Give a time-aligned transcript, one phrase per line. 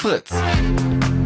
[0.00, 1.19] Fritz.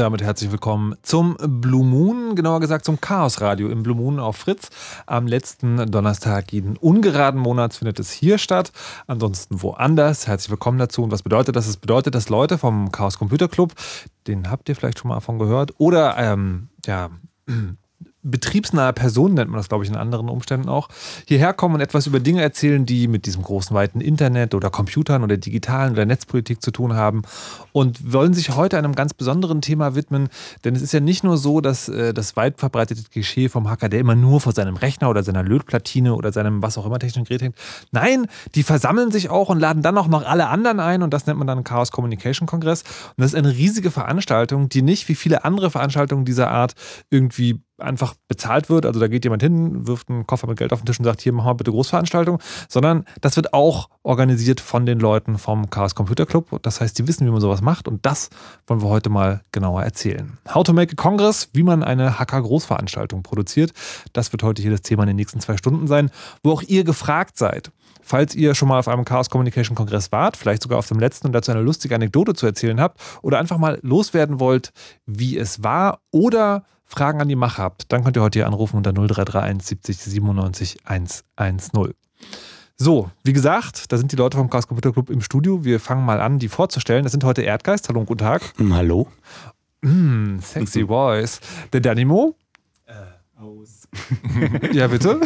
[0.00, 4.38] Damit herzlich willkommen zum Blue Moon, genauer gesagt zum Chaos Radio im Blue Moon auf
[4.38, 4.70] Fritz.
[5.04, 8.72] Am letzten Donnerstag jeden ungeraden Monats findet es hier statt,
[9.06, 10.26] ansonsten woanders.
[10.26, 11.02] Herzlich willkommen dazu.
[11.02, 11.66] Und was bedeutet das?
[11.66, 13.74] Es bedeutet, dass Leute vom Chaos Computer Club,
[14.26, 17.10] den habt ihr vielleicht schon mal davon gehört, oder ähm, ja,
[18.22, 20.88] betriebsnahe Personen, nennt man das, glaube ich, in anderen Umständen auch,
[21.26, 25.22] hierher kommen und etwas über Dinge erzählen, die mit diesem großen, weiten Internet oder Computern
[25.22, 27.22] oder digitalen oder Netzpolitik zu tun haben
[27.72, 30.28] und wollen sich heute einem ganz besonderen Thema widmen,
[30.64, 33.88] denn es ist ja nicht nur so, dass äh, das weit verbreitete Klischee vom Hacker,
[33.88, 37.24] der immer nur vor seinem Rechner oder seiner Lötplatine oder seinem was auch immer technischen
[37.24, 37.56] Gerät hängt.
[37.90, 41.26] Nein, die versammeln sich auch und laden dann auch noch alle anderen ein und das
[41.26, 45.14] nennt man dann Chaos Communication Kongress und das ist eine riesige Veranstaltung, die nicht wie
[45.14, 46.74] viele andere Veranstaltungen dieser Art
[47.10, 48.86] irgendwie einfach bezahlt wird.
[48.86, 51.20] Also da geht jemand hin, wirft einen Koffer mit Geld auf den Tisch und sagt,
[51.20, 52.38] hier machen wir bitte Großveranstaltung,
[52.68, 56.60] sondern das wird auch organisiert von den Leuten vom Chaos Computer Club.
[56.62, 58.30] Das heißt, die wissen, wie man sowas macht und das
[58.66, 60.38] wollen wir heute mal genauer erzählen.
[60.54, 63.72] How to make a Congress, wie man eine Hacker-Großveranstaltung produziert.
[64.12, 66.10] Das wird heute hier das Thema in den nächsten zwei Stunden sein,
[66.42, 67.70] wo auch ihr gefragt seid.
[68.02, 71.26] Falls ihr schon mal auf einem Chaos Communication Kongress wart, vielleicht sogar auf dem letzten
[71.26, 74.72] und dazu eine lustige Anekdote zu erzählen habt oder einfach mal loswerden wollt,
[75.06, 78.76] wie es war oder Fragen an die Mache habt, dann könnt ihr heute hier anrufen
[78.76, 81.94] unter 0331 70 97 110.
[82.76, 85.64] So, wie gesagt, da sind die Leute vom Chaos Computer Club im Studio.
[85.64, 87.04] Wir fangen mal an, die vorzustellen.
[87.04, 87.88] Das sind heute Erdgeist.
[87.88, 88.42] Hallo und guten Tag.
[88.70, 89.06] Hallo.
[89.82, 91.40] Mm, sexy voice.
[91.72, 92.34] Der Danimo.
[92.86, 92.94] Äh,
[93.40, 93.79] aus.
[94.72, 95.20] ja, bitte.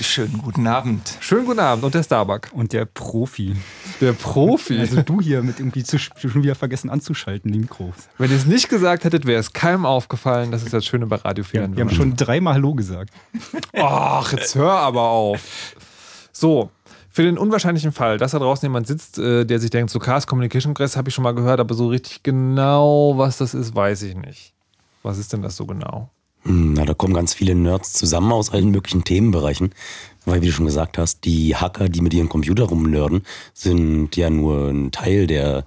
[0.00, 1.18] Schönen guten Abend.
[1.20, 1.84] Schönen guten Abend.
[1.84, 2.48] Und der Starbuck.
[2.52, 3.56] Und der Profi.
[4.00, 4.78] Der Profi.
[4.78, 7.94] Also du hier mit irgendwie zu, schon wieder vergessen anzuschalten, die Mikros.
[8.18, 10.52] Wenn ihr es nicht gesagt hättet, wäre es keinem aufgefallen.
[10.52, 11.60] Das ist das Schöne bei Radio 4.
[11.60, 13.12] Ja, wir haben schon dreimal Hallo gesagt.
[13.76, 15.74] Ach, jetzt hör aber auf.
[16.32, 16.70] So,
[17.10, 20.28] für den unwahrscheinlichen Fall, dass da draußen jemand sitzt, äh, der sich denkt, so Cars
[20.28, 24.02] Communication Congress habe ich schon mal gehört, aber so richtig genau, was das ist, weiß
[24.02, 24.54] ich nicht.
[25.02, 26.10] Was ist denn das so genau?
[26.50, 29.74] Na, da kommen ganz viele Nerds zusammen aus allen möglichen Themenbereichen.
[30.24, 33.22] Weil, wie du schon gesagt hast, die Hacker, die mit ihren Computer rumnörden,
[33.52, 35.66] sind ja nur ein Teil der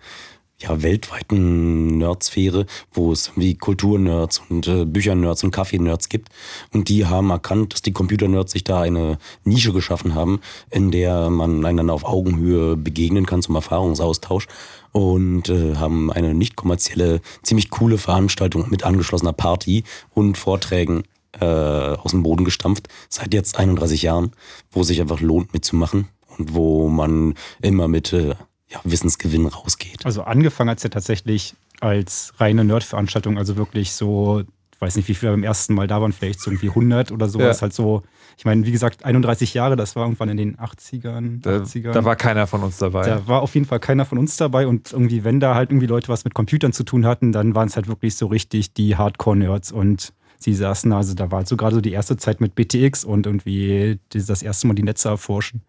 [0.58, 6.30] ja, weltweiten Nerdsphäre, wo es wie Kulturnerds und äh, Büchernerds und Kaffee-Nerds gibt.
[6.74, 10.40] Und die haben erkannt, dass die Computernerds sich da eine Nische geschaffen haben,
[10.72, 14.48] in der man einander auf Augenhöhe begegnen kann zum Erfahrungsaustausch
[14.92, 19.84] und äh, haben eine nicht kommerzielle, ziemlich coole Veranstaltung mit angeschlossener Party
[20.14, 21.04] und Vorträgen
[21.40, 24.32] äh, aus dem Boden gestampft, seit jetzt 31 Jahren,
[24.72, 26.08] wo sich einfach lohnt mitzumachen
[26.38, 28.36] und wo man immer mit äh,
[28.68, 30.06] ja, Wissensgewinn rausgeht.
[30.06, 34.42] Also angefangen hat es ja tatsächlich als reine Nerd-Veranstaltung, also wirklich so,
[34.74, 37.28] ich weiß nicht, wie viele beim ersten Mal da waren, vielleicht so irgendwie 100 oder
[37.28, 37.62] sowas, ja.
[37.64, 38.04] halt so
[38.38, 41.92] ich meine, wie gesagt, 31 Jahre, das war irgendwann in den 80ern, da, 80ern.
[41.92, 43.06] Da war keiner von uns dabei.
[43.06, 45.88] Da war auf jeden Fall keiner von uns dabei und irgendwie, wenn da halt irgendwie
[45.88, 48.96] Leute was mit Computern zu tun hatten, dann waren es halt wirklich so richtig die
[48.96, 52.56] Hardcore-Nerds und sie saßen, also da war halt so gerade so die erste Zeit mit
[52.56, 55.62] BTX und irgendwie das erste Mal die Netze erforschen.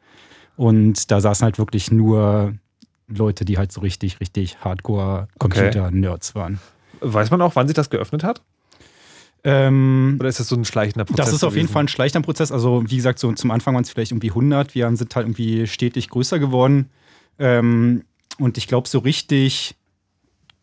[0.57, 2.55] Und da saßen halt wirklich nur
[3.09, 6.39] Leute, die halt so richtig, richtig Hardcore-Computer-Nerds okay.
[6.39, 6.61] waren.
[7.01, 8.43] Weiß man auch, wann sich das geöffnet hat?
[9.45, 11.27] Ähm, Oder ist das so ein schleichender Prozess?
[11.27, 12.53] Das ist auf jeden Fall ein schleichender Prozess.
[12.53, 14.75] Also, wie gesagt, so zum Anfang waren es vielleicht irgendwie 100.
[14.75, 16.91] Wir sind halt irgendwie stetig größer geworden.
[17.39, 18.05] Ähm,
[18.39, 19.75] und ich glaube, so richtig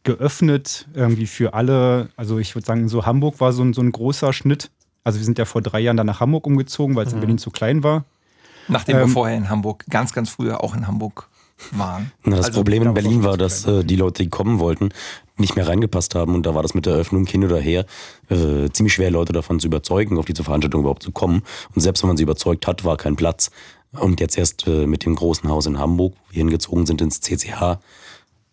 [0.03, 2.09] geöffnet irgendwie für alle.
[2.15, 4.71] Also, ich würde sagen, so Hamburg war so ein, so ein großer Schnitt.
[5.03, 7.17] Also, wir sind ja vor drei Jahren dann nach Hamburg umgezogen, weil es mhm.
[7.17, 8.05] in Berlin zu klein war.
[8.69, 11.27] Nachdem ähm, wir vorher in Hamburg, ganz, ganz früher auch in Hamburg
[11.71, 12.11] waren.
[12.23, 14.89] Na, das also, Problem in Berlin war, dass äh, die Leute, die kommen wollten,
[15.37, 16.35] nicht mehr reingepasst haben.
[16.35, 17.85] Und da war das mit der Eröffnung hin oder her
[18.29, 21.43] äh, ziemlich schwer, Leute davon zu überzeugen, auf diese Veranstaltung überhaupt zu kommen.
[21.73, 23.51] Und selbst wenn man sie überzeugt hat, war kein Platz.
[23.91, 27.21] Und jetzt erst äh, mit dem großen Haus in Hamburg, wo wir hingezogen sind ins
[27.21, 27.79] CCH,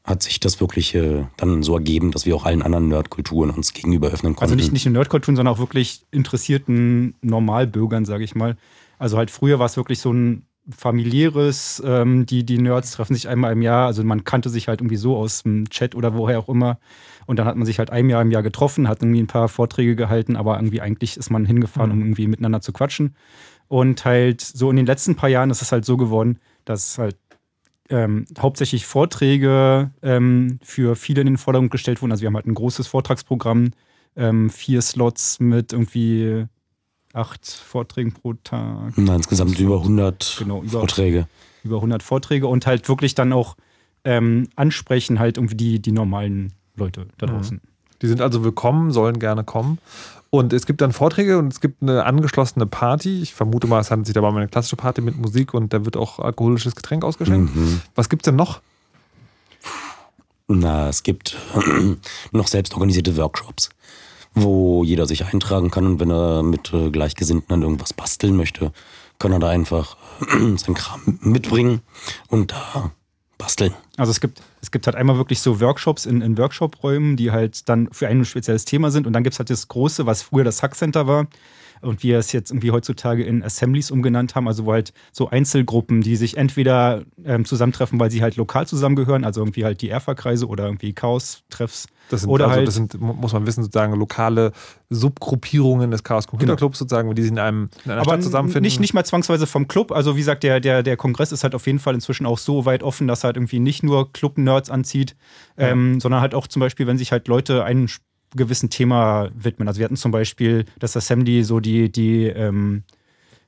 [0.05, 3.73] hat sich das wirklich äh, dann so ergeben, dass wir auch allen anderen Nerdkulturen uns
[3.73, 4.53] gegenüber öffnen konnten.
[4.53, 8.57] Also nicht, nicht nur Nerdkulturen, sondern auch wirklich interessierten Normalbürgern, sage ich mal.
[8.99, 11.83] Also halt früher war es wirklich so ein familiäres.
[11.85, 13.87] Ähm, die, die Nerds treffen sich einmal im Jahr.
[13.87, 16.79] Also man kannte sich halt irgendwie so aus dem Chat oder woher auch immer.
[17.27, 19.49] Und dann hat man sich halt ein Jahr im Jahr getroffen, hat irgendwie ein paar
[19.49, 22.05] Vorträge gehalten, aber irgendwie eigentlich ist man hingefahren, um mhm.
[22.05, 23.17] irgendwie miteinander zu quatschen.
[23.69, 27.17] Und halt so in den letzten paar Jahren ist es halt so geworden, dass halt
[27.89, 32.13] ähm, hauptsächlich Vorträge ähm, für viele in den Vordergrund gestellt wurden.
[32.13, 33.71] Also wir haben halt ein großes Vortragsprogramm,
[34.17, 36.47] ähm, vier Slots mit irgendwie
[37.17, 38.93] acht Vorträgen pro Tag.
[38.97, 41.27] Na, insgesamt über 100 genau, über, Vorträge.
[41.65, 43.57] Über 100 Vorträge und halt wirklich dann auch
[44.05, 47.31] ähm, ansprechen halt irgendwie die, die normalen Leute da mhm.
[47.31, 47.61] draußen.
[48.03, 49.79] Die sind also willkommen, sollen gerne kommen.
[50.31, 53.23] Und es gibt dann Vorträge und es gibt eine angeschlossene Party.
[53.23, 55.85] Ich vermute mal, es handelt sich dabei um eine klassische Party mit Musik und da
[55.85, 57.55] wird auch alkoholisches Getränk ausgeschenkt.
[57.55, 57.81] Mhm.
[57.95, 58.61] Was gibt es denn noch?
[60.49, 61.37] Na, es gibt
[62.33, 63.71] noch selbst organisierte Workshops
[64.37, 68.71] wo jeder sich eintragen kann und wenn er mit äh, Gleichgesinnten an irgendwas basteln möchte,
[69.19, 71.81] kann er da einfach äh, sein Kram mitbringen
[72.29, 72.93] und da
[73.39, 73.75] basteln.
[73.97, 77.69] Also es gibt, es gibt halt einmal wirklich so Workshops in, in Workshop-Räumen, die halt
[77.69, 80.45] dann für ein spezielles Thema sind und dann gibt es halt das Große, was früher
[80.45, 81.27] das Hack Center war
[81.81, 86.01] und wir es jetzt irgendwie heutzutage in Assemblies umgenannt haben, also wo halt so Einzelgruppen,
[86.01, 90.47] die sich entweder ähm, zusammentreffen, weil sie halt lokal zusammengehören, also irgendwie halt die Erfa-Kreise
[90.47, 91.87] oder irgendwie Chaos-Treffs.
[92.09, 94.53] Das sind, oder also, halt, das sind, muss man wissen, sozusagen lokale
[94.91, 96.59] Subgruppierungen des Chaos Computer genau.
[96.59, 98.63] Clubs, sozusagen, die sich in, einem, in einer Aber Stadt zusammenfinden.
[98.63, 99.91] Nicht, nicht mal zwangsweise vom Club.
[99.91, 102.65] Also, wie gesagt, der, der, der Kongress ist halt auf jeden Fall inzwischen auch so
[102.65, 105.17] weit offen, dass er halt irgendwie nicht nur Club-Nerds anzieht,
[105.59, 105.69] ja.
[105.69, 107.89] ähm, sondern halt auch zum Beispiel, wenn sich halt Leute einen
[108.37, 109.69] gewissen Thema widmen.
[109.69, 112.85] Also wir hatten zum Beispiel das Assembly so die, die, ähm,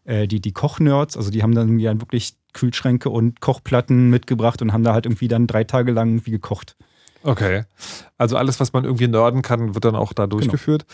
[0.04, 4.72] äh, die, die Kochnerds, also die haben dann ja wirklich Kühlschränke und Kochplatten mitgebracht und
[4.72, 6.76] haben da halt irgendwie dann drei Tage lang irgendwie gekocht.
[7.24, 7.64] Okay.
[8.16, 10.86] Also alles, was man irgendwie nörden kann, wird dann auch da durchgeführt.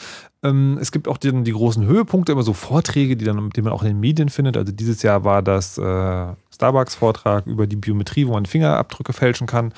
[0.42, 3.72] Ähm, es gibt auch die, die, großen Höhepunkte, immer so Vorträge, die, dann, die man
[3.72, 4.56] auch in den Medien findet.
[4.56, 9.74] Also dieses Jahr war das äh, Starbucks-Vortrag über die Biometrie, wo man Fingerabdrücke fälschen kann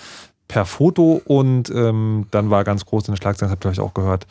[0.49, 3.95] per Foto und ähm, dann war ganz groß in der Schlagzeile, habt ihr euch auch
[3.95, 4.27] gehört,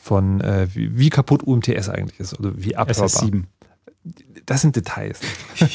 [0.00, 3.06] von äh, wie, wie, kaputt UMTS eigentlich ist oder wie abhörbar.
[3.06, 3.44] SS7.
[4.46, 5.20] Das sind Details.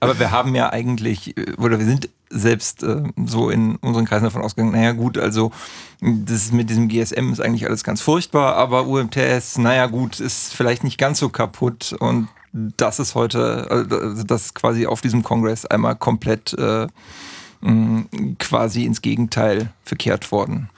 [0.00, 4.24] Aber wir haben ja eigentlich, äh, oder wir sind selbst äh, so in unseren Kreisen
[4.24, 5.50] davon ausgegangen, naja gut, also
[6.00, 10.84] das mit diesem GSM ist eigentlich alles ganz furchtbar, aber UMTS, naja gut, ist vielleicht
[10.84, 15.66] nicht ganz so kaputt und das ist heute, also das ist quasi auf diesem Kongress
[15.66, 16.86] einmal komplett äh,
[18.38, 20.70] quasi ins Gegenteil verkehrt worden.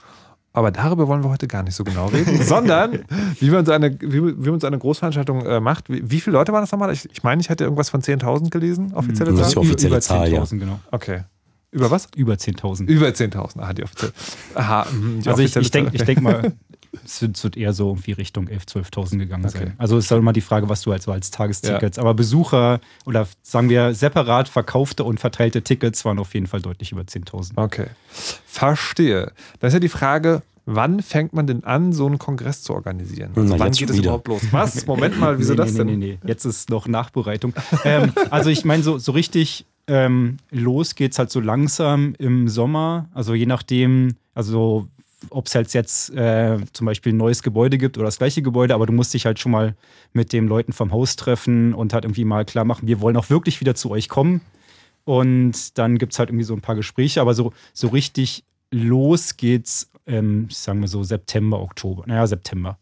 [0.55, 3.05] Aber darüber wollen wir heute gar nicht so genau reden, sondern
[3.39, 5.89] wie man so eine, wie, wie man so eine Großveranstaltung äh, macht.
[5.89, 6.93] Wie, wie, viele Leute waren das nochmal?
[6.93, 9.39] Ich, ich meine, ich hätte irgendwas von 10.000 gelesen, offizielle Zahl.
[9.39, 10.43] Das ist die offizielle Zahl, ja.
[10.45, 10.79] genau.
[10.91, 11.21] Okay.
[11.71, 12.07] Über was?
[12.15, 12.85] Über 10.000.
[12.85, 14.13] Über 10.000, aha, die offizielle.
[14.53, 16.53] Aha, die also ich, ich denke denk mal,
[17.03, 19.57] es wird, eher so irgendwie Richtung 11.000, 12.000 gegangen okay.
[19.57, 19.73] sein.
[19.77, 22.03] Also es ist halt immer die Frage, was du so als Tagestickets, ja.
[22.03, 26.91] aber Besucher oder sagen wir separat verkaufte und verteilte Tickets waren auf jeden Fall deutlich
[26.91, 27.51] über 10.000.
[27.55, 27.87] Okay,
[28.45, 29.31] verstehe.
[29.59, 33.31] Da ist ja die Frage, wann fängt man denn an, so einen Kongress zu organisieren?
[33.35, 34.41] Also wann geht es überhaupt los?
[34.51, 34.85] Was?
[34.87, 35.87] Moment mal, wieso nee, das denn?
[35.87, 37.53] Nee, nee, nee, jetzt ist noch Nachbereitung.
[37.83, 42.47] ähm, also ich meine, so, so richtig ähm, los geht es halt so langsam im
[42.47, 43.09] Sommer.
[43.13, 44.87] Also je nachdem, also
[45.29, 48.73] ob es halt jetzt äh, zum Beispiel ein neues Gebäude gibt oder das gleiche Gebäude,
[48.73, 49.75] aber du musst dich halt schon mal
[50.13, 53.29] mit den Leuten vom Haus treffen und halt irgendwie mal klar machen, wir wollen auch
[53.29, 54.41] wirklich wieder zu euch kommen.
[55.05, 59.37] Und dann gibt es halt irgendwie so ein paar Gespräche, aber so, so richtig los
[59.37, 62.03] geht's, ähm, sagen wir so September, Oktober.
[62.07, 62.77] Naja, September.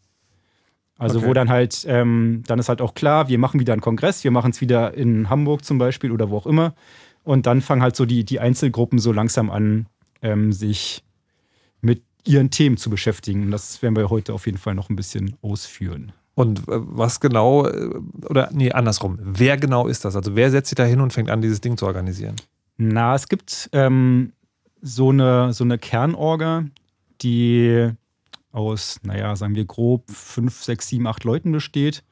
[0.98, 1.28] Also okay.
[1.28, 4.30] wo dann halt, ähm, dann ist halt auch klar, wir machen wieder einen Kongress, wir
[4.30, 6.74] machen es wieder in Hamburg zum Beispiel oder wo auch immer.
[7.24, 9.86] Und dann fangen halt so die, die Einzelgruppen so langsam an,
[10.22, 11.02] ähm, sich
[11.80, 13.44] mit ihren Themen zu beschäftigen.
[13.44, 16.12] Und das werden wir heute auf jeden Fall noch ein bisschen ausführen.
[16.34, 17.90] Und äh, was genau, äh,
[18.28, 20.16] oder nee, andersrum, wer genau ist das?
[20.16, 22.36] Also wer setzt sich da hin und fängt an, dieses Ding zu organisieren?
[22.78, 24.32] Na, es gibt ähm,
[24.80, 26.64] so, eine, so eine Kernorga,
[27.20, 27.90] die
[28.50, 32.02] aus, naja, sagen wir grob fünf, sechs, sieben, acht Leuten besteht.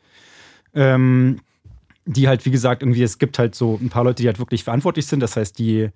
[0.75, 1.41] Ähm,
[2.07, 4.65] die halt, wie gesagt, irgendwie, es gibt halt so ein paar Leute, die halt wirklich
[4.65, 5.21] verantwortlich sind.
[5.21, 5.91] Das heißt, die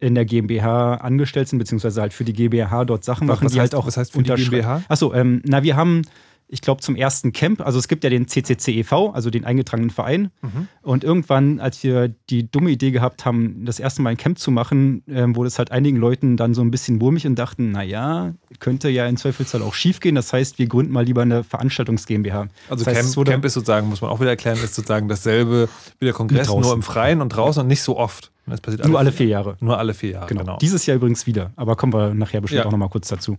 [0.00, 3.60] in der GmbH angestellt sind, beziehungsweise halt für die GmbH dort Sachen machen, was die
[3.60, 4.82] heißt, halt auch was heißt für die GmbH?
[4.88, 6.02] Achso, ähm, na, wir haben
[6.46, 7.60] ich glaube, zum ersten Camp.
[7.60, 10.30] Also es gibt ja den CCCEV, also den eingetragenen Verein.
[10.42, 10.68] Mhm.
[10.82, 14.50] Und irgendwann, als wir die dumme Idee gehabt haben, das erste Mal ein Camp zu
[14.50, 18.34] machen, ähm, wurde es halt einigen Leuten dann so ein bisschen wurmig und dachten, naja,
[18.60, 20.14] könnte ja in Zweifelsfall auch schief gehen.
[20.14, 22.48] Das heißt, wir gründen mal lieber eine Veranstaltungs GmbH.
[22.68, 25.68] Also das heißt, Camp, Camp, ist sozusagen, muss man auch wieder erklären, ist sozusagen dasselbe
[25.98, 28.30] wie der Kongress, nur im Freien und draußen und nicht so oft.
[28.46, 29.56] Das passiert alle nur alle vier Jahre.
[29.60, 30.42] Nur alle vier Jahre, genau.
[30.42, 30.58] genau.
[30.58, 32.66] Dieses Jahr übrigens wieder, aber kommen wir nachher bestimmt ja.
[32.66, 33.38] auch nochmal kurz dazu.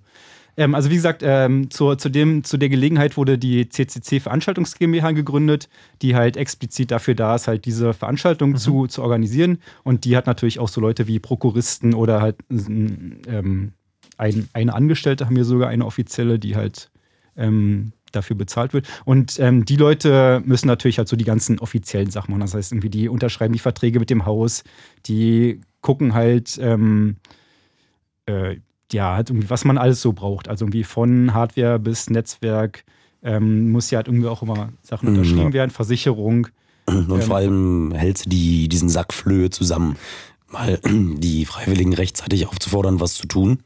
[0.57, 4.77] Ähm, also wie gesagt, ähm, zur, zu, dem, zu der Gelegenheit wurde die CCC Veranstaltungs
[4.77, 5.69] GmbH gegründet,
[6.01, 8.57] die halt explizit dafür da ist, halt diese Veranstaltung mhm.
[8.57, 9.59] zu, zu organisieren.
[9.83, 13.73] Und die hat natürlich auch so Leute wie Prokuristen oder halt ähm,
[14.17, 16.89] ein, eine Angestellte haben wir sogar, eine offizielle, die halt
[17.35, 18.87] ähm, dafür bezahlt wird.
[19.05, 22.41] Und ähm, die Leute müssen natürlich halt so die ganzen offiziellen Sachen machen.
[22.41, 24.63] Das heißt, irgendwie die unterschreiben die Verträge mit dem Haus,
[25.05, 27.17] die gucken halt, ähm,
[28.25, 28.57] äh,
[28.91, 30.47] ja, halt irgendwie, was man alles so braucht.
[30.47, 32.83] Also irgendwie von Hardware bis Netzwerk
[33.23, 35.53] ähm, muss ja halt irgendwie auch immer Sachen mhm, unterschrieben ja.
[35.53, 36.47] werden, Versicherung.
[36.85, 39.97] Und ähm, vor allem hältst du die, diesen Sack Flöhe zusammen,
[40.47, 43.59] mal die Freiwilligen rechtzeitig aufzufordern, was zu tun,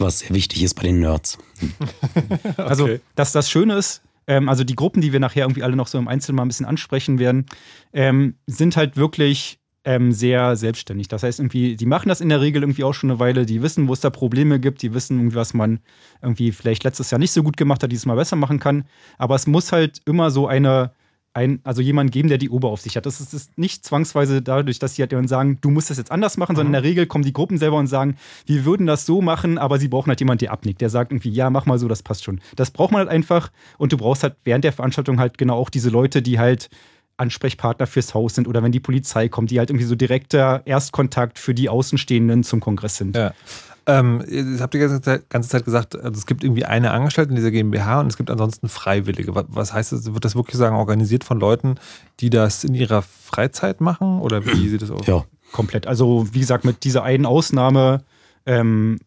[0.00, 1.38] was sehr wichtig ist bei den Nerds.
[2.56, 3.00] Also, okay.
[3.14, 5.98] dass das Schöne ist, ähm, also die Gruppen, die wir nachher irgendwie alle noch so
[5.98, 7.46] im Einzelnen mal ein bisschen ansprechen werden,
[7.92, 11.08] ähm, sind halt wirklich ähm, sehr selbstständig.
[11.08, 13.62] Das heißt, irgendwie, die machen das in der Regel irgendwie auch schon eine Weile, die
[13.62, 15.80] wissen, wo es da Probleme gibt, die wissen irgendwie, was man
[16.22, 18.84] irgendwie vielleicht letztes Jahr nicht so gut gemacht hat, dieses Mal besser machen kann.
[19.18, 20.92] Aber es muss halt immer so eine,
[21.32, 23.06] ein, also jemand geben, der die Oberaufsicht hat.
[23.06, 26.10] Das ist, ist nicht zwangsweise dadurch, dass sie halt dann sagen, du musst das jetzt
[26.10, 26.56] anders machen, mhm.
[26.56, 29.56] sondern in der Regel kommen die Gruppen selber und sagen, wir würden das so machen,
[29.58, 32.02] aber sie brauchen halt jemanden, der abnickt, der sagt irgendwie, ja, mach mal so, das
[32.02, 32.40] passt schon.
[32.56, 35.70] Das braucht man halt einfach und du brauchst halt während der Veranstaltung halt genau auch
[35.70, 36.68] diese Leute, die halt
[37.16, 41.38] Ansprechpartner fürs Haus sind oder wenn die Polizei kommt, die halt irgendwie so direkter Erstkontakt
[41.38, 43.14] für die Außenstehenden zum Kongress sind.
[43.14, 43.34] Ja.
[43.90, 47.30] Ähm, ihr habt die ganze Zeit, ganze Zeit gesagt, also es gibt irgendwie eine Angestellte
[47.30, 49.34] in dieser GmbH und es gibt ansonsten Freiwillige.
[49.34, 50.12] Was, was heißt das?
[50.12, 51.74] Wird das wirklich sagen, organisiert von Leuten,
[52.20, 54.20] die das in ihrer Freizeit machen?
[54.20, 55.06] Oder wie sieht das aus?
[55.06, 55.88] Ja, komplett.
[55.88, 58.04] Also, wie gesagt, mit dieser einen Ausnahme
[58.46, 59.00] ähm,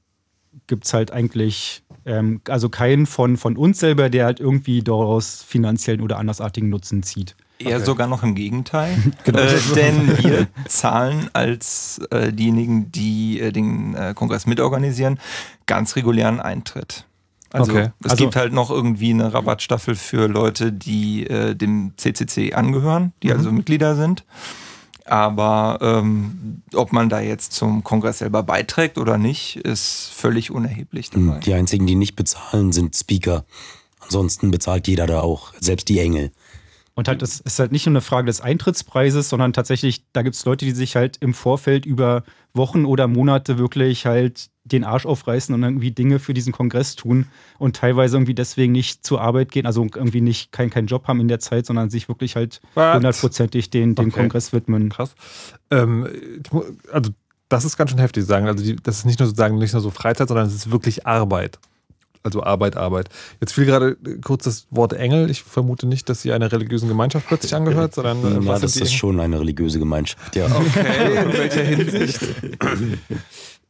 [0.68, 5.44] gibt es halt eigentlich, ähm, also keinen von, von uns selber, der halt irgendwie daraus
[5.44, 7.36] finanziellen oder andersartigen Nutzen zieht.
[7.66, 7.86] Eher okay.
[7.86, 8.96] sogar noch im Gegenteil.
[9.24, 9.40] genau.
[9.40, 15.20] äh, denn wir zahlen als äh, diejenigen, die äh, den äh, Kongress mitorganisieren,
[15.66, 17.06] ganz regulären Eintritt.
[17.52, 17.92] Also okay.
[18.04, 23.14] es also, gibt halt noch irgendwie eine Rabattstaffel für Leute, die äh, dem CCC angehören,
[23.22, 23.34] die mhm.
[23.34, 24.26] also Mitglieder sind.
[25.06, 31.10] Aber ähm, ob man da jetzt zum Kongress selber beiträgt oder nicht, ist völlig unerheblich
[31.10, 31.40] dabei.
[31.40, 33.46] Die einzigen, die nicht bezahlen, sind Speaker.
[34.00, 36.32] Ansonsten bezahlt jeder da auch, selbst die Engel.
[36.96, 40.36] Und halt, es ist halt nicht nur eine Frage des Eintrittspreises, sondern tatsächlich, da gibt
[40.36, 42.24] es Leute, die sich halt im Vorfeld über
[42.54, 47.26] Wochen oder Monate wirklich halt den Arsch aufreißen und irgendwie Dinge für diesen Kongress tun
[47.58, 51.20] und teilweise irgendwie deswegen nicht zur Arbeit gehen, also irgendwie nicht keinen kein Job haben
[51.20, 54.20] in der Zeit, sondern sich wirklich halt hundertprozentig den, den okay.
[54.20, 54.90] Kongress widmen.
[54.90, 55.16] Krass.
[55.72, 56.08] Ähm,
[56.92, 57.12] also
[57.50, 58.48] das ist ganz schön heftig zu sagen.
[58.48, 61.08] Also die, das ist nicht nur sozusagen nicht nur so Freizeit, sondern es ist wirklich
[61.08, 61.60] Arbeit
[62.24, 63.10] also Arbeit, Arbeit.
[63.42, 65.30] Jetzt fiel gerade kurz das Wort Engel.
[65.30, 68.42] Ich vermute nicht, dass sie einer religiösen Gemeinschaft plötzlich angehört, sondern.
[68.42, 68.92] Äh, ja, das ist Engel?
[68.92, 70.46] schon eine religiöse Gemeinschaft, ja.
[70.46, 72.20] Okay, in welcher Hinsicht?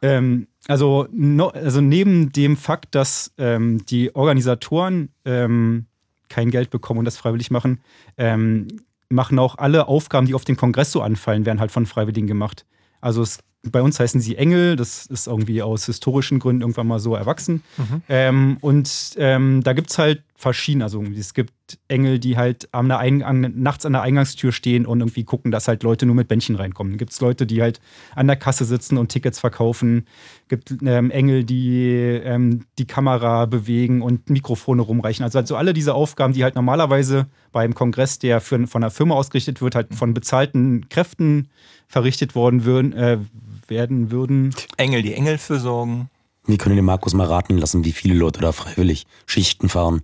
[0.02, 5.88] ähm, also, no, also neben dem Fakt, dass ähm, die Organisatoren ähm,
[6.30, 7.82] kein Geld bekommen und das freiwillig machen,
[8.18, 8.68] ähm,
[9.10, 12.66] machen auch alle Aufgaben, die auf dem Kongress so anfallen, werden halt von Freiwilligen gemacht.
[13.02, 13.40] Also es
[13.72, 17.64] bei uns heißen sie Engel, das ist irgendwie aus historischen Gründen irgendwann mal so erwachsen.
[17.78, 18.02] Mhm.
[18.10, 21.54] Ähm, und ähm, da gibt es halt verschiedene, also es gibt
[21.88, 25.84] Engel, die halt am Eingang, nachts an der Eingangstür stehen und irgendwie gucken, dass halt
[25.84, 26.98] Leute nur mit Bändchen reinkommen.
[26.98, 27.80] Gibt es Leute, die halt
[28.14, 30.06] an der Kasse sitzen und Tickets verkaufen.
[30.44, 31.88] Es gibt ähm, Engel, die
[32.24, 35.24] ähm, die Kamera bewegen und Mikrofone rumreichen.
[35.24, 39.16] Also, also alle diese Aufgaben, die halt normalerweise beim Kongress, der für, von einer Firma
[39.16, 41.48] ausgerichtet wird, halt von bezahlten Kräften
[41.88, 43.20] verrichtet worden würden, äh,
[43.68, 44.56] werden würden.
[44.78, 46.10] Engel, die Engel für sorgen.
[46.46, 50.02] Wir können den Markus mal raten lassen, wie viele Leute da freiwillig Schichten fahren.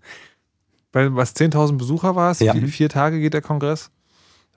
[0.91, 2.39] Weil was 10.000 Besucher war es?
[2.39, 2.55] Ja.
[2.55, 3.91] Wie, vier Tage geht der Kongress?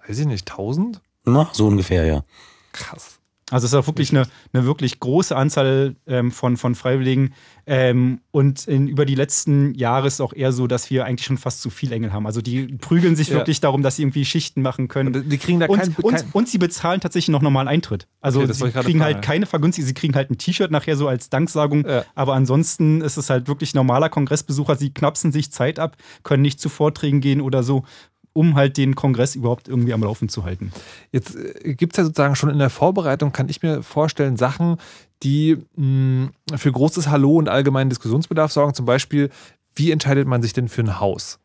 [0.06, 1.00] Weiß ich nicht, 1.000?
[1.24, 2.24] Na, so ungefähr, ja.
[2.72, 3.18] Krass.
[3.52, 7.34] Also es ist auch wirklich eine, eine wirklich große Anzahl ähm, von, von Freiwilligen.
[7.66, 11.26] Ähm, und in, über die letzten Jahre ist es auch eher so, dass wir eigentlich
[11.26, 12.26] schon fast zu viel Engel haben.
[12.26, 13.34] Also die prügeln sich ja.
[13.36, 15.14] wirklich darum, dass sie irgendwie Schichten machen können.
[15.14, 18.08] Und die kriegen da und, kein, und, kein und, sie bezahlen tatsächlich noch normalen Eintritt.
[18.20, 21.28] Also okay, sie kriegen halt keine Vergünstigung, sie kriegen halt ein T-Shirt nachher so als
[21.28, 21.86] Danksagung.
[21.86, 22.04] Ja.
[22.14, 24.76] Aber ansonsten ist es halt wirklich normaler Kongressbesucher.
[24.76, 27.84] Sie knapsen sich Zeit ab, können nicht zu Vorträgen gehen oder so
[28.32, 30.72] um halt den Kongress überhaupt irgendwie am Laufen zu halten.
[31.10, 34.76] Jetzt äh, gibt es ja sozusagen schon in der Vorbereitung, kann ich mir vorstellen, Sachen,
[35.22, 38.74] die mh, hm, für großes Hallo und allgemeinen Diskussionsbedarf sorgen.
[38.74, 39.30] Zum Beispiel,
[39.74, 41.38] wie entscheidet man sich denn für ein Haus?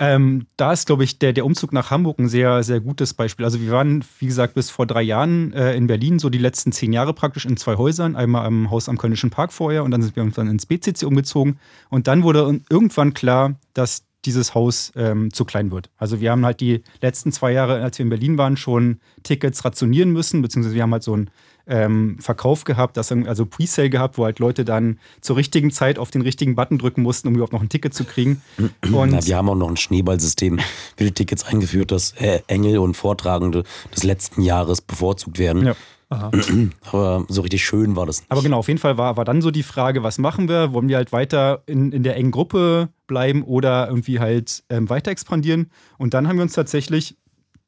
[0.00, 3.44] Ähm, da ist, glaube ich, der, der Umzug nach Hamburg ein sehr, sehr gutes Beispiel.
[3.44, 6.72] Also wir waren, wie gesagt, bis vor drei Jahren äh, in Berlin, so die letzten
[6.72, 8.16] zehn Jahre praktisch in zwei Häusern.
[8.16, 11.58] Einmal am Haus am Kölnischen Park vorher und dann sind wir dann ins BCC umgezogen.
[11.90, 15.90] Und dann wurde irgendwann klar, dass dieses Haus ähm, zu klein wird.
[15.96, 19.64] Also wir haben halt die letzten zwei Jahre, als wir in Berlin waren, schon Tickets
[19.64, 21.30] rationieren müssen, beziehungsweise wir haben halt so einen
[21.66, 26.10] ähm, Verkauf gehabt, das, also Presale gehabt, wo halt Leute dann zur richtigen Zeit auf
[26.10, 28.42] den richtigen Button drücken mussten, um überhaupt noch ein Ticket zu kriegen.
[28.92, 30.58] Und Na, wir haben auch noch ein Schneeballsystem
[30.96, 35.66] für die Tickets eingeführt, dass äh, Engel und Vortragende des letzten Jahres bevorzugt werden.
[35.66, 35.76] Ja.
[36.08, 36.30] Aha.
[36.92, 38.30] Aber so richtig schön war das nicht.
[38.30, 40.72] Aber genau, auf jeden Fall war, war dann so die Frage, was machen wir?
[40.72, 45.10] Wollen wir halt weiter in, in der engen Gruppe bleiben oder irgendwie halt ähm, weiter
[45.10, 45.70] expandieren?
[45.98, 47.16] Und dann haben wir uns tatsächlich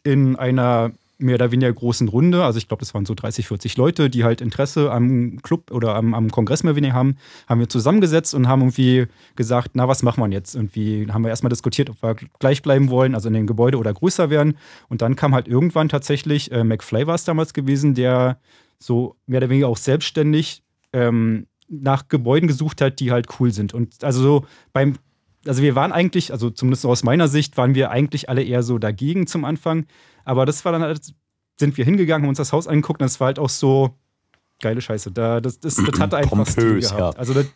[0.04, 3.76] in einer mehr oder weniger großen Runde, also ich glaube, das waren so 30, 40
[3.76, 7.60] Leute, die halt Interesse am Club oder am, am Kongress mehr oder weniger haben, haben
[7.60, 10.54] wir zusammengesetzt und haben irgendwie gesagt, na, was machen wir jetzt?
[10.54, 13.94] Irgendwie haben wir erstmal diskutiert, ob wir gleich bleiben wollen, also in dem Gebäude oder
[13.94, 14.58] größer werden.
[14.88, 18.38] Und dann kam halt irgendwann tatsächlich, äh, McFly war es damals gewesen, der
[18.78, 23.74] so mehr oder weniger auch selbstständig ähm, nach Gebäuden gesucht hat, die halt cool sind.
[23.74, 24.96] Und also so beim
[25.46, 28.78] also wir waren eigentlich, also zumindest aus meiner Sicht, waren wir eigentlich alle eher so
[28.78, 29.86] dagegen zum Anfang.
[30.24, 31.14] Aber das war dann halt,
[31.58, 33.94] sind wir hingegangen, haben uns das Haus angeguckt und es war halt auch so
[34.60, 35.12] geile Scheiße.
[35.12, 36.98] Da, das, das, das hatte einfach Pompös, Stil gehabt.
[36.98, 37.10] Ja.
[37.18, 37.46] Also das,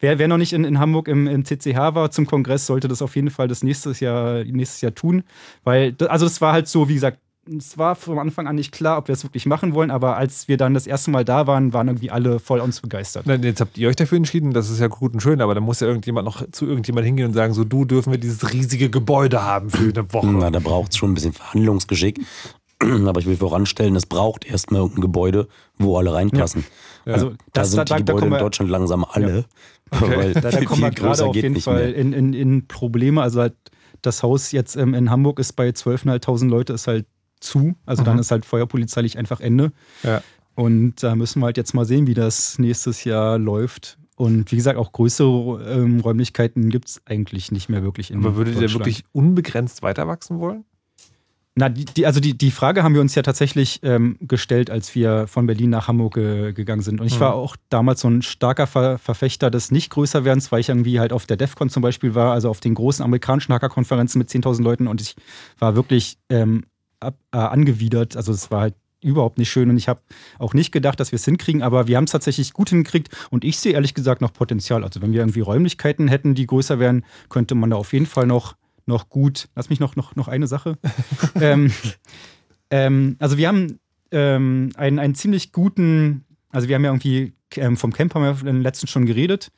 [0.00, 3.02] wer, wer noch nicht in, in Hamburg im, im CCH war zum Kongress, sollte das
[3.02, 5.24] auf jeden Fall das nächstes Jahr, nächstes Jahr tun.
[5.64, 8.98] Weil, also das war halt so, wie gesagt, es war von Anfang an nicht klar,
[8.98, 11.72] ob wir es wirklich machen wollen, aber als wir dann das erste Mal da waren,
[11.72, 13.26] waren irgendwie alle voll uns begeistert.
[13.26, 15.80] Jetzt habt ihr euch dafür entschieden, das ist ja gut und schön, aber dann muss
[15.80, 19.42] ja irgendjemand noch zu irgendjemand hingehen und sagen, so du dürfen wir dieses riesige Gebäude
[19.42, 20.26] haben für eine Woche.
[20.26, 22.20] Na, da braucht es schon ein bisschen Verhandlungsgeschick.
[23.06, 25.48] Aber ich will voranstellen, es braucht erstmal ein Gebäude,
[25.78, 26.64] wo alle reinpassen.
[27.04, 27.14] Ja.
[27.14, 29.46] Also da sind da, die Gebäude in Deutschland langsam alle.
[29.92, 30.02] Ja.
[30.02, 30.32] Okay.
[30.40, 33.22] da, da kommen wir gerade auf jeden Fall in, in, in, Probleme.
[33.22, 33.54] Also halt
[34.02, 37.06] das Haus jetzt ähm, in Hamburg ist bei 12.500 Leute, ist halt
[37.40, 37.74] zu.
[37.86, 38.06] Also mhm.
[38.06, 39.72] dann ist halt feuerpolizeilich einfach Ende.
[40.02, 40.22] Ja.
[40.54, 43.98] Und da müssen wir halt jetzt mal sehen, wie das nächstes Jahr läuft.
[44.16, 48.36] Und wie gesagt, auch größere ähm, Räumlichkeiten gibt es eigentlich nicht mehr wirklich in Aber
[48.36, 50.64] würdet ihr wirklich unbegrenzt weiter wachsen wollen?
[51.56, 54.94] Na, die, die, also die, die Frage haben wir uns ja tatsächlich ähm, gestellt, als
[54.94, 57.00] wir von Berlin nach Hamburg ge, gegangen sind.
[57.00, 57.20] Und ich mhm.
[57.20, 61.00] war auch damals so ein starker Ver Verfechter des nicht größer werdens, weil ich irgendwie
[61.00, 64.62] halt auf der DEFCON zum Beispiel war, also auf den großen amerikanischen Hackerkonferenzen mit 10.000
[64.62, 65.16] Leuten und ich
[65.58, 66.64] war wirklich ähm,
[67.00, 68.16] ab, äh, angewidert.
[68.16, 70.00] Also es war halt überhaupt nicht schön und ich habe
[70.38, 73.44] auch nicht gedacht, dass wir es hinkriegen, aber wir haben es tatsächlich gut hingekriegt und
[73.44, 74.84] ich sehe ehrlich gesagt noch Potenzial.
[74.84, 78.26] Also wenn wir irgendwie Räumlichkeiten hätten, die größer wären, könnte man da auf jeden Fall
[78.26, 79.48] noch noch gut.
[79.54, 80.76] Lass mich noch, noch, noch eine Sache.
[81.40, 81.72] ähm,
[82.70, 83.78] ähm, also wir haben
[84.10, 88.40] ähm, einen, einen ziemlich guten, also wir haben ja irgendwie ähm, vom Camp haben wir
[88.40, 89.50] in den letzten schon geredet.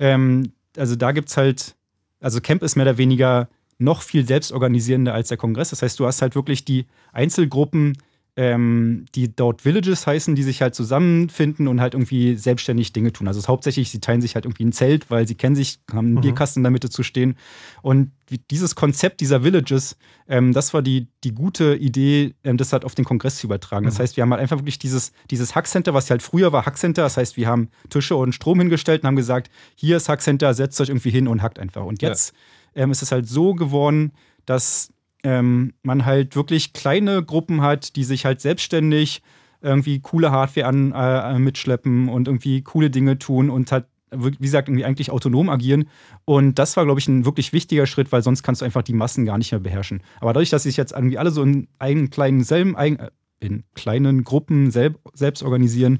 [0.00, 1.76] Ähm, also da gibt es halt,
[2.20, 5.70] also Camp ist mehr oder weniger noch viel selbstorganisierender als der Kongress.
[5.70, 7.96] Das heißt, du hast halt wirklich die Einzelgruppen,
[8.38, 13.26] ähm, die dort Villages heißen, die sich halt zusammenfinden und halt irgendwie selbstständig Dinge tun.
[13.26, 16.14] Also hauptsächlich, sie teilen sich halt irgendwie ein Zelt, weil sie kennen sich, haben einen
[16.14, 16.20] mhm.
[16.20, 17.36] Bierkasten in der Mitte zu stehen.
[17.82, 18.12] Und
[18.52, 19.96] dieses Konzept dieser Villages,
[20.28, 23.86] ähm, das war die, die gute Idee, ähm, das halt auf den Kongress zu übertragen.
[23.86, 24.02] Das mhm.
[24.02, 27.02] heißt, wir haben halt einfach wirklich dieses, dieses Hackcenter, was halt früher war Hackcenter.
[27.02, 30.80] Das heißt, wir haben Tische und Strom hingestellt und haben gesagt, hier ist Hackcenter, setzt
[30.80, 31.84] euch irgendwie hin und hackt einfach.
[31.84, 32.38] Und jetzt ja.
[32.74, 34.12] Ähm, ist es halt so geworden,
[34.46, 34.92] dass
[35.24, 39.22] ähm, man halt wirklich kleine Gruppen hat, die sich halt selbstständig
[39.60, 44.68] irgendwie coole Hardware an, äh, mitschleppen und irgendwie coole Dinge tun und halt, wie gesagt,
[44.68, 45.88] irgendwie eigentlich autonom agieren.
[46.24, 48.92] Und das war, glaube ich, ein wirklich wichtiger Schritt, weil sonst kannst du einfach die
[48.92, 50.02] Massen gar nicht mehr beherrschen.
[50.20, 54.24] Aber dadurch, dass sich jetzt irgendwie alle so in eigenen kleinen, selben, äh, in kleinen
[54.24, 55.98] Gruppen selb, selbst organisieren,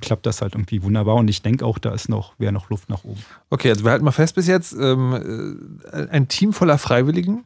[0.00, 2.88] klappt das halt irgendwie wunderbar und ich denke auch, da ist noch, wäre noch Luft
[2.88, 3.20] nach oben.
[3.50, 7.44] Okay, also wir halten mal fest bis jetzt, ähm, äh, ein Team voller Freiwilligen,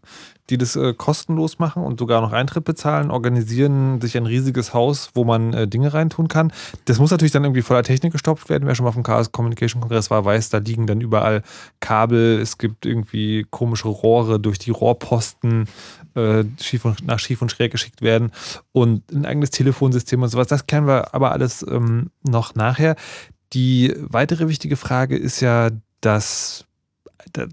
[0.50, 5.11] die das äh, kostenlos machen und sogar noch Eintritt bezahlen, organisieren sich ein riesiges Haus,
[5.14, 6.53] wo man äh, Dinge reintun kann.
[6.87, 8.66] Das muss natürlich dann irgendwie voller Technik gestopft werden.
[8.66, 11.42] Wer schon mal vom Chaos Communication Kongress war, weiß, da liegen dann überall
[11.81, 15.68] Kabel, es gibt irgendwie komische Rohre durch die Rohrposten,
[16.14, 18.33] äh, schief und, nach schief und schräg geschickt werden
[18.73, 20.49] und ein eigenes Telefonsystem und sowas.
[20.49, 22.96] Das kennen wir aber alles ähm, noch nachher.
[23.53, 25.70] Die weitere wichtige Frage ist ja
[26.01, 26.66] das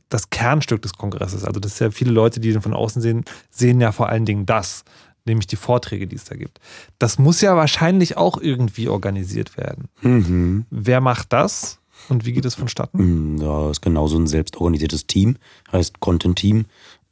[0.10, 1.44] das Kernstück des Kongresses.
[1.44, 4.26] Also das ist ja viele Leute, die den von außen sehen, sehen ja vor allen
[4.26, 4.84] Dingen das,
[5.26, 6.60] nämlich die Vorträge, die es da gibt.
[7.00, 9.90] Das muss ja wahrscheinlich auch irgendwie organisiert werden.
[10.02, 10.66] Mhm.
[10.70, 13.38] Wer macht das und wie geht es vonstatten?
[13.38, 15.38] Ja, hm, ist genauso ein selbstorganisiertes Team,
[15.72, 16.66] heißt Content Team.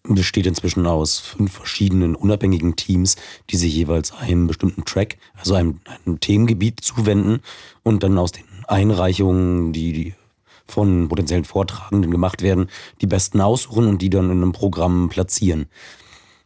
[0.08, 3.16] Besteht inzwischen aus fünf verschiedenen unabhängigen Teams,
[3.50, 7.42] die sich jeweils einem bestimmten Track, also einem, einem Themengebiet zuwenden
[7.84, 10.14] und dann aus den Einreichungen, die, die
[10.68, 12.70] von potenziellen Vortragenden gemacht werden,
[13.02, 15.68] die besten aussuchen und die dann in einem Programm platzieren.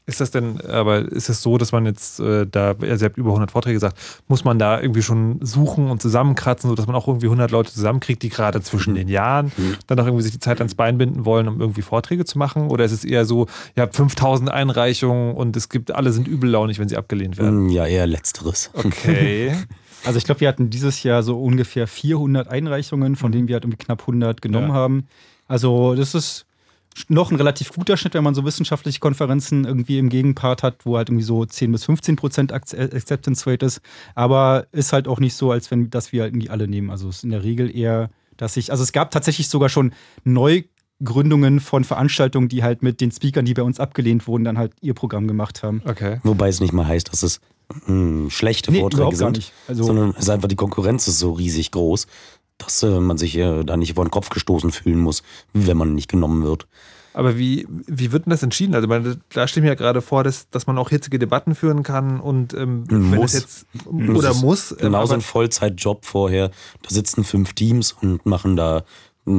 [0.09, 3.29] Ist das denn, aber ist es so, dass man jetzt äh, da, ihr habt über
[3.29, 3.95] 100 Vorträge gesagt,
[4.27, 8.23] muss man da irgendwie schon suchen und zusammenkratzen, sodass man auch irgendwie 100 Leute zusammenkriegt,
[8.23, 8.97] die gerade zwischen mhm.
[8.97, 9.75] den Jahren mhm.
[9.85, 12.71] dann auch irgendwie sich die Zeit ans Bein binden wollen, um irgendwie Vorträge zu machen?
[12.71, 13.45] Oder ist es eher so,
[13.75, 17.67] ihr habt 5000 Einreichungen und es gibt, alle sind übellaunig, wenn sie abgelehnt werden?
[17.67, 18.71] Mm, ja, eher letzteres.
[18.73, 19.53] Okay.
[20.05, 23.65] Also ich glaube, wir hatten dieses Jahr so ungefähr 400 Einreichungen, von denen wir halt
[23.65, 24.73] irgendwie knapp 100 genommen ja.
[24.73, 25.07] haben.
[25.45, 26.45] Also das ist
[27.07, 30.97] noch ein relativ guter Schnitt, wenn man so wissenschaftliche Konferenzen irgendwie im Gegenpart hat, wo
[30.97, 33.81] halt irgendwie so 10 bis 15 Prozent Acceptance Rate ist.
[34.15, 36.89] Aber ist halt auch nicht so, als wenn das wir halt irgendwie alle nehmen.
[36.89, 39.93] Also es ist in der Regel eher, dass ich, also es gab tatsächlich sogar schon
[40.23, 44.73] Neugründungen von Veranstaltungen, die halt mit den Speakern, die bei uns abgelehnt wurden, dann halt
[44.81, 45.81] ihr Programm gemacht haben.
[45.85, 46.19] Okay.
[46.23, 50.11] Wobei es nicht mal heißt, dass es mh, hm, schlechte nee, Vorträge sind, also, sondern
[50.11, 52.07] es ist einfach die Konkurrenz ist so riesig groß,
[52.59, 55.95] dass äh, man sich äh, da nicht vor den Kopf gestoßen fühlen muss, wenn man
[55.95, 56.67] nicht genommen wird.
[57.13, 58.75] Aber wie, wie wird denn das entschieden?
[58.75, 61.81] Also man, da steht mir ja gerade vor, dass, dass man auch hitzige Debatten führen
[61.81, 63.33] kann und ähm, muss.
[63.33, 64.71] Jetzt, oder muss.
[64.71, 66.49] Ähm, genauso ein Vollzeitjob vorher.
[66.83, 68.83] Da sitzen fünf Teams und machen da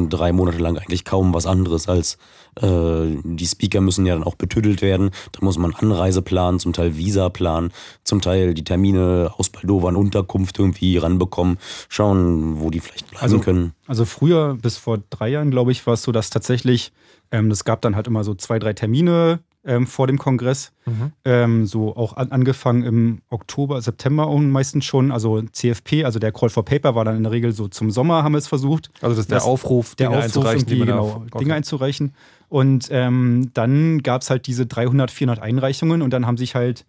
[0.08, 2.18] drei Monate lang eigentlich kaum was anderes als
[2.60, 5.10] äh, die Speaker müssen ja dann auch betüttelt werden.
[5.32, 7.72] Da muss man Anreise planen, zum Teil Visa planen,
[8.04, 13.22] zum Teil die Termine aus Baldova in Unterkunft irgendwie ranbekommen, schauen, wo die vielleicht bleiben
[13.22, 13.72] also, können.
[13.86, 16.92] Also früher, bis vor drei Jahren, glaube ich, war es so, dass tatsächlich,
[17.30, 20.72] ähm, es gab dann halt immer so zwei, drei Termine ähm, vor dem Kongress.
[20.86, 21.12] Mhm.
[21.24, 25.12] Ähm, so auch an, angefangen im Oktober, September meistens schon.
[25.12, 28.22] Also CFP, also der Call for Paper war dann in der Regel so zum Sommer
[28.22, 28.90] haben wir es versucht.
[29.02, 30.66] Also das ist der Aufruf, der Dinge Aufruf einzureichen.
[30.66, 31.38] Die, genau, okay.
[31.38, 32.14] Dinge einzureichen.
[32.48, 36.84] Und ähm, dann gab es halt diese 300, 400 Einreichungen und dann haben sich halt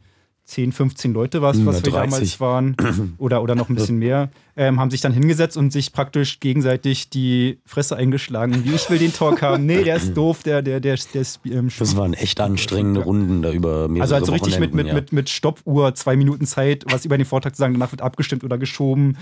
[0.51, 2.11] 10, 15 Leute was, Ja, was wir 30.
[2.11, 2.75] damals waren,
[3.17, 7.09] oder, oder noch ein bisschen mehr, ähm, haben sich dann hingesetzt und sich praktisch gegenseitig
[7.09, 8.65] die Fresse eingeschlagen.
[8.65, 9.65] Wie ich will den Talk haben.
[9.65, 13.41] Nee, der ist doof, der, der, der, der ist ähm, Das waren echt anstrengende Runden
[13.41, 14.93] da über mehrere Also halt so richtig mit, mit, ja.
[14.93, 18.43] mit, mit Stoppuhr, zwei Minuten Zeit, was über den Vortrag zu sagen, danach wird abgestimmt
[18.43, 19.17] oder geschoben.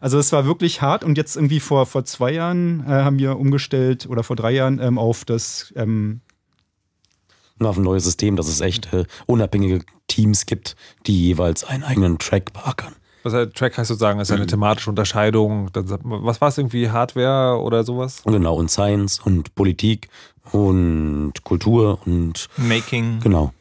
[0.00, 3.38] Also es war wirklich hart und jetzt irgendwie vor, vor zwei Jahren äh, haben wir
[3.38, 6.22] umgestellt oder vor drei Jahren ähm, auf das ähm,
[7.66, 12.18] auf ein neues System, dass es echt äh, unabhängige Teams gibt, die jeweils einen eigenen
[12.18, 12.94] Track beackern.
[13.22, 15.70] Was halt Track heißt sozusagen, ist ja eine thematische Unterscheidung.
[15.74, 16.90] Was war es irgendwie?
[16.90, 18.22] Hardware oder sowas?
[18.24, 20.08] Genau, und Science und Politik
[20.50, 23.52] und Kultur und Making, genau.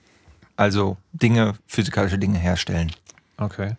[0.55, 2.91] also Dinge, physikalische Dinge herstellen.
[3.37, 3.75] Okay.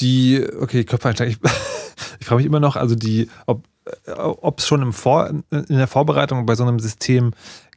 [0.00, 1.28] Die, okay, Köpfeinsteig.
[1.30, 1.38] Ich,
[2.20, 6.46] ich frage mich immer noch, also die, ob es schon im Vor, in der Vorbereitung
[6.46, 7.32] bei so einem System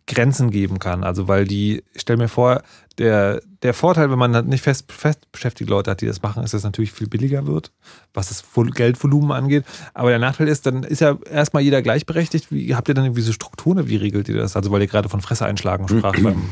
[0.10, 1.04] Grenzen geben kann.
[1.06, 2.62] Also weil die, ich stelle mir vor,
[2.98, 6.44] der, der Vorteil, wenn man halt nicht fest, fest beschäftigte Leute hat, die das machen,
[6.44, 7.72] ist, dass es natürlich viel billiger wird,
[8.14, 9.64] was das Vol- Geldvolumen angeht.
[9.94, 12.52] Aber der Nachteil ist, dann ist ja erstmal jeder gleichberechtigt.
[12.52, 13.88] Wie, habt ihr dann irgendwie so Strukturen?
[13.88, 14.56] Wie regelt ihr das?
[14.58, 16.50] Also weil ihr gerade von Fresse einschlagen sprach beim,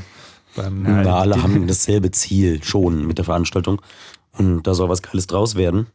[0.56, 3.82] beim Na, alle haben dasselbe Ziel schon mit der Veranstaltung.
[4.32, 5.88] Und da soll was Geiles draus werden.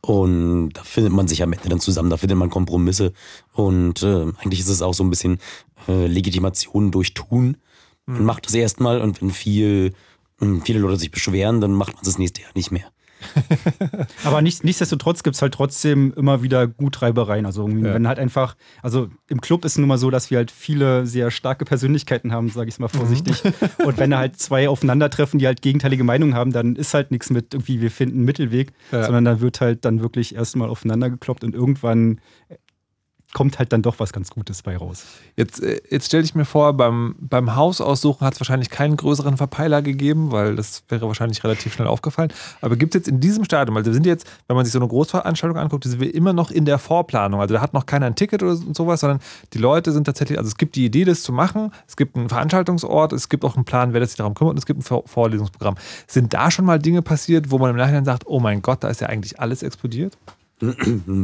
[0.00, 3.12] Und da findet man sich am Ende dann zusammen, da findet man Kompromisse.
[3.52, 5.38] Und äh, eigentlich ist es auch so ein bisschen
[5.88, 7.56] äh, Legitimation durch Tun.
[8.06, 9.92] Man macht das erstmal und wenn viel,
[10.40, 12.90] mh, viele Leute sich beschweren, dann macht man es das nächste Jahr nicht mehr.
[14.24, 17.46] Aber nicht, nichtsdestotrotz gibt es halt trotzdem immer wieder Gutreibereien.
[17.46, 17.94] Also Ja.
[17.94, 21.30] wenn halt einfach, also im Club ist nun mal so, dass wir halt viele sehr
[21.30, 23.42] starke Persönlichkeiten haben, sage ich es mal vorsichtig.
[23.84, 27.30] Und wenn da halt zwei aufeinandertreffen, die halt gegenteilige Meinungen haben, dann ist halt nichts
[27.30, 29.04] mit irgendwie, wir finden einen Mittelweg, Ja.
[29.04, 32.20] sondern da wird halt dann wirklich erstmal aufeinander gekloppt und irgendwann
[33.34, 35.04] kommt halt dann doch was ganz Gutes bei raus.
[35.36, 39.36] Jetzt, äh, jetzt stelle ich mir vor, beim, beim Hausaussuchen hat es wahrscheinlich keinen größeren
[39.36, 42.32] Verpeiler gegeben, weil das wäre wahrscheinlich relativ schnell aufgefallen.
[42.62, 44.78] Aber gibt es jetzt in diesem Stadium, also wir sind jetzt, wenn man sich so
[44.78, 47.40] eine Großveranstaltung anguckt, sind wir immer noch in der Vorplanung.
[47.40, 49.20] Also da hat noch keiner ein Ticket oder so- sowas, sondern
[49.52, 52.30] die Leute sind tatsächlich, also es gibt die Idee, das zu machen, es gibt einen
[52.30, 54.82] Veranstaltungsort, es gibt auch einen Plan, wer das sich darum kümmert und es gibt ein
[54.82, 55.76] Vor Vorlesungsprogramm.
[56.06, 58.88] Sind da schon mal Dinge passiert, wo man im Nachhinein sagt, oh mein Gott, da
[58.88, 60.16] ist ja eigentlich alles explodiert?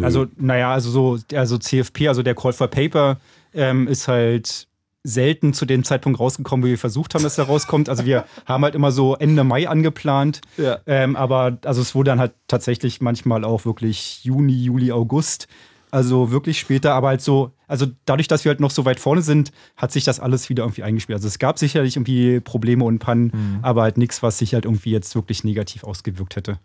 [0.02, 3.18] Also, naja, also so, also CFP, also der Call for Paper,
[3.52, 4.68] ähm, ist halt
[5.04, 7.88] selten zu dem Zeitpunkt rausgekommen, wie wir versucht haben, dass er rauskommt.
[7.90, 10.40] Also wir haben halt immer so Ende Mai angeplant.
[10.56, 10.78] Ja.
[10.86, 15.46] Ähm, aber also es wurde dann halt tatsächlich manchmal auch wirklich Juni, Juli, August.
[15.90, 19.22] Also wirklich später, aber halt so, also dadurch, dass wir halt noch so weit vorne
[19.22, 21.14] sind, hat sich das alles wieder irgendwie eingespielt.
[21.14, 24.90] Also es gab sicherlich irgendwie Probleme und Pannen, aber halt nichts, was sich halt irgendwie
[24.90, 26.58] jetzt wirklich negativ ausgewirkt hätte.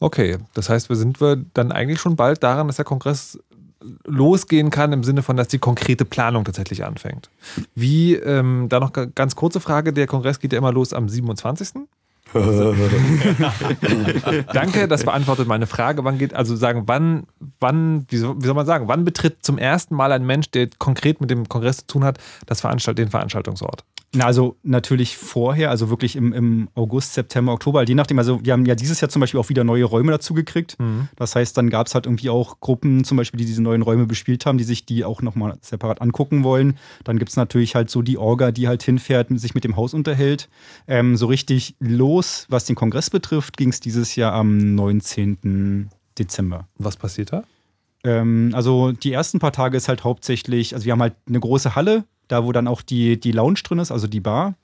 [0.00, 3.38] Okay, das heißt, wir sind wir dann eigentlich schon bald daran, dass der Kongress
[4.04, 7.30] losgehen kann, im Sinne von, dass die konkrete Planung tatsächlich anfängt.
[7.74, 11.08] Wie, ähm, da noch ga- ganz kurze Frage, der Kongress geht ja immer los am
[11.08, 11.86] 27.
[14.52, 16.04] Danke, das beantwortet meine Frage.
[16.04, 17.26] Wann geht, also sagen, wann,
[17.60, 20.68] wann, wie soll, wie soll man sagen, wann betritt zum ersten Mal ein Mensch, der
[20.78, 23.84] konkret mit dem Kongress zu tun hat, das Veranstalt, den Veranstaltungsort?
[24.14, 28.54] Na, also natürlich vorher, also wirklich im, im August, September, Oktober, je nachdem, also wir
[28.54, 30.78] haben ja dieses Jahr zum Beispiel auch wieder neue Räume dazu gekriegt.
[31.16, 34.06] Das heißt, dann gab es halt irgendwie auch Gruppen zum Beispiel, die diese neuen Räume
[34.06, 36.78] bespielt haben, die sich die auch nochmal separat angucken wollen.
[37.04, 39.92] Dann gibt es natürlich halt so die Orga, die halt hinfährt, sich mit dem Haus
[39.92, 40.48] unterhält.
[40.86, 42.17] Ähm, so richtig los,
[42.48, 45.90] was den Kongress betrifft, ging es dieses Jahr am 19.
[46.18, 46.66] Dezember.
[46.78, 47.44] Was passiert da?
[48.04, 51.74] Ähm, also die ersten paar Tage ist halt hauptsächlich, also wir haben halt eine große
[51.74, 54.54] Halle, da wo dann auch die, die Lounge drin ist, also die Bar.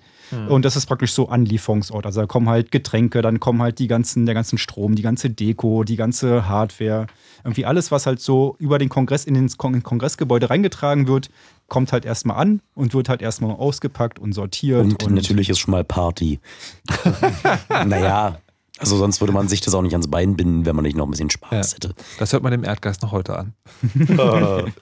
[0.49, 2.07] Und das ist praktisch so Anlieferungsort.
[2.07, 5.31] Also da kommen halt Getränke, dann kommen halt die ganzen, der ganzen Strom, die ganze
[5.31, 7.07] Deko, die ganze Hardware.
[7.45, 11.31] Irgendwie alles, was halt so über den Kongress in ins Kon Kongressgebäude reingetragen wird,
[11.69, 15.03] kommt halt erstmal an und wird halt erstmal ausgepackt und sortiert.
[15.03, 16.41] Und, natürlich ist schon mal Party.
[17.87, 18.39] naja,
[18.79, 21.07] also sonst würde man sich das auch nicht ans Bein binden, wenn man nicht noch
[21.07, 21.75] ein bisschen Spaß Ja.
[21.77, 21.95] hätte.
[22.19, 23.53] Das hört man dem Erdgeist noch heute an.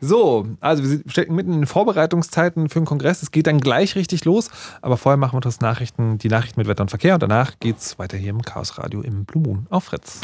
[0.00, 3.22] So, also wir stecken mitten in den Vorbereitungszeiten für den Kongress.
[3.22, 4.50] Es geht dann gleich richtig los,
[4.82, 7.96] aber vorher machen wir das Nachrichten, die Nachrichten mit Wetter und Verkehr und danach geht's
[7.98, 10.20] weiter hier im Chaos Radio im Blue Moon auf Fritz.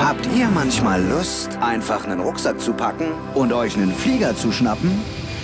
[0.00, 5.00] Habt ihr manchmal Lust, einfach einen Rucksack zu packen und euch einen Flieger zu schnappen?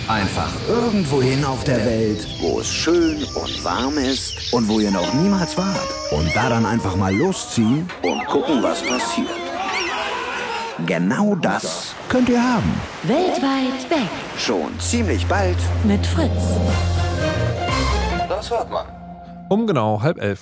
[0.07, 5.13] Einfach irgendwohin auf der Welt, wo es schön und warm ist und wo ihr noch
[5.13, 5.87] niemals wart.
[6.11, 9.29] Und da dann einfach mal losziehen und gucken, was passiert.
[10.85, 12.73] Genau das könnt ihr haben.
[13.03, 15.57] Weltweit weg Schon ziemlich bald.
[15.83, 16.57] mit Fritz.
[18.27, 18.85] Das hört man.
[19.49, 20.39] Um genau halb elf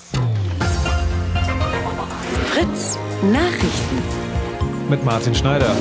[2.51, 3.97] Fritz Nachrichten.
[4.91, 5.75] mit Martin Schneider.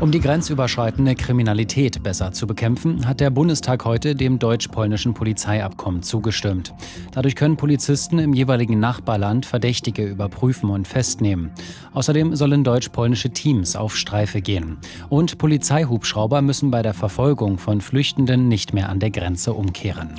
[0.00, 6.74] Um die grenzüberschreitende Kriminalität besser zu bekämpfen, hat der Bundestag heute dem deutsch-polnischen Polizeiabkommen zugestimmt.
[7.12, 11.50] Dadurch können Polizisten im jeweiligen Nachbarland Verdächtige überprüfen und festnehmen.
[11.92, 14.78] Außerdem sollen deutsch-polnische Teams auf Streife gehen.
[15.10, 20.14] Und Polizeihubschrauber müssen bei der Verfolgung von Flüchtenden nicht mehr an der Grenze umkehren.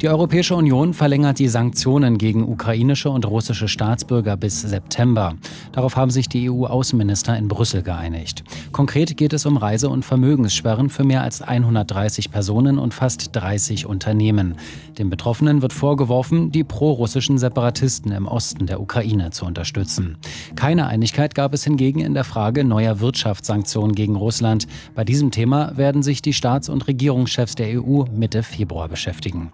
[0.00, 5.34] Die Europäische Union verlängert die Sanktionen gegen ukrainische und russische Staatsbürger bis September.
[5.72, 8.44] Darauf haben sich die EU-Außenminister in Brüssel geeinigt.
[8.72, 13.86] Konkret geht es um Reise- und Vermögenssperren für mehr als 130 Personen und fast 30
[13.86, 14.56] Unternehmen.
[14.98, 20.18] Den Betroffenen wird vorgeworfen, die prorussischen Separatisten im Osten der Ukraine zu unterstützen.
[20.56, 24.66] Keine Einigkeit gab es hingegen in der Frage neuer Wirtschaftssanktionen gegen Russland.
[24.94, 29.52] Bei diesem Thema werden sich die Staats- und Regierungschefs der EU Mitte Februar beschäftigen.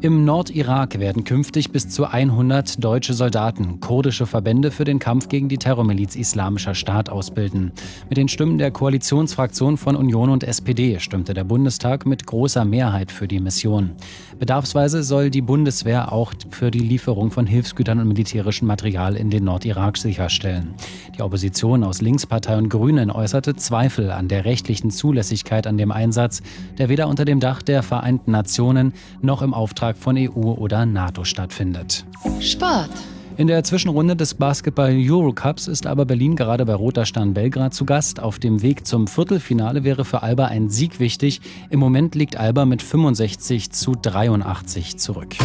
[0.00, 5.48] Im Nordirak werden künftig bis zu 100 deutsche Soldaten kurdische Verbände für den Kampf gegen
[5.48, 7.72] die Terrormiliz Islamischer Staat ausbilden.
[8.08, 13.10] Mit den Stimmen der Koalitionsfraktion von Union und SPD stimmte der Bundestag mit großer Mehrheit
[13.10, 13.90] für die Mission.
[14.38, 19.42] Bedarfsweise soll die Bundeswehr auch für die Lieferung von Hilfsgütern und militärischem Material in den
[19.42, 20.74] Nordirak sicherstellen.
[21.16, 26.40] Die Opposition aus Linkspartei und Grünen äußerte Zweifel an der rechtlichen Zulässigkeit an dem Einsatz,
[26.78, 31.24] der weder unter dem Dach der Vereinten Nationen noch im Auftrag von EU oder NATO
[31.24, 32.04] stattfindet.
[32.40, 32.90] Sport.
[33.38, 37.84] In der Zwischenrunde des Basketball Eurocups ist aber Berlin gerade bei Roter Stern Belgrad zu
[37.84, 38.18] Gast.
[38.18, 41.40] Auf dem Weg zum Viertelfinale wäre für Alba ein Sieg wichtig.
[41.70, 45.36] Im Moment liegt Alba mit 65 zu 83 zurück.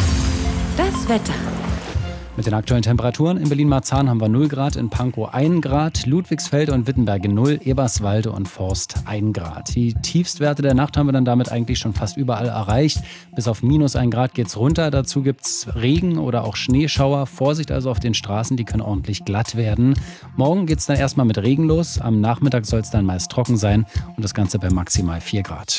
[0.75, 1.33] Das Wetter.
[2.35, 6.73] Mit den aktuellen Temperaturen in Berlin-Marzahn haben wir 0 Grad, in Pankow 1 Grad, Ludwigsfelde
[6.73, 9.75] und Wittenberge 0, Eberswalde und Forst 1 Grad.
[9.75, 13.03] Die Tiefstwerte der Nacht haben wir dann damit eigentlich schon fast überall erreicht.
[13.35, 14.89] Bis auf minus 1 Grad geht's runter.
[14.89, 17.27] Dazu gibt's Regen oder auch Schneeschauer.
[17.27, 19.93] Vorsicht also auf den Straßen, die können ordentlich glatt werden.
[20.35, 22.01] Morgen geht's dann erstmal mit Regen los.
[22.01, 23.85] Am Nachmittag soll es dann meist trocken sein
[24.17, 25.71] und das Ganze bei maximal 4 Grad.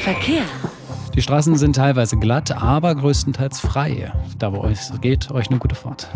[0.00, 0.42] Verkehr.
[1.14, 4.12] Die Straßen sind teilweise glatt, aber größtenteils frei.
[4.38, 6.08] Da wo es geht, euch eine gute Fahrt.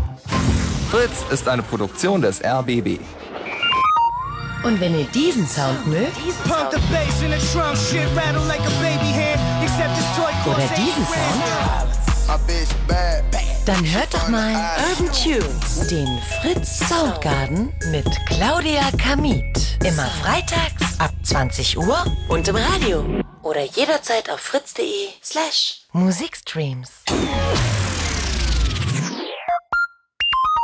[0.91, 3.01] Fritz ist eine Produktion des RBB.
[4.63, 8.61] Und wenn ihr diesen Sound mögt Pump the bass in the drum, shit rattle like
[8.61, 9.41] a baby hand.
[9.63, 11.05] Except this toy oder diesen
[12.27, 14.55] 80 Sound, dann hört doch mal
[14.91, 16.07] Urban Tunes, den
[16.41, 19.77] Fritz Soundgarden mit Claudia Kamit.
[19.85, 23.05] Immer freitags ab 20 Uhr und im Radio.
[23.43, 26.91] Oder jederzeit auf fritz.de slash Musikstreams.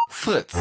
[0.09, 0.53] Fritz.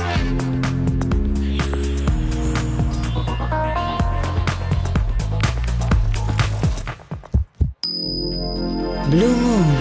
[9.11, 9.77] Blue Moon.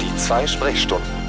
[0.00, 1.21] Die zwei Sprechstunden.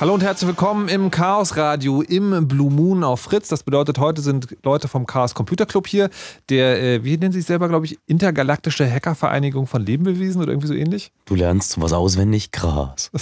[0.00, 3.46] Hallo und herzlich willkommen im Chaos Radio im Blue Moon auf Fritz.
[3.46, 6.10] Das bedeutet, heute sind Leute vom Chaos Computer Club hier,
[6.48, 10.66] der, äh, wie nennen sie sich selber, glaube ich, Intergalaktische Hackervereinigung von Lebewesen oder irgendwie
[10.66, 11.12] so ähnlich.
[11.26, 13.10] Du lernst sowas auswendig, krass.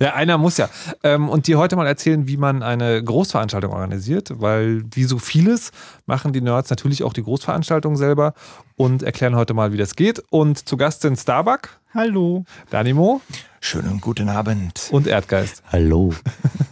[0.00, 0.68] Ja, einer muss ja.
[1.04, 5.70] Ähm, und dir heute mal erzählen, wie man eine Großveranstaltung organisiert, weil wie so vieles
[6.06, 8.34] machen die Nerds natürlich auch die Großveranstaltung selber
[8.74, 10.24] und erklären heute mal, wie das geht.
[10.30, 12.44] Und zu Gast sind Starbuck, Hallo.
[12.70, 13.20] Danimo
[13.62, 14.88] Schönen guten Abend.
[14.90, 15.62] und Erdgeist.
[15.70, 16.14] Hallo.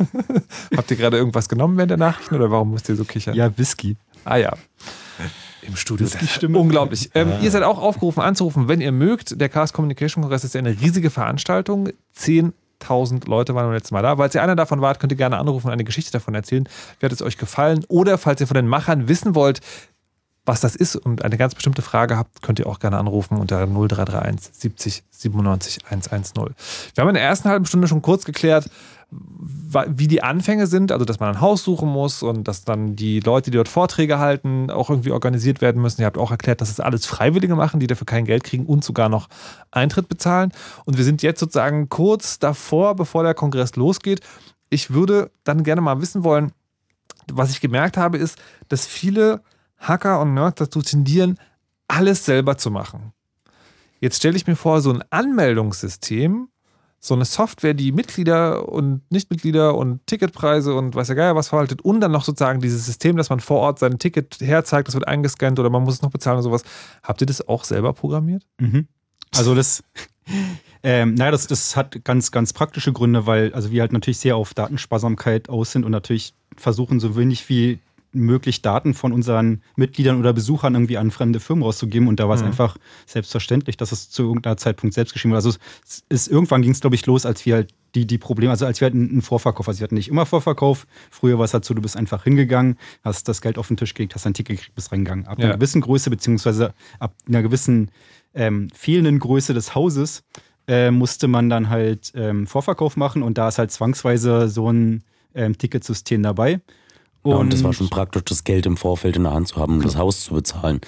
[0.76, 3.34] Habt ihr gerade irgendwas genommen während der Nachrichten oder warum müsst ihr so kichern?
[3.34, 3.96] Ja, Whisky.
[4.24, 4.54] Ah ja.
[5.62, 6.06] Im Studio.
[6.06, 6.58] Das ist die Stimme.
[6.58, 7.10] Unglaublich.
[7.14, 9.38] Ähm, Ihr seid auch aufgerufen anzurufen, wenn ihr mögt.
[9.38, 11.90] Der Chaos Communication Kongress ist ja eine riesige Veranstaltung.
[12.18, 14.16] 10.000 Leute waren beim letzten Mal da.
[14.16, 16.66] Falls ihr einer davon wart, könnt ihr gerne anrufen und eine Geschichte davon erzählen.
[17.00, 17.84] Wie hat es euch gefallen?
[17.88, 19.60] Oder falls ihr von den Machern wissen wollt,
[20.48, 23.66] was das ist und eine ganz bestimmte Frage habt, könnt ihr auch gerne anrufen unter
[23.66, 26.34] 0331 70 97 110.
[26.94, 28.70] Wir haben in der ersten halben Stunde schon kurz geklärt,
[29.10, 33.20] wie die Anfänge sind, also dass man ein Haus suchen muss und dass dann die
[33.20, 36.00] Leute, die dort Vorträge halten, auch irgendwie organisiert werden müssen.
[36.00, 38.84] Ihr habt auch erklärt, dass es alles Freiwillige machen, die dafür kein Geld kriegen und
[38.84, 39.28] sogar noch
[39.70, 40.52] Eintritt bezahlen.
[40.84, 44.20] Und wir sind jetzt sozusagen kurz davor, bevor der Kongress losgeht.
[44.70, 46.52] Ich würde dann gerne mal wissen wollen,
[47.32, 49.42] was ich gemerkt habe, ist, dass viele
[49.78, 51.38] Hacker und Nerds dazu tendieren,
[51.86, 53.12] alles selber zu machen.
[54.00, 56.48] Jetzt stelle ich mir vor, so ein Anmeldungssystem,
[57.00, 61.82] so eine Software, die Mitglieder und Nichtmitglieder und Ticketpreise und weiß ja geil was verwaltet
[61.82, 65.06] und dann noch sozusagen dieses System, dass man vor Ort sein Ticket herzeigt, das wird
[65.06, 66.64] eingescannt oder man muss es noch bezahlen oder sowas.
[67.02, 68.44] Habt ihr das auch selber programmiert?
[68.58, 68.88] Mhm.
[69.36, 69.84] Also das,
[70.82, 74.36] ähm, naja, das, das hat ganz, ganz praktische Gründe, weil also wir halt natürlich sehr
[74.36, 77.78] auf Datensparsamkeit aus sind und natürlich versuchen, so wenig wie
[78.12, 82.08] möglich, Daten von unseren Mitgliedern oder Besuchern irgendwie an fremde Firmen rauszugeben.
[82.08, 82.48] Und da war es Mhm.
[82.48, 85.38] einfach selbstverständlich, dass es zu irgendeiner Zeitpunkt selbst geschrieben wurde.
[85.44, 88.50] Also es ist irgendwann ging es, glaube ich, los, als wir halt die, die Probleme,
[88.50, 90.86] also als wir halt einen einen Vorverkauf, also wir hatten nicht immer Vorverkauf.
[91.10, 93.94] Früher war es halt so, du bist einfach hingegangen, hast das Geld auf den Tisch
[93.94, 95.26] gelegt, hast ein Ticket gekriegt, bist reingegangen.
[95.26, 95.46] Ab Ja.
[95.46, 97.90] einer gewissen Größe, beziehungsweise ab einer gewissen
[98.34, 100.22] ähm, fehlenden Größe des Hauses,
[100.66, 105.02] äh, musste man dann halt ähm, Vorverkauf machen und da ist halt zwangsweise so ein
[105.34, 106.60] ähm, Ticketsystem dabei.
[107.30, 109.74] Ja, und das war schon praktisch, das Geld im Vorfeld in der Hand zu haben,
[109.76, 110.80] um das Haus zu bezahlen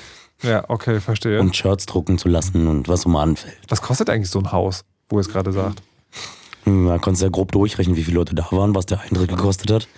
[0.43, 1.41] Ja, okay, verstehe.
[1.41, 3.59] und Shirts drucken zu lassen und was so mal anfällt.
[3.69, 5.83] Was kostet eigentlich so ein Haus, wo ihr es gerade sagt?
[6.65, 9.71] Da konntest du ja grob durchrechnen, wie viele Leute da waren, was der Eintritt gekostet
[9.71, 9.89] hat.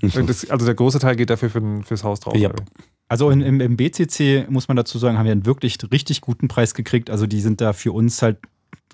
[0.00, 2.36] Das, also der große Teil geht dafür für, fürs Haus drauf.
[2.36, 2.50] Ja.
[3.08, 6.48] Also in, im, im BCC muss man dazu sagen, haben wir einen wirklich richtig guten
[6.48, 7.08] Preis gekriegt.
[7.10, 8.38] Also die sind da für uns halt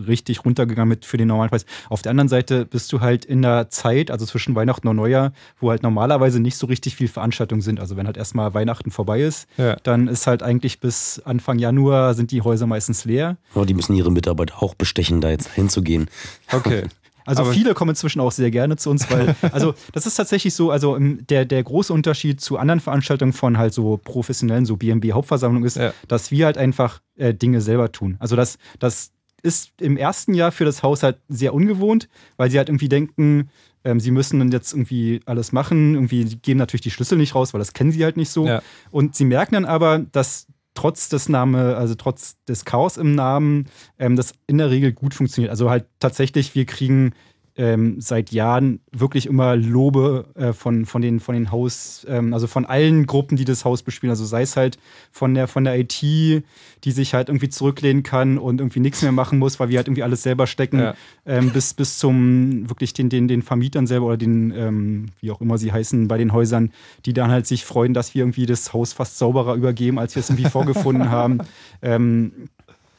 [0.07, 1.67] richtig runtergegangen mit für den normalen Preis.
[1.91, 5.33] Auf der anderen Seite bist du halt in der Zeit, also zwischen Weihnachten und Neujahr,
[5.61, 7.79] wo halt normalerweise nicht so richtig viel Veranstaltungen sind.
[7.79, 9.77] Also wenn halt erstmal Weihnachten vorbei ist, Ja.
[9.83, 13.37] dann ist halt eigentlich bis Anfang Januar sind die Häuser meistens leer.
[13.55, 16.09] Aber die müssen ihre Mitarbeiter auch bestechen, da jetzt hinzugehen.
[16.53, 16.85] Okay.
[17.25, 20.55] Also Aber- viele kommen inzwischen auch sehr gerne zu uns, weil, also das ist tatsächlich
[20.55, 24.77] so, also ähm, der, der große Unterschied zu anderen Veranstaltungen von halt so professionellen, so
[24.77, 25.93] BMB Hauptversammlung ist, Ja.
[26.09, 28.17] dass wir halt einfach äh, Dinge selber tun.
[28.19, 29.13] Also das, das
[29.43, 33.51] ist im ersten Jahr für das Haus halt sehr ungewohnt, weil sie halt irgendwie denken,
[33.85, 37.53] ähm, sie müssen dann jetzt irgendwie alles machen, irgendwie geben natürlich die Schlüssel nicht raus,
[37.53, 38.47] weil das kennen sie halt nicht so.
[38.47, 38.63] Ja.
[38.91, 43.67] Und sie merken dann aber, dass trotz des Name, also trotz des Chaos im Namen,
[43.99, 45.51] ähm, das in der Regel gut funktioniert.
[45.51, 47.13] Also halt tatsächlich, wir kriegen
[47.57, 52.47] ähm, seit Jahren wirklich immer Lobe äh, von, von, den, von den Haus, ähm, also
[52.47, 54.11] von allen Gruppen, die das Haus bespielen.
[54.11, 54.79] Also sei es halt
[55.11, 56.43] von der, von der IT, die
[56.91, 60.03] sich halt irgendwie zurücklehnen kann und irgendwie nichts mehr machen muss, weil wir halt irgendwie
[60.03, 60.95] alles selber stecken, Ja.
[61.27, 65.41] ähm, bis, bis zum wirklich den, den, den Vermietern selber oder den, ähm, wie auch
[65.43, 66.73] immer sie heißen, bei den Häusern,
[67.05, 70.21] die dann halt sich freuen, dass wir irgendwie das Haus fast sauberer übergeben, als wir
[70.21, 71.39] es irgendwie vorgefunden haben.
[71.83, 72.33] Ähm,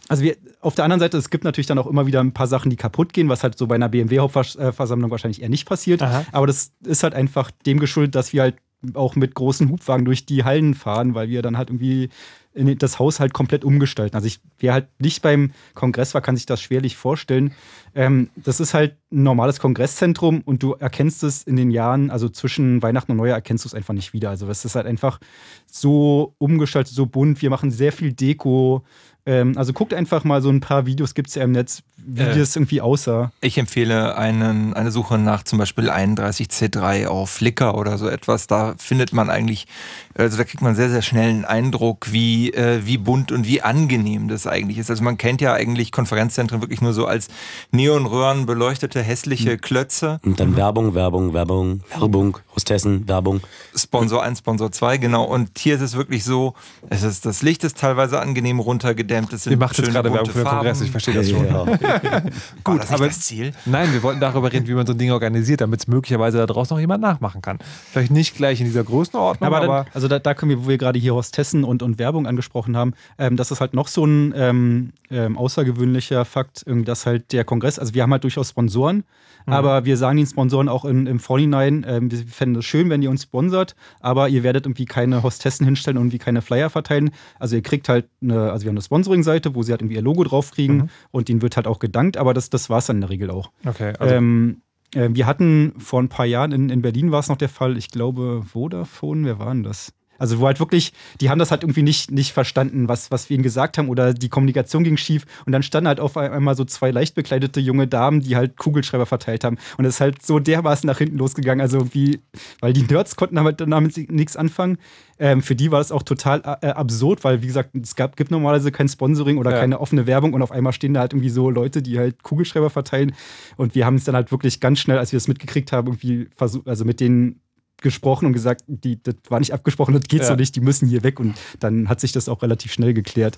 [0.09, 2.47] also wir, auf der anderen Seite, es gibt natürlich dann auch immer wieder ein paar
[2.47, 6.01] Sachen, die kaputt gehen, was halt so bei einer BMW-Hauptversammlung wahrscheinlich eher nicht passiert.
[6.01, 6.25] Aha.
[6.31, 8.55] Aber das ist halt einfach dem geschuldet, dass wir halt
[8.93, 12.09] auch mit großen Hubwagen durch die Hallen fahren, weil wir dann halt irgendwie
[12.53, 14.15] das Haus halt komplett umgestalten.
[14.15, 17.53] Also ich, wer halt nicht beim Kongress war, kann sich das schwerlich vorstellen.
[17.95, 22.29] Ähm, das ist halt ein normales Kongresszentrum und du erkennst es in den Jahren, also
[22.29, 24.29] zwischen Weihnachten und Neujahr erkennst du es einfach nicht wieder.
[24.29, 25.19] Also es ist halt einfach
[25.65, 27.41] so umgestaltet, so bunt.
[27.41, 28.83] Wir machen sehr viel Deko.
[29.25, 32.23] Ähm, also guckt einfach mal so ein paar Videos, gibt es ja im Netz, wie
[32.23, 32.37] Äh.
[32.37, 33.31] das irgendwie aussah.
[33.39, 38.47] Ich empfehle einen, eine Suche nach zum Beispiel 31C3 auf Flickr oder so etwas.
[38.47, 39.67] Da findet man eigentlich,
[40.15, 43.61] also da kriegt man sehr, sehr schnell einen Eindruck, wie, äh, wie bunt und wie
[43.61, 44.89] angenehm das eigentlich ist.
[44.89, 47.27] Also man kennt ja eigentlich Konferenzzentren wirklich nur so als
[47.71, 50.19] Neonröhren beleuchtete hässliche Klötze.
[50.23, 53.41] Und dann Werbung, Werbung, Werbung, Werbung, Hostessen, Werbung.
[53.75, 55.23] Sponsor 1, Sponsor 2, genau.
[55.23, 56.53] Und hier ist es wirklich so,
[56.89, 59.33] es ist, das Licht ist teilweise angenehm runtergedämmt.
[59.33, 60.47] Es sind Ihr macht jetzt gerade Werbung für den.
[60.47, 61.45] Kongress, ich verstehe das schon.
[61.47, 61.65] Ja.
[61.67, 62.21] War
[62.63, 63.53] Gut, das nicht aber- das Ziel?
[63.65, 66.45] Nein, wir wollten darüber reden, wie man so ein Ding organisiert, damit es möglicherweise da
[66.45, 67.57] draußen noch jemand nachmachen kann.
[67.91, 70.67] Vielleicht nicht gleich in dieser Größenordnung, Aber, aber, dann, also da, da können wir, wo
[70.67, 74.05] wir gerade hier Hostessen und, und Werbung angesprochen haben, ähm, das ist halt noch so
[74.05, 79.05] ein ähm, ähm, außergewöhnlicher Fakt, dass halt der Kongress, also wir haben halt durchaus Sponsoren,
[79.45, 83.01] aber wir sagen den Sponsoren auch in, im Vorhinein, ähm, wir fänden es schön, wenn
[83.01, 87.11] ihr uns sponsert, aber ihr werdet irgendwie keine Hostessen hinstellen und irgendwie keine Flyer verteilen.
[87.39, 90.01] Also ihr kriegt halt eine, also wir haben eine Sponsoring-Seite, wo sie halt irgendwie ihr
[90.01, 92.97] Logo drauf kriegen und ihnen wird halt auch gedankt, aber das, das war es dann
[92.97, 93.51] in der Regel auch.
[93.65, 93.93] okay.
[93.99, 97.37] Also, Ähm, äh, wir hatten vor ein paar Jahren in, in Berlin war es noch
[97.37, 99.93] der Fall, ich glaube Vodafone, wer war denn das?
[100.19, 103.35] Also wo halt wirklich, die haben das halt irgendwie nicht, nicht verstanden, was, was wir
[103.35, 106.65] ihnen gesagt haben oder die Kommunikation ging schief und dann standen halt auf einmal so
[106.65, 110.39] zwei leicht bekleidete junge Damen, die halt Kugelschreiber verteilt haben und es ist halt so
[110.39, 112.21] dermaßen nach hinten losgegangen, also irgendwie,
[112.61, 114.77] weil die Nerds konnten damit, damit nichts anfangen.
[115.19, 118.31] Ähm, für die war das auch total äh, absurd, weil wie gesagt, es gab, gibt
[118.31, 119.59] normalerweise kein Sponsoring oder Ja.
[119.59, 122.69] keine offene Werbung und auf einmal stehen da halt irgendwie so Leute, die halt Kugelschreiber
[122.69, 123.13] verteilen
[123.57, 126.29] und wir haben es dann halt wirklich ganz schnell, als wir es mitgekriegt haben, irgendwie
[126.35, 127.41] versucht, also mit denen
[127.83, 130.27] gesprochen und gesagt, die, das war nicht abgesprochen, das geht Ja.
[130.27, 133.37] so nicht, die müssen hier weg und dann hat sich das auch relativ schnell geklärt.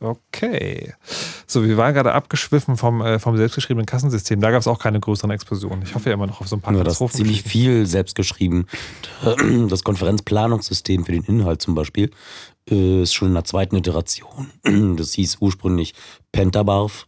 [0.00, 0.94] okay.
[1.46, 4.40] So, wir waren gerade abgeschwiffen vom, äh, vom selbstgeschriebenen Kassensystem.
[4.40, 5.82] Da gab es auch keine größeren Explosionen.
[5.82, 8.66] Ich hoffe ja immer noch auf so ein paar Ja, das ziemlich viel selbst geschrieben.
[9.68, 12.10] Das Konferenzplanungssystem für den Inhalt zum Beispiel
[12.70, 14.50] äh, ist schon in der zweiten Iteration.
[14.96, 15.94] Das hieß ursprünglich
[16.32, 17.06] Pentabarf,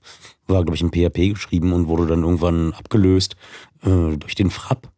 [0.48, 3.36] war, glaube ich, in PHP geschrieben und wurde dann irgendwann abgelöst
[3.82, 4.90] äh, durch den Frapp.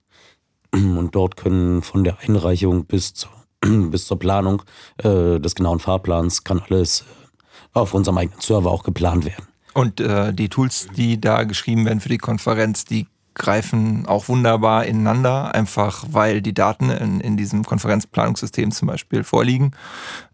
[0.74, 4.62] Und dort können von der Einreichung bis zur, bis zur Planung
[4.98, 9.46] äh, des genauen Fahrplans kann alles äh, auf unserem eigenen Server auch geplant werden.
[9.74, 14.84] Und äh, die Tools, die da geschrieben werden für die Konferenz, die greifen auch wunderbar
[14.84, 19.72] ineinander, einfach weil die Daten in, in diesem Konferenzplanungssystem zum Beispiel vorliegen.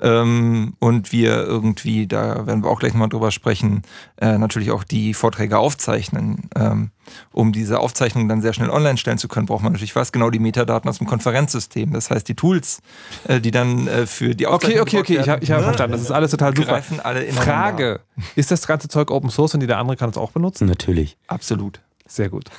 [0.01, 3.83] Ähm, und wir irgendwie, da werden wir auch gleich nochmal drüber sprechen,
[4.21, 6.49] äh, natürlich auch die Vorträge aufzeichnen.
[6.57, 6.91] Ähm,
[7.33, 10.13] um diese Aufzeichnung dann sehr schnell online stellen zu können, braucht man natürlich was?
[10.13, 11.93] Genau die Metadaten aus dem Konferenzsystem.
[11.93, 12.83] Das heißt, die Tools,
[13.27, 14.83] äh, die dann äh, für die Aufzeichnung.
[14.83, 15.93] Okay, okay, okay, ich habe hab verstanden.
[15.93, 16.73] Das ist alles total super.
[16.73, 18.01] Greifen alle Frage:
[18.37, 20.67] Ist das ganze Zeug Open Source und jeder andere kann es auch benutzen?
[20.67, 21.17] Natürlich.
[21.29, 21.81] Absolut.
[22.07, 22.51] Sehr gut.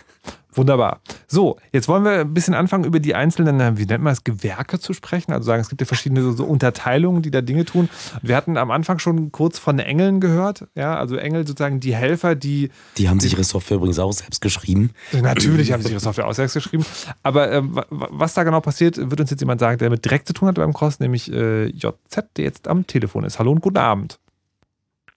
[0.51, 1.01] Wunderbar.
[1.27, 4.79] So, jetzt wollen wir ein bisschen anfangen, über die einzelnen, wie nennt man es, Gewerke
[4.79, 5.31] zu sprechen.
[5.31, 7.87] Also sagen, es gibt ja verschiedene so, so Unterteilungen, die da Dinge tun.
[8.23, 10.67] Wir hatten am Anfang schon kurz von Engeln gehört.
[10.73, 12.71] Ja, also Engel sozusagen die Helfer, die.
[12.97, 14.91] Die haben sich ihre Software übrigens auch selbst geschrieben.
[15.13, 16.83] Natürlich haben sie ihre Software auch selbst geschrieben.
[17.21, 20.33] Aber äh, was da genau passiert, wird uns jetzt jemand sagen, der mit direkt zu
[20.33, 23.37] tun hat beim Cross, nämlich äh, JZ, der jetzt am Telefon ist.
[23.37, 24.19] Hallo und guten Abend.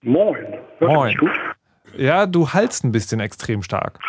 [0.03, 0.45] Moin.
[0.77, 1.17] Hört Moin.
[1.17, 1.31] Gut?
[1.97, 3.99] Ja, du haltst ein bisschen extrem stark.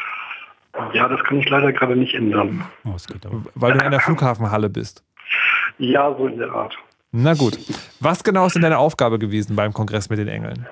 [0.92, 2.64] Ja, das kann ich leider gerade nicht ändern.
[2.84, 2.96] Oh,
[3.54, 5.04] Weil du in einer Flughafenhalle bist.
[5.78, 6.76] Ja, so in der Art.
[7.12, 7.58] Na gut.
[8.00, 10.66] Was genau ist denn deine Aufgabe gewesen beim Kongress mit den Engeln?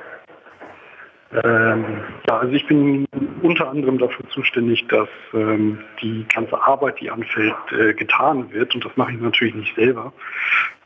[1.45, 1.85] Ähm,
[2.29, 3.07] ja, also ich bin
[3.43, 8.75] unter anderem dafür zuständig, dass ähm, die ganze Arbeit, die anfällt, äh, getan wird.
[8.75, 10.13] Und das mache ich natürlich nicht selber,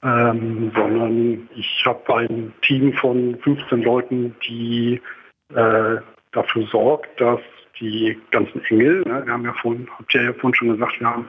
[0.04, 5.00] ähm, sondern ich habe ein Team von 15 Leuten, die
[5.54, 5.96] äh,
[6.32, 7.40] dafür sorgt, dass
[7.80, 9.02] die ganzen Engel.
[9.06, 9.22] Ne?
[9.24, 11.26] Wir haben ja vorhin, habt ihr ja vorhin schon gesagt, wir haben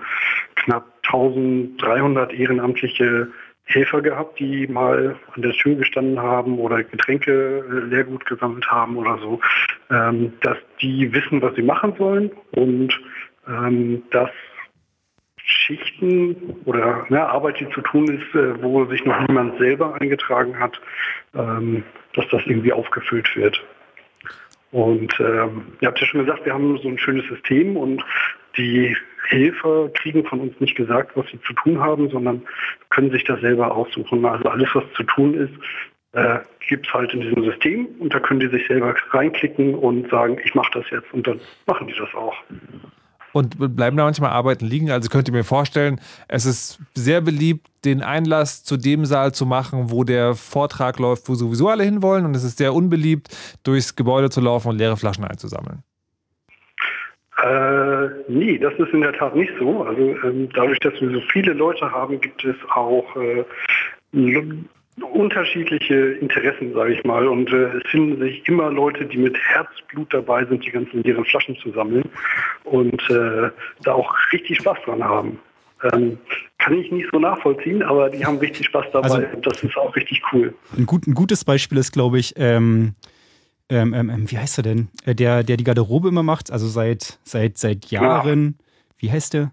[0.56, 3.28] knapp 1300 ehrenamtliche
[3.66, 8.96] Helfer gehabt, die mal an der Tür gestanden haben oder Getränke äh, Leergut gesammelt haben
[8.96, 9.42] oder so,
[9.92, 12.98] ähm, dass die wissen, was sie machen sollen und
[13.48, 14.30] ähm, dass
[15.48, 20.58] Schichten oder ne, Arbeit, die zu tun ist, äh, wo sich noch niemand selber eingetragen
[20.60, 20.80] hat,
[21.36, 21.84] ähm,
[22.14, 23.62] dass das irgendwie aufgefüllt wird.
[24.72, 28.04] Und ähm, ihr habt ja schon gesagt, wir haben so ein schönes System und
[28.58, 28.96] die
[29.30, 32.42] Helfer kriegen von uns nicht gesagt, was sie zu tun haben, sondern
[32.90, 34.26] können sich das selber aussuchen.
[34.26, 35.54] Also alles, was zu tun ist,
[36.14, 40.10] äh, gibt es halt in diesem System und da können die sich selber reinklicken und
[40.10, 42.36] sagen, ich mache das jetzt und dann machen die das auch
[43.38, 44.92] und bleiben da manchmal Arbeiten liegen.
[44.92, 49.46] Also könnt ihr mir vorstellen, es ist sehr beliebt, den Einlass zu dem Saal zu
[49.46, 52.26] machen, wo der Vortrag läuft, wo sowieso alle hinwollen.
[52.26, 53.30] Und es ist sehr unbeliebt,
[53.64, 55.84] durchs Gebäude zu laufen und leere Flaschen einzusammeln.
[57.44, 59.84] Äh, nee, das ist in der Tat nicht so.
[59.84, 63.46] Also ähm, dadurch, dass wir so viele Leute haben, gibt es auch äh,
[65.02, 67.28] unterschiedliche Interessen, sage ich mal.
[67.28, 71.26] Und äh, es finden sich immer Leute, die mit Herzblut dabei sind, die ganzen leeren
[71.26, 72.04] Flaschen zu sammeln
[72.64, 73.50] und äh,
[73.84, 75.40] da auch richtig Spaß dran haben.
[75.84, 76.18] Ähm,
[76.58, 79.78] kann ich nicht so nachvollziehen, aber die haben richtig Spaß dabei also, und das ist
[79.78, 80.54] auch richtig cool.
[80.76, 82.96] Ein, gut, ein gutes Beispiel ist, glaube ich, ähm,
[83.70, 84.88] ähm, ähm, ähm wie heißt er denn?
[85.06, 88.56] Äh, der, der die Garderobe immer macht, also seit, seit, seit Jahren.
[88.58, 88.66] Ja.
[88.98, 89.52] Wie heißt der?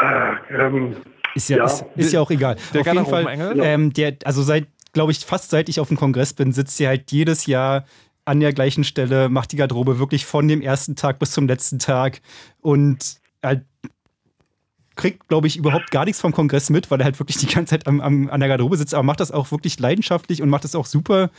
[0.00, 0.96] Äh, ähm,
[1.34, 1.64] ist ja, ja.
[1.64, 2.56] Ist, ist, ja auch egal.
[2.74, 5.96] Der Auf jeden Fall, ähm, der, also seit, glaube ich, fast seit ich auf dem
[5.96, 7.84] Kongress bin, sitzt sie halt jedes Jahr
[8.24, 11.78] an der gleichen Stelle, macht die Garderobe wirklich von dem ersten Tag bis zum letzten
[11.78, 12.20] Tag
[12.60, 13.64] und halt
[14.98, 17.70] kriegt, glaube ich, überhaupt gar nichts vom Kongress mit, weil er halt wirklich die ganze
[17.70, 20.64] Zeit am, am, an der Garderobe sitzt, aber macht das auch wirklich leidenschaftlich und macht
[20.64, 21.30] das auch super.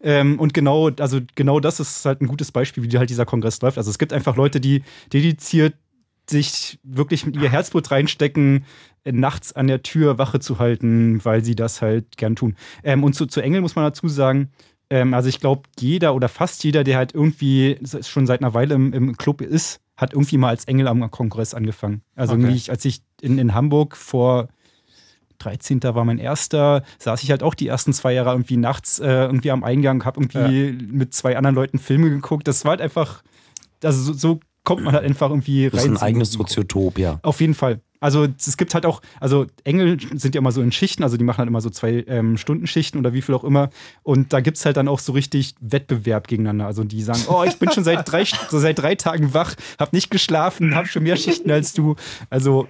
[0.00, 3.60] Ähm, und genau, also genau das ist halt ein gutes Beispiel, wie halt dieser Kongress
[3.60, 3.76] läuft.
[3.76, 4.82] Also es gibt einfach Leute, die
[5.12, 5.74] dediziert
[6.30, 8.64] sich wirklich mit ihr Herzblut reinstecken,
[9.04, 12.56] nachts an der Tür Wache zu halten, weil sie das halt gern tun.
[12.82, 14.50] Ähm, und zu, zu Engel muss man dazu sagen,
[14.90, 18.74] ähm, also ich glaube, jeder oder fast jeder, der halt irgendwie schon seit einer Weile
[18.74, 22.02] im, im Club ist, hat irgendwie mal als Engel am Kongress angefangen.
[22.14, 22.48] Also okay.
[22.48, 24.48] ich, als ich in, in Hamburg vor
[25.38, 25.82] 13.
[25.82, 29.50] war mein erster, saß ich halt auch die ersten zwei Jahre irgendwie nachts äh, irgendwie
[29.50, 30.88] am Eingang, habe irgendwie ja.
[30.92, 32.46] mit zwei anderen Leuten Filme geguckt.
[32.46, 33.22] Das war halt einfach,
[33.82, 35.72] also so, so kommt man halt einfach irgendwie rein.
[35.72, 37.18] Das ist ein eigenes Soziotop, ja.
[37.22, 37.80] Auf jeden Fall.
[38.00, 41.24] Also es gibt halt auch, also Engel sind ja immer so in Schichten, also die
[41.24, 43.68] machen halt immer so zwei ähm, Stundenschichten oder wie viel auch immer.
[44.02, 46.66] Und da gibt es halt dann auch so richtig Wettbewerb gegeneinander.
[46.66, 49.92] Also die sagen, oh, ich bin schon seit drei, so seit drei Tagen wach, hab
[49.92, 51.94] nicht geschlafen, hab schon mehr Schichten als du.
[52.30, 52.68] Also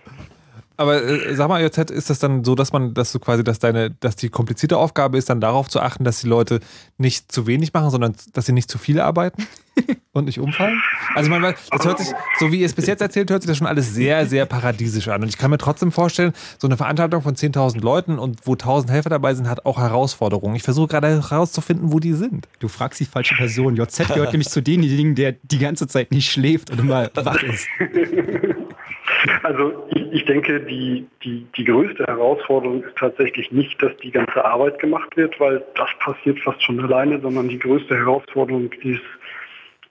[0.81, 3.59] aber äh, sag mal, JZ, ist das dann so, dass man, dass du quasi, dass
[3.59, 6.61] deine, dass die komplizierte Aufgabe ist, dann darauf zu achten, dass die Leute
[6.97, 9.47] nicht zu wenig machen, sondern dass sie nicht zu viel arbeiten
[10.13, 10.81] und nicht umfallen?
[11.15, 12.09] Also man, das hört sich,
[12.39, 15.09] so wie ihr es bis jetzt erzählt, hört sich das schon alles sehr, sehr paradiesisch
[15.09, 15.21] an.
[15.21, 18.91] Und ich kann mir trotzdem vorstellen, so eine Veranstaltung von 10.000 Leuten und wo 1.000
[18.91, 20.57] Helfer dabei sind, hat auch Herausforderungen.
[20.57, 22.49] Ich versuche gerade herauszufinden, wo die sind.
[22.59, 23.77] Du fragst die falsche Person.
[23.77, 27.67] JZ gehört nämlich zu denjenigen, der die ganze Zeit nicht schläft und immer wach ist.
[29.43, 34.45] Also ich, ich denke, die, die, die größte Herausforderung ist tatsächlich nicht, dass die ganze
[34.45, 39.03] Arbeit gemacht wird, weil das passiert fast schon alleine, sondern die größte Herausforderung ist,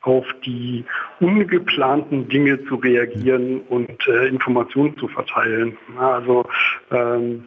[0.01, 0.85] auf die
[1.19, 5.77] ungeplanten Dinge zu reagieren und äh, Informationen zu verteilen.
[5.99, 6.45] Also
[6.91, 7.43] ähm,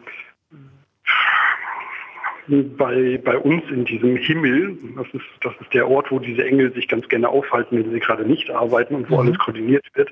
[2.47, 6.73] bei, bei uns in diesem Himmel, das ist, das ist der Ort, wo diese Engel
[6.73, 9.27] sich ganz gerne aufhalten, wenn sie gerade nicht arbeiten und wo Mhm.
[9.27, 10.11] alles koordiniert wird,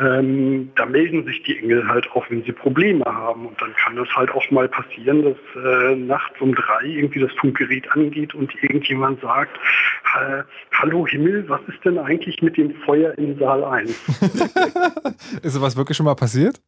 [0.00, 3.46] ähm, da melden sich die Engel halt auch, wenn sie Probleme haben.
[3.46, 7.32] Und dann kann es halt auch mal passieren, dass äh, nachts um drei irgendwie das
[7.32, 9.56] Funkgerät angeht und irgendjemand sagt,
[10.04, 13.90] "Ha- Hallo Himmel, was ist denn eigentlich mit dem Feuer in Saal 1?
[15.42, 16.60] Ist sowas wirklich schon mal passiert?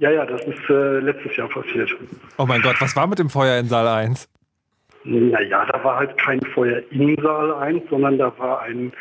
[0.00, 1.90] ja, ja, das ist äh, letztes Jahr passiert.
[2.36, 4.28] Oh mein Gott, was war mit dem Feuer in Saal 1?
[5.10, 8.92] Naja, da war halt kein Feuer in Saal 1, sondern da war ein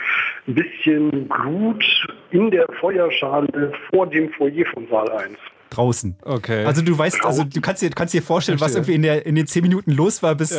[0.45, 1.83] bisschen Glut
[2.31, 5.37] in der Feuerschale vor dem Foyer von Saal 1.
[5.69, 6.15] Draußen.
[6.23, 6.63] Okay.
[6.63, 8.95] Also du weißt, also du kannst dir, kannst dir vorstellen, was Verstehe.
[8.95, 10.57] irgendwie in, der, in den zehn Minuten los war, bis,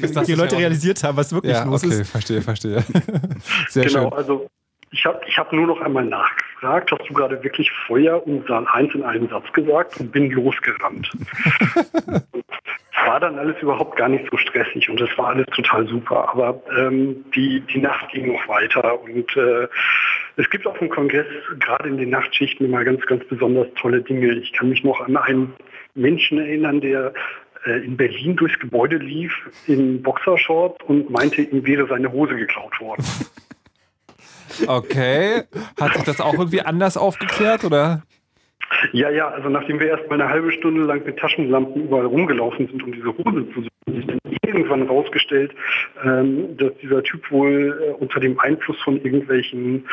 [0.00, 2.10] bis das die Leute realisiert haben, was wirklich ja, los okay, ist.
[2.10, 2.84] verstehe, verstehe.
[3.68, 4.12] Sehr genau, schön.
[4.14, 4.50] also
[4.90, 8.66] ich habe ich hab nur noch einmal nachgefragt, hast du gerade wirklich Feuer und Saal
[8.72, 11.08] 1 in einem Satz gesagt und bin losgerannt.
[13.08, 16.28] War dann alles überhaupt gar nicht so stressig und es war alles total super.
[16.28, 19.66] Aber ähm, die, die Nacht ging noch weiter und äh,
[20.36, 21.26] es gibt auf dem Kongress
[21.58, 24.34] gerade in den Nachtschichten immer ganz, ganz besonders tolle Dinge.
[24.34, 25.54] Ich kann mich noch an einen
[25.94, 27.14] Menschen erinnern, der
[27.64, 29.32] äh, in Berlin durchs Gebäude lief
[29.66, 33.04] in Boxershorts und meinte, ihm wäre seine Hose geklaut worden.
[34.66, 35.44] Okay.
[35.78, 38.02] Hat sich das auch irgendwie anders aufgeklärt oder?
[38.92, 42.66] Ja, ja, also nachdem wir erst mal eine halbe Stunde lang mit Taschenlampen überall rumgelaufen
[42.68, 45.52] sind, um diese Hose zu suchen, sich dann irgendwann rausgestellt,
[46.04, 49.86] ähm, dass dieser Typ wohl äh, unter dem Einfluss von irgendwelchen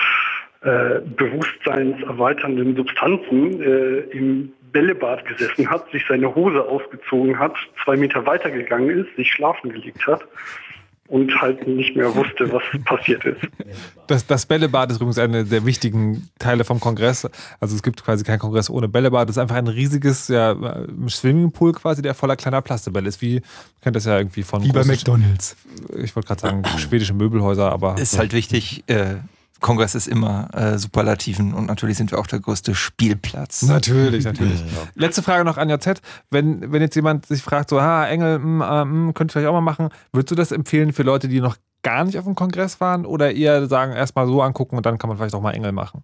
[0.61, 8.25] äh, bewusstseinserweiternden Substanzen äh, im Bällebad gesessen hat, sich seine Hose ausgezogen hat, zwei Meter
[8.25, 10.27] weitergegangen ist, sich schlafen gelegt hat
[11.07, 13.41] und halt nicht mehr wusste, was passiert ist.
[14.07, 17.27] Das, das Bällebad ist übrigens einer der wichtigen Teile vom Kongress.
[17.59, 19.29] Also es gibt quasi keinen Kongress ohne Bällebad.
[19.29, 20.55] Das ist einfach ein riesiges ja,
[21.07, 23.21] Swimmingpool quasi, der voller kleiner Plastebälle ist.
[23.21, 23.43] Wie, man
[23.81, 25.55] kennt das ja irgendwie von Wie bei McDonalds.
[25.95, 27.97] Ich wollte gerade sagen, schwedische Möbelhäuser, aber.
[27.97, 29.15] Ist halt wichtig, äh,
[29.61, 33.63] Kongress ist immer äh, Superlativen und natürlich sind wir auch der größte Spielplatz.
[33.63, 34.63] Natürlich, natürlich.
[34.95, 36.01] Letzte Frage noch an JZ.
[36.29, 39.47] Wenn, wenn jetzt jemand sich fragt, so, ha, Engel, mm, äh, mm, könnt ihr vielleicht
[39.47, 42.35] auch mal machen, würdest du das empfehlen für Leute, die noch gar nicht auf dem
[42.35, 45.51] Kongress waren oder eher sagen, erstmal so angucken und dann kann man vielleicht auch mal
[45.51, 46.03] Engel machen?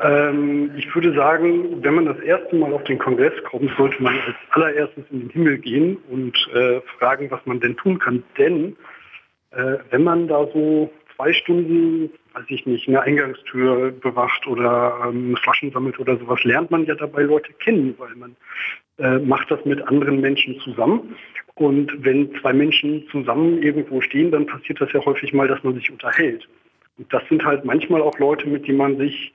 [0.00, 4.14] Ähm, ich würde sagen, wenn man das erste Mal auf den Kongress kommt, sollte man
[4.14, 8.22] als allererstes in den Himmel gehen und äh, fragen, was man denn tun kann.
[8.36, 8.76] Denn
[9.50, 15.36] äh, wenn man da so zwei Stunden, weiß ich nicht, eine Eingangstür bewacht oder ähm,
[15.36, 18.36] Flaschen sammelt oder sowas, lernt man ja dabei Leute kennen, weil man
[18.98, 21.16] äh, macht das mit anderen Menschen zusammen.
[21.56, 25.74] Und wenn zwei Menschen zusammen irgendwo stehen, dann passiert das ja häufig mal, dass man
[25.74, 26.48] sich unterhält.
[26.98, 29.32] Und das sind halt manchmal auch Leute, mit denen man sich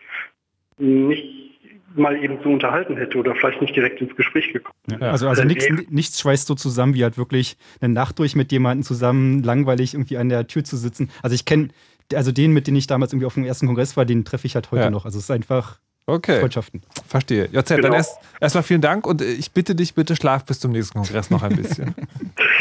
[0.77, 1.52] nicht
[1.95, 4.75] mal eben so unterhalten hätte oder vielleicht nicht direkt ins Gespräch gekommen.
[4.89, 5.11] Ja.
[5.11, 8.51] Also, also Äh, nichts, nichts schweißt so zusammen, wie halt wirklich eine Nacht durch mit
[8.51, 11.09] jemandem zusammen langweilig irgendwie an der Tür zu sitzen.
[11.21, 11.69] Also ich kenne,
[12.13, 14.55] also den, mit dem ich damals irgendwie auf dem ersten Kongress war, den treffe ich
[14.55, 14.89] halt heute Ja.
[14.89, 15.05] noch.
[15.05, 16.41] Also es ist einfach Okay.
[16.41, 16.81] Freundschaften.
[17.07, 17.45] Verstehe.
[17.53, 17.93] JZ, dann Genau.
[17.95, 21.43] erst erstmal vielen Dank und ich bitte dich, bitte schlaf bis zum nächsten Kongress noch
[21.43, 21.95] ein bisschen.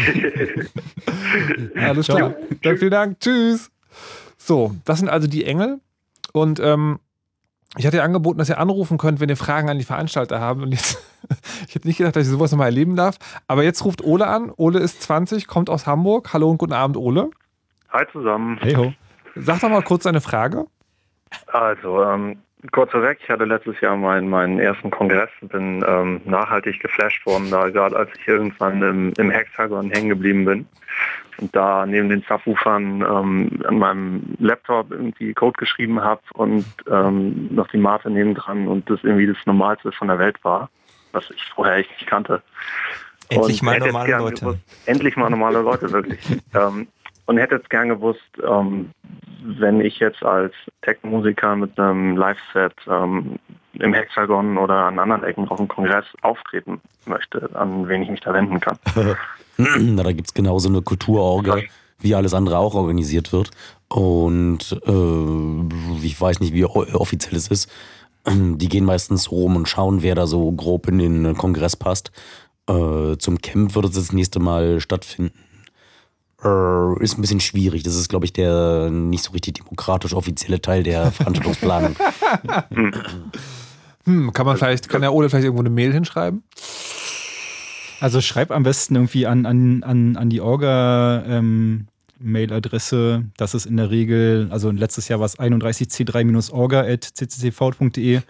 [1.75, 2.35] Alles klar.
[2.63, 3.21] Dann vielen Dank.
[3.21, 3.71] Tschüss.
[4.37, 5.81] So, das sind also die Engel.
[6.33, 6.99] Und ähm,
[7.79, 10.61] ich hatte ja angeboten, dass ihr anrufen könnt, wenn ihr Fragen an die Veranstalter habt.
[10.61, 10.99] Und jetzt,
[11.69, 13.17] ich hätte nicht gedacht, dass ich sowas nochmal erleben darf.
[13.49, 14.53] Aber jetzt ruft Ole an.
[14.57, 16.33] Ole ist 20, kommt aus Hamburg.
[16.33, 17.31] Hallo und guten Abend, Ole.
[17.91, 18.59] Hi zusammen.
[18.61, 18.93] Hey ho.
[19.37, 20.67] Sag doch mal kurz deine Frage.
[21.47, 22.39] Also, ähm,
[22.73, 27.25] kurz vorweg, ich hatte letztes Jahr meinen, meinen ersten Kongress und bin ähm, nachhaltig geflasht
[27.25, 30.67] worden, da gerade als ich irgendwann im, im Hexagon hängen geblieben bin
[31.39, 37.55] und da neben den Subwoofern ähm, an meinem Laptop irgendwie Code geschrieben habe und ähm,
[37.55, 40.71] noch die Mate nebendran und das irgendwie das Normalste von der Welt war,
[41.13, 42.43] was ich vorher echt nicht kannte.
[43.29, 44.41] Endlich Und mal normale Leute.
[44.41, 46.21] Gewusst, endlich mal normale Leute, wirklich.
[46.55, 46.89] ähm,
[47.27, 48.91] und hätte jetzt gern gewusst, ähm,
[49.45, 50.53] wenn ich jetzt als
[50.83, 53.39] Tech-Musiker mit einem Live-Set ähm,
[53.75, 58.21] im Hexagon oder an anderen Ecken auf dem Kongress auftreten möchte, an wen ich mich
[58.21, 58.79] da wenden kann.
[59.57, 61.59] Na, da gibt es genauso eine Kulturorga,
[61.99, 63.51] wie alles andere auch organisiert wird.
[63.89, 67.71] Und äh, ich weiß nicht, wie offiziell es ist.
[68.27, 72.13] Die gehen meistens rum und schauen, wer da so grob in den Kongress passt.
[72.69, 75.39] Äh, zum Camp wird es das nächste Mal stattfinden.
[76.43, 77.83] Äh, ist ein bisschen schwierig.
[77.83, 81.97] Das ist, glaube ich, der nicht so richtig demokratisch offizielle Teil der Veranstaltungsplanung.
[84.05, 86.43] Hm, kann man vielleicht, kann der Ole vielleicht irgendwo eine Mail hinschreiben?
[88.03, 91.87] Also schreib am besten irgendwie an, an, an, an die Orga, ähm,
[92.19, 93.27] Mailadresse.
[93.37, 98.23] Das ist in der Regel, also letztes Jahr war es 31c3-orga.cccv.de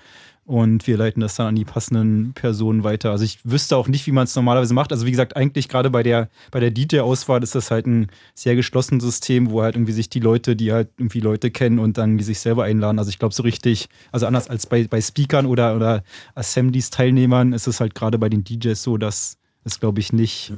[0.45, 3.13] und wir leiten das dann an die passenden Personen weiter.
[3.13, 4.93] Also ich wüsste auch nicht, wie man es normalerweise macht.
[4.93, 8.55] Also wie gesagt, eigentlich gerade bei der, bei der DJ-Auswahl ist das halt ein sehr
[8.55, 12.19] geschlossenes System, wo halt irgendwie sich die Leute, die halt irgendwie Leute kennen und dann
[12.19, 12.99] die sich selber einladen.
[12.99, 16.03] Also ich glaube so richtig, also anders als bei, bei Speakern oder, oder
[16.35, 20.53] Assemblies-Teilnehmern ist es halt gerade bei den DJs so, dass ist, glaube ich, nicht.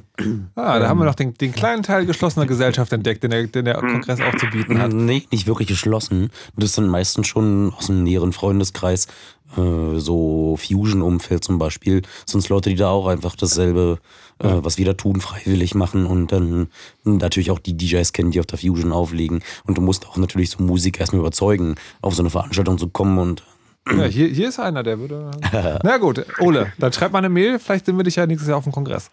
[0.54, 3.64] Ah, da haben wir noch den, den kleinen Teil geschlossener Gesellschaft entdeckt, den der, den
[3.66, 4.92] der Kongress auch zu bieten hat.
[4.92, 6.30] Nee, nicht wirklich geschlossen.
[6.56, 9.06] Das sind meistens schon aus einem näheren Freundeskreis,
[9.56, 12.02] äh, so Fusion-Umfeld zum Beispiel.
[12.24, 13.98] Sonst Leute, die da auch einfach dasselbe,
[14.38, 16.68] äh, was wir da tun, freiwillig machen und dann
[17.04, 19.42] natürlich auch die DJs kennen, die auf der Fusion auflegen.
[19.64, 23.18] Und du musst auch natürlich so Musik erstmal überzeugen, auf so eine Veranstaltung zu kommen
[23.18, 23.42] und
[23.88, 25.30] Ja, hier, hier ist einer, der würde.
[25.82, 28.58] Na gut, Ole, dann schreib mal eine Mail, vielleicht sehen wir dich ja nächstes Jahr
[28.58, 29.10] auf dem Kongress.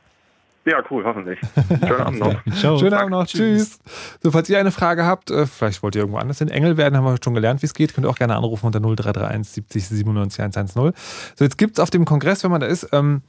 [0.64, 1.40] Ja, cool, hoffentlich.
[1.68, 2.46] Schönen Abend noch.
[2.60, 2.78] Ciao.
[2.78, 3.26] Schönen Abend noch.
[3.26, 3.80] Tschüss.
[4.22, 6.96] So, falls ihr eine Frage habt, äh, vielleicht wollt ihr irgendwo anders in Engel werden,
[6.96, 9.88] haben wir schon gelernt, wie es geht, könnt ihr auch gerne anrufen unter 0331 70
[9.88, 10.94] 97 110.
[11.36, 13.24] So, jetzt gibt es auf dem Kongress, wenn man da ist, ähm,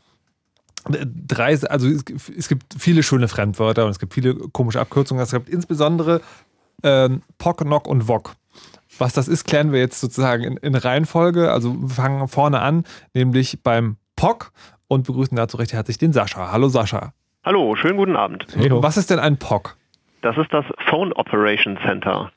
[0.84, 2.04] drei, also es,
[2.36, 5.22] es gibt viele schöne Fremdwörter und es gibt viele komische Abkürzungen.
[5.22, 6.20] Es gibt insbesondere
[6.82, 8.34] ähm, POC, NOC und VOC.
[9.02, 11.50] Was das ist, klären wir jetzt sozusagen in, in Reihenfolge.
[11.50, 12.84] Also wir fangen vorne an,
[13.14, 14.52] nämlich beim POC
[14.86, 16.52] und begrüßen dazu recht herzlich den Sascha.
[16.52, 17.12] Hallo Sascha.
[17.44, 18.46] Hallo, schönen guten Abend.
[18.56, 19.76] Was ist denn ein POC?
[20.20, 22.30] Das ist das Phone Operation Center.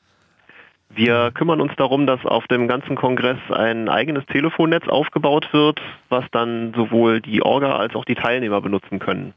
[0.88, 6.24] Wir kümmern uns darum, dass auf dem ganzen Kongress ein eigenes Telefonnetz aufgebaut wird, was
[6.32, 9.34] dann sowohl die Orga als auch die Teilnehmer benutzen können.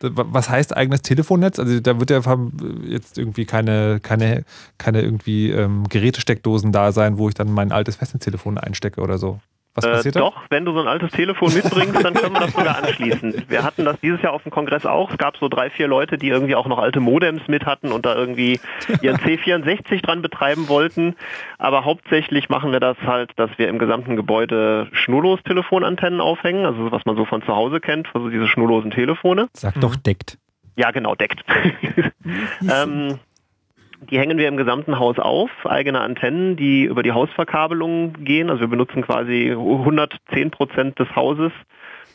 [0.00, 1.58] Was heißt eigenes Telefonnetz?
[1.58, 2.20] Also da wird ja
[2.84, 4.44] jetzt irgendwie keine, keine,
[4.78, 9.40] keine irgendwie ähm, Gerätesteckdosen da sein, wo ich dann mein altes Festnetztelefon einstecke oder so.
[9.78, 10.20] Was Äh, passiert da?
[10.20, 13.44] doch, wenn du so ein altes Telefon mitbringst, dann können wir das sogar anschließen.
[13.48, 15.10] Wir hatten das dieses Jahr auf dem Kongress auch.
[15.10, 18.04] Es gab so drei, vier Leute, die irgendwie auch noch alte Modems mit hatten und
[18.06, 18.60] da irgendwie
[19.02, 21.14] ihren C64 dran betreiben wollten.
[21.58, 27.04] Aber hauptsächlich machen wir das halt, dass wir im gesamten Gebäude Schnurlos-Telefonantennen aufhängen, also was
[27.06, 29.48] man so von zu Hause kennt, also diese schnurlosen Telefone.
[29.54, 30.38] Sag doch deckt.
[30.76, 31.44] Ja, genau, deckt.
[32.62, 33.18] ähm,
[34.00, 38.50] die hängen wir im gesamten Haus auf, eigene Antennen, die über die Hausverkabelung gehen.
[38.50, 41.52] Also wir benutzen quasi 110 Prozent des Hauses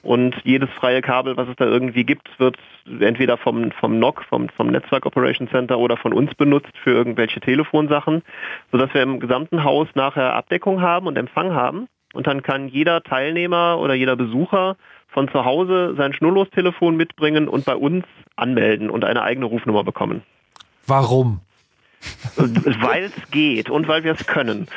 [0.03, 2.57] und jedes freie Kabel, was es da irgendwie gibt, wird
[2.99, 7.39] entweder vom, vom NOC, vom, vom Netzwerk Operation Center oder von uns benutzt für irgendwelche
[7.39, 8.21] Telefonsachen,
[8.71, 11.88] sodass wir im gesamten Haus nachher Abdeckung haben und Empfang haben.
[12.13, 14.75] Und dann kann jeder Teilnehmer oder jeder Besucher
[15.07, 18.03] von zu Hause sein Schnurlostelefon mitbringen und bei uns
[18.36, 20.21] anmelden und eine eigene Rufnummer bekommen.
[20.86, 21.39] Warum?
[22.35, 24.67] Weil es geht und weil wir es können.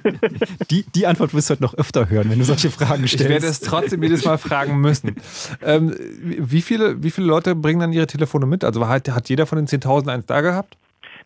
[0.70, 3.24] Die, die Antwort wirst du heute noch öfter hören, wenn du solche Fragen stellst.
[3.24, 5.16] Ich werde es trotzdem jedes Mal fragen müssen.
[5.62, 8.64] Ähm, wie, viele, wie viele Leute bringen dann ihre Telefone mit?
[8.64, 10.76] Also hat, hat jeder von den 10.000 eins da gehabt?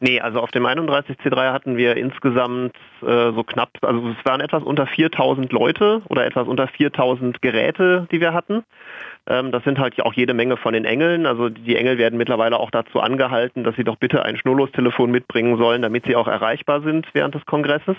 [0.01, 4.63] Nee, also auf dem 31C3 hatten wir insgesamt äh, so knapp, also es waren etwas
[4.63, 8.65] unter 4000 Leute oder etwas unter 4000 Geräte, die wir hatten.
[9.27, 11.25] Ähm, das sind halt auch jede Menge von den Engeln.
[11.27, 15.57] Also die Engel werden mittlerweile auch dazu angehalten, dass sie doch bitte ein Schnurlostelefon mitbringen
[15.57, 17.97] sollen, damit sie auch erreichbar sind während des Kongresses.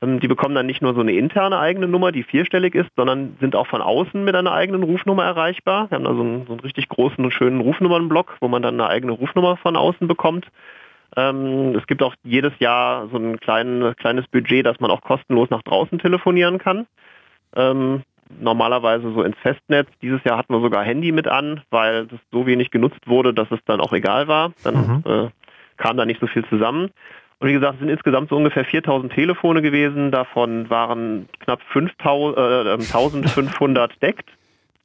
[0.00, 3.36] Ähm, die bekommen dann nicht nur so eine interne eigene Nummer, die vierstellig ist, sondern
[3.40, 5.90] sind auch von außen mit einer eigenen Rufnummer erreichbar.
[5.90, 8.80] Wir haben da so einen, so einen richtig großen und schönen Rufnummernblock, wo man dann
[8.80, 10.46] eine eigene Rufnummer von außen bekommt.
[11.16, 15.50] Ähm, es gibt auch jedes Jahr so ein klein, kleines Budget, dass man auch kostenlos
[15.50, 16.86] nach draußen telefonieren kann.
[18.38, 19.88] Ähm, normalerweise so ins Festnetz.
[20.02, 23.50] Dieses Jahr hatten wir sogar Handy mit an, weil das so wenig genutzt wurde, dass
[23.50, 24.52] es dann auch egal war.
[24.62, 25.28] Dann äh,
[25.76, 26.90] kam da nicht so viel zusammen.
[27.40, 30.10] Und wie gesagt, es sind insgesamt so ungefähr 4000 Telefone gewesen.
[30.10, 34.30] Davon waren knapp 5000, äh, 1500 deckt.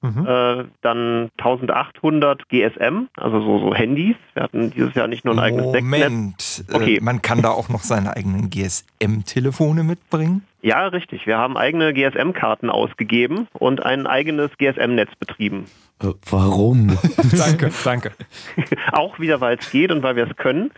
[0.02, 4.16] Äh, dann 1800 GSM, also so, so Handys.
[4.34, 6.64] Wir hatten dieses Jahr nicht nur ein eigenes Moment, Decknetz.
[6.70, 7.00] äh, Okay.
[7.02, 10.44] man kann da auch noch seine eigenen GSM-Telefone mitbringen.
[10.62, 11.26] Ja, richtig.
[11.28, 15.66] Wir haben eigene GSM-Karten ausgegeben und ein eigenes GSM-Netz betrieben.
[16.02, 16.98] Äh, warum?
[17.38, 18.12] danke, danke.
[18.94, 20.72] Auch wieder, weil es geht und weil wir es können.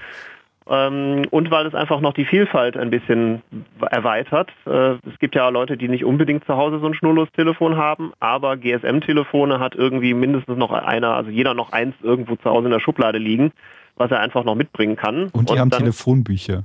[0.70, 3.42] Ähm, und weil es einfach noch die Vielfalt ein bisschen
[3.90, 4.50] erweitert.
[4.66, 8.58] Äh, es gibt ja Leute, die nicht unbedingt zu Hause so ein Schnurlostelefon haben, aber
[8.58, 12.80] GSM-Telefone hat irgendwie mindestens noch einer, also jeder noch eins irgendwo zu Hause in der
[12.80, 13.52] Schublade liegen,
[13.96, 15.30] was er einfach noch mitbringen kann.
[15.34, 16.64] Und die haben dann, Telefonbücher.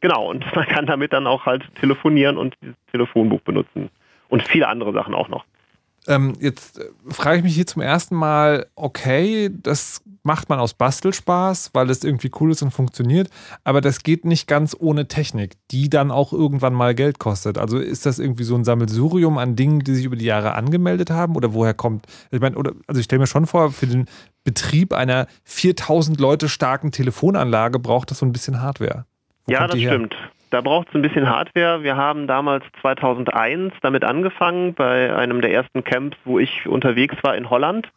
[0.00, 3.90] Genau, und man kann damit dann auch halt telefonieren und dieses Telefonbuch benutzen.
[4.28, 5.44] Und viele andere Sachen auch noch.
[6.08, 10.74] Ähm, jetzt äh, frage ich mich hier zum ersten Mal, okay, das macht man aus
[10.74, 13.28] Bastelspaß, weil es irgendwie cool ist und funktioniert,
[13.64, 17.58] aber das geht nicht ganz ohne Technik, die dann auch irgendwann mal Geld kostet.
[17.58, 21.10] Also ist das irgendwie so ein Sammelsurium an Dingen, die sich über die Jahre angemeldet
[21.10, 22.06] haben oder woher kommt?
[22.30, 24.06] Ich meine, oder, also ich stelle mir schon vor, für den
[24.44, 29.06] Betrieb einer 4000 Leute starken Telefonanlage braucht das so ein bisschen Hardware.
[29.46, 30.14] Wo Ja, das stimmt.
[30.50, 31.82] Da braucht es ein bisschen Hardware.
[31.82, 37.36] Wir haben damals 2001 damit angefangen, bei einem der ersten Camps, wo ich unterwegs war
[37.36, 37.88] in Holland.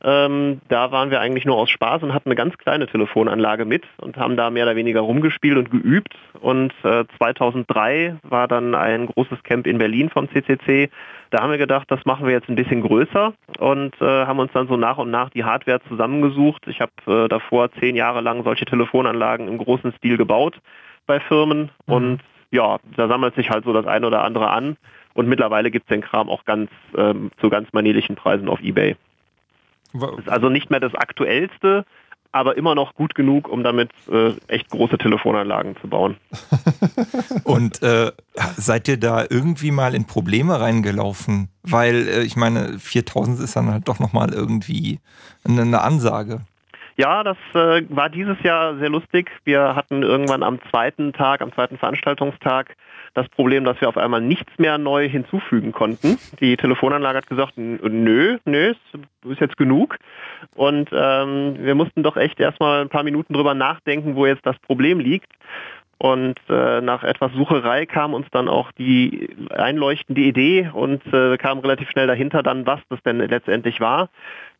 [0.00, 3.84] Ähm, da waren wir eigentlich nur aus Spaß und hatten eine ganz kleine Telefonanlage mit
[3.96, 6.14] und haben da mehr oder weniger rumgespielt und geübt.
[6.40, 10.90] Und äh, 2003 war dann ein großes Camp in Berlin vom CCC.
[11.30, 14.52] Da haben wir gedacht, das machen wir jetzt ein bisschen größer und äh, haben uns
[14.52, 16.66] dann so nach und nach die Hardware zusammengesucht.
[16.68, 20.60] Ich habe äh, davor zehn Jahre lang solche Telefonanlagen im großen Stil gebaut
[21.08, 24.76] bei Firmen und ja, da sammelt sich halt so das eine oder andere an.
[25.14, 28.94] Und mittlerweile gibt es den Kram auch ganz ähm, zu ganz manierlichen Preisen auf Ebay.
[30.18, 31.84] Ist also nicht mehr das aktuellste,
[32.30, 36.16] aber immer noch gut genug, um damit äh, echt große Telefonanlagen zu bauen.
[37.44, 38.12] Und äh,
[38.56, 41.48] seid ihr da irgendwie mal in Probleme reingelaufen?
[41.62, 45.00] Weil äh, ich meine, 4000 ist dann halt doch nochmal irgendwie
[45.44, 46.42] eine, eine Ansage.
[47.00, 49.30] Ja, das äh, war dieses Jahr sehr lustig.
[49.44, 52.74] Wir hatten irgendwann am zweiten Tag, am zweiten Veranstaltungstag,
[53.14, 56.18] das Problem, dass wir auf einmal nichts mehr neu hinzufügen konnten.
[56.40, 58.74] Die Telefonanlage hat gesagt, "N- nö, nö,
[59.28, 59.96] ist jetzt genug.
[60.56, 64.58] Und ähm, wir mussten doch echt erstmal ein paar Minuten drüber nachdenken, wo jetzt das
[64.58, 65.30] Problem liegt.
[66.00, 71.58] Und äh, nach etwas Sucherei kam uns dann auch die einleuchtende Idee und äh, kam
[71.58, 74.08] relativ schnell dahinter dann, was das denn letztendlich war.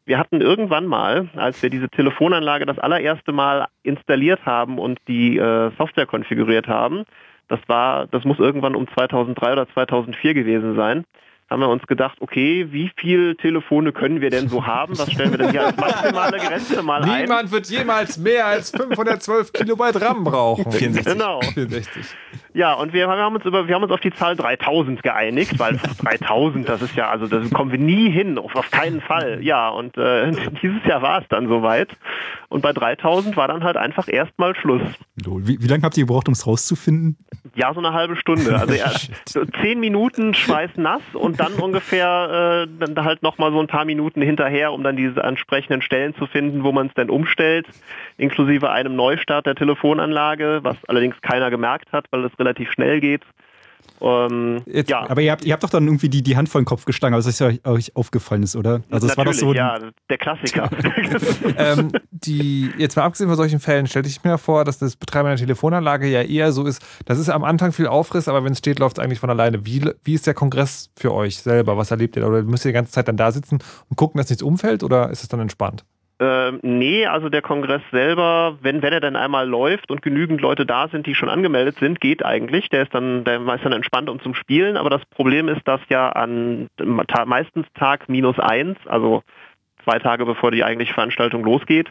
[0.08, 5.36] Wir hatten irgendwann mal, als wir diese Telefonanlage das allererste Mal installiert haben und die
[5.36, 7.04] äh, Software konfiguriert haben,
[7.48, 11.04] das war, das muss irgendwann um 2003 oder 2004 gewesen sein,
[11.50, 14.98] haben wir uns gedacht, okay, wie viel Telefone können wir denn so haben?
[14.98, 17.22] Was stellen wir denn hier als maximale Grenze mal ein?
[17.22, 20.70] Niemand wird jemals mehr als 512 Kilobyte RAM brauchen.
[20.70, 21.12] 64.
[21.12, 21.40] Genau.
[21.40, 22.06] 64.
[22.54, 25.78] Ja, und wir haben uns über, wir haben uns auf die Zahl 3000 geeinigt, weil
[26.02, 29.38] 3000, das ist ja, also da kommen wir nie hin, auf, auf keinen Fall.
[29.42, 30.32] Ja, und äh,
[30.62, 31.88] dieses Jahr war es dann soweit.
[32.48, 34.82] Und bei 3000 war dann halt einfach erstmal Schluss.
[35.24, 35.46] Lol.
[35.46, 37.16] Wie, wie lange habt ihr gebraucht, um es rauszufinden?
[37.54, 38.58] Ja, so eine halbe Stunde.
[38.58, 38.90] Also ja,
[39.62, 44.72] zehn Minuten schweißnass und dann ungefähr äh, dann halt nochmal so ein paar Minuten hinterher,
[44.72, 47.66] um dann diese entsprechenden Stellen zu finden, wo man es denn umstellt,
[48.16, 53.22] inklusive einem Neustart der Telefonanlage, was allerdings keiner gemerkt hat, weil es relativ schnell geht.
[54.00, 56.64] Ähm, ja, Aber ihr habt, ihr habt doch dann irgendwie die, die Hand vor den
[56.64, 58.82] Kopf das ist ja euch, euch aufgefallen ist, oder?
[58.90, 59.54] Also es war doch natürlich, so.
[59.54, 59.78] ja,
[60.08, 60.70] der Klassiker.
[61.56, 65.28] ähm, die, jetzt mal abgesehen von solchen Fällen, stelle ich mir vor, dass das Betreiben
[65.28, 68.58] einer Telefonanlage ja eher so ist, das ist am Anfang viel Aufriss, aber wenn es
[68.58, 69.64] steht, läuft es eigentlich von alleine.
[69.66, 71.76] Wie, wie ist der Kongress für euch selber?
[71.76, 72.28] Was erlebt ihr da?
[72.28, 75.10] Oder müsst ihr die ganze Zeit dann da sitzen und gucken, dass nichts umfällt oder
[75.10, 75.84] ist es dann entspannt?
[76.20, 80.66] Ähm, nee, also der Kongress selber, wenn, wenn er dann einmal läuft und genügend Leute
[80.66, 82.68] da sind, die schon angemeldet sind, geht eigentlich.
[82.70, 84.76] Der ist dann, der ist dann entspannt und zum Spielen.
[84.76, 86.68] Aber das Problem ist, dass ja an
[87.26, 89.22] meistens Tag minus eins, also
[89.84, 91.90] zwei Tage bevor die eigentliche Veranstaltung losgeht,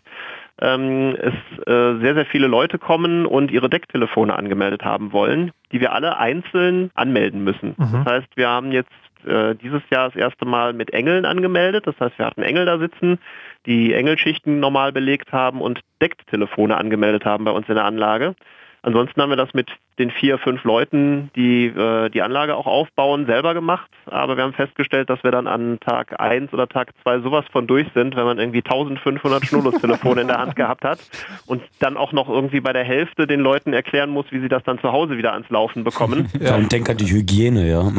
[0.60, 1.34] ähm, es
[1.66, 6.18] äh, sehr, sehr viele Leute kommen und ihre Decktelefone angemeldet haben wollen, die wir alle
[6.18, 7.76] einzeln anmelden müssen.
[7.78, 8.04] Mhm.
[8.04, 8.92] Das heißt, wir haben jetzt
[9.26, 11.88] äh, dieses Jahr das erste Mal mit Engeln angemeldet.
[11.88, 13.20] Das heißt, wir hatten Engel da sitzen,
[13.66, 18.36] die Engelschichten normal belegt haben und Decktelefone angemeldet haben bei uns in der Anlage.
[18.84, 19.70] Ansonsten haben wir das mit
[20.00, 23.90] den vier, fünf Leuten, die äh, die Anlage auch aufbauen, selber gemacht.
[24.06, 27.66] Aber wir haben festgestellt, dass wir dann an Tag 1 oder Tag 2 sowas von
[27.68, 31.00] durch sind, wenn man irgendwie 1500 Schnurlustelefone in der Hand gehabt hat
[31.48, 34.64] und dann auch noch irgendwie bei der Hälfte den Leuten erklären muss, wie sie das
[34.64, 36.30] dann zu Hause wieder ans Laufen bekommen.
[36.40, 36.56] Ja.
[36.56, 37.92] Und denk an die Hygiene, ja.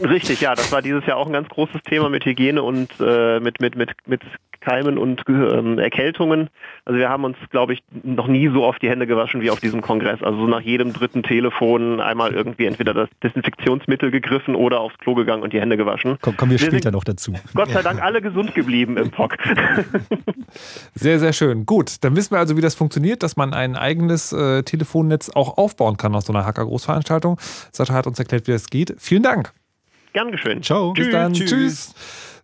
[0.00, 3.40] Richtig, ja, das war dieses Jahr auch ein ganz großes Thema mit Hygiene und äh,
[3.40, 4.22] mit, mit, mit, mit
[4.64, 6.48] Keimen und ähm, Erkältungen.
[6.84, 9.60] Also wir haben uns, glaube ich, noch nie so auf die Hände gewaschen wie auf
[9.60, 10.22] diesem Kongress.
[10.22, 15.14] Also so nach jedem dritten Telefon einmal irgendwie entweder das Desinfektionsmittel gegriffen oder aufs Klo
[15.14, 16.16] gegangen und die Hände gewaschen.
[16.20, 17.34] Komm, kommen wir, Wir später noch dazu.
[17.54, 19.36] Gott sei Dank alle gesund geblieben im POC.
[20.94, 21.64] Sehr, sehr schön.
[21.64, 25.56] Gut, dann wissen wir also, wie das funktioniert, dass man ein eigenes äh, Telefonnetz auch
[25.56, 27.38] aufbauen kann aus so einer Hacker-Großveranstaltung.
[27.72, 28.94] Sascha hat uns erklärt, wie das geht.
[28.98, 29.52] Vielen Dank.
[30.12, 30.62] Gern geschehen.
[30.62, 30.92] Ciao.
[30.92, 31.32] Bis dann.
[31.32, 31.94] Tschüss.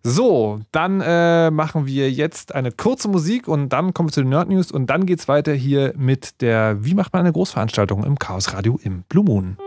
[0.02, 4.30] So, dann äh, machen wir jetzt eine kurze Musik und dann kommen wir zu den
[4.30, 8.18] Nerd News und dann geht's weiter hier mit der Wie macht man eine Großveranstaltung im
[8.18, 9.58] Chaos Radio im Blue Moon.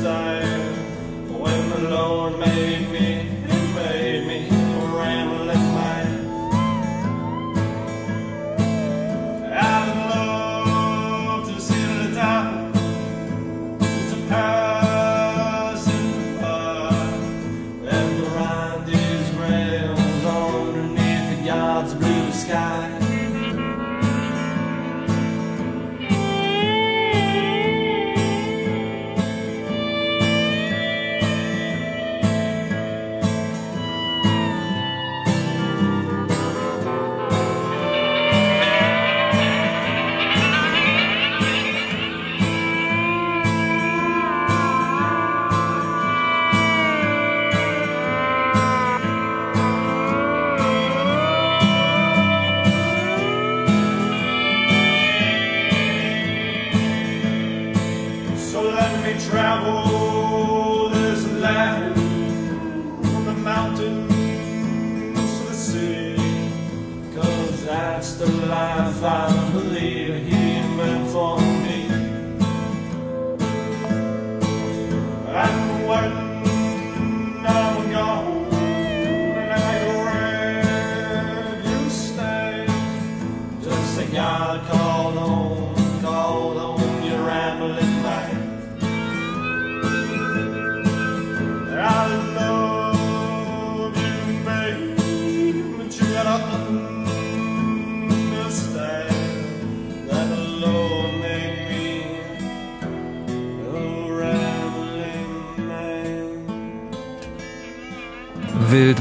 [0.00, 1.30] Understand.
[1.40, 3.39] When the Lord made me,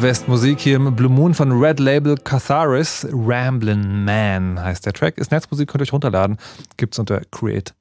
[0.01, 3.05] Wildwest-Musik hier im Blue Moon von Red Label Catharis.
[3.11, 5.17] Ramblin' Man heißt der Track.
[5.17, 6.37] Ist Netzmusik, könnt ihr euch runterladen.
[6.77, 7.73] Gibt's unter Creative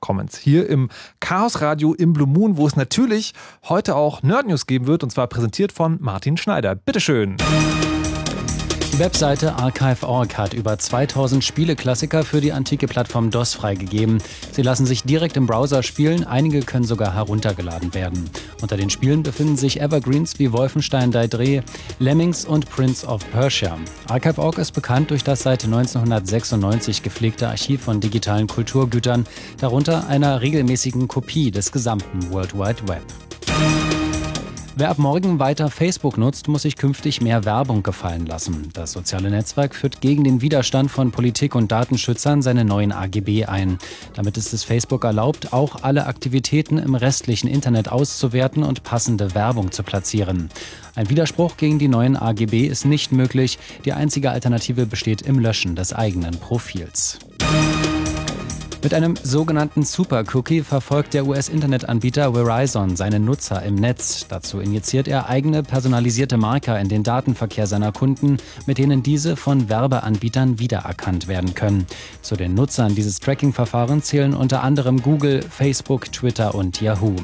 [0.00, 0.36] Commons.
[0.36, 0.90] Hier im
[1.20, 3.32] Chaos Radio im Blue Moon, wo es natürlich
[3.66, 6.74] heute auch Nerd News geben wird und zwar präsentiert von Martin Schneider.
[6.74, 7.38] Bitteschön.
[8.94, 14.22] Die Webseite Archive.org hat über 2000 Spieleklassiker für die antike Plattform DOS freigegeben.
[14.52, 18.30] Sie lassen sich direkt im Browser spielen, einige können sogar heruntergeladen werden.
[18.62, 21.64] Unter den Spielen befinden sich Evergreens wie Wolfenstein Daedre,
[21.98, 23.76] Lemmings und Prince of Persia.
[24.08, 29.26] Archive.org ist bekannt durch das seit 1996 gepflegte Archiv von digitalen Kulturgütern,
[29.58, 33.02] darunter einer regelmäßigen Kopie des gesamten World Wide Web.
[34.76, 38.70] Wer ab morgen weiter Facebook nutzt, muss sich künftig mehr Werbung gefallen lassen.
[38.72, 43.78] Das soziale Netzwerk führt gegen den Widerstand von Politik und Datenschützern seine neuen AGB ein.
[44.14, 49.70] Damit ist es Facebook erlaubt, auch alle Aktivitäten im restlichen Internet auszuwerten und passende Werbung
[49.70, 50.50] zu platzieren.
[50.96, 53.60] Ein Widerspruch gegen die neuen AGB ist nicht möglich.
[53.84, 57.20] Die einzige Alternative besteht im Löschen des eigenen Profils.
[58.84, 64.26] Mit einem sogenannten Super Cookie verfolgt der US-Internetanbieter Verizon seine Nutzer im Netz.
[64.28, 69.70] Dazu injiziert er eigene personalisierte Marker in den Datenverkehr seiner Kunden, mit denen diese von
[69.70, 71.86] Werbeanbietern wiedererkannt werden können.
[72.20, 77.16] Zu den Nutzern dieses Tracking-Verfahrens zählen unter anderem Google, Facebook, Twitter und Yahoo.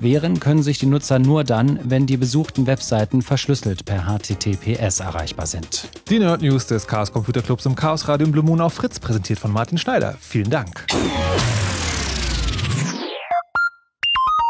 [0.00, 5.46] Wehren können sich die Nutzer nur dann, wenn die besuchten Webseiten verschlüsselt per HTTPS erreichbar
[5.46, 5.88] sind.
[6.08, 8.98] Die Nerd News des Chaos Computer Clubs im Chaos Radio im Blue Moon auf Fritz,
[8.98, 10.16] präsentiert von Martin Schneider.
[10.20, 10.84] Vielen Dank.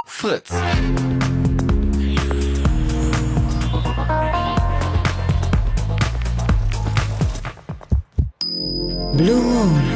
[0.06, 0.50] Fritz.
[9.14, 9.93] Blue Moon.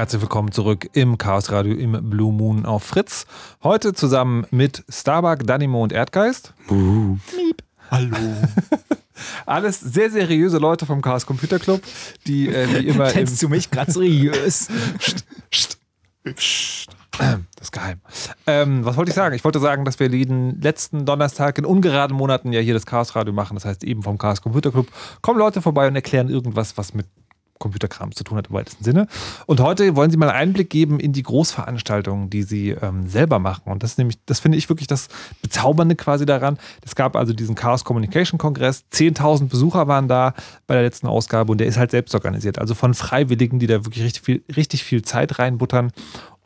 [0.00, 3.26] Herzlich willkommen zurück im Chaos Radio im Blue Moon auf Fritz.
[3.62, 6.54] Heute zusammen mit Starbuck, Danimo und Erdgeist.
[6.70, 7.62] Miep.
[7.90, 8.16] Hallo.
[9.44, 11.82] Alles sehr seriöse Leute vom Chaos Computer Club,
[12.26, 13.10] die äh, wie immer.
[13.10, 14.68] Kennst du mich gerade seriös?
[16.22, 18.00] Das ist geheim.
[18.46, 19.34] Ähm, was wollte ich sagen?
[19.34, 23.14] Ich wollte sagen, dass wir jeden letzten Donnerstag in ungeraden Monaten ja hier das Chaos
[23.14, 23.54] Radio machen.
[23.54, 24.86] Das heißt, eben vom Chaos Computer Club
[25.20, 27.06] kommen Leute vorbei und erklären irgendwas, was mit
[27.60, 29.06] Computerkram zu tun hat im weitesten Sinne.
[29.46, 33.38] Und heute wollen Sie mal einen Einblick geben in die Großveranstaltungen, die Sie ähm, selber
[33.38, 33.70] machen.
[33.70, 35.08] Und das nämlich, das finde ich wirklich das
[35.42, 36.58] Bezaubernde quasi daran.
[36.84, 38.84] Es gab also diesen Chaos Communication Kongress.
[38.92, 40.34] 10.000 Besucher waren da
[40.66, 42.58] bei der letzten Ausgabe und der ist halt selbst organisiert.
[42.58, 45.92] Also von Freiwilligen, die da wirklich richtig viel, richtig viel Zeit reinbuttern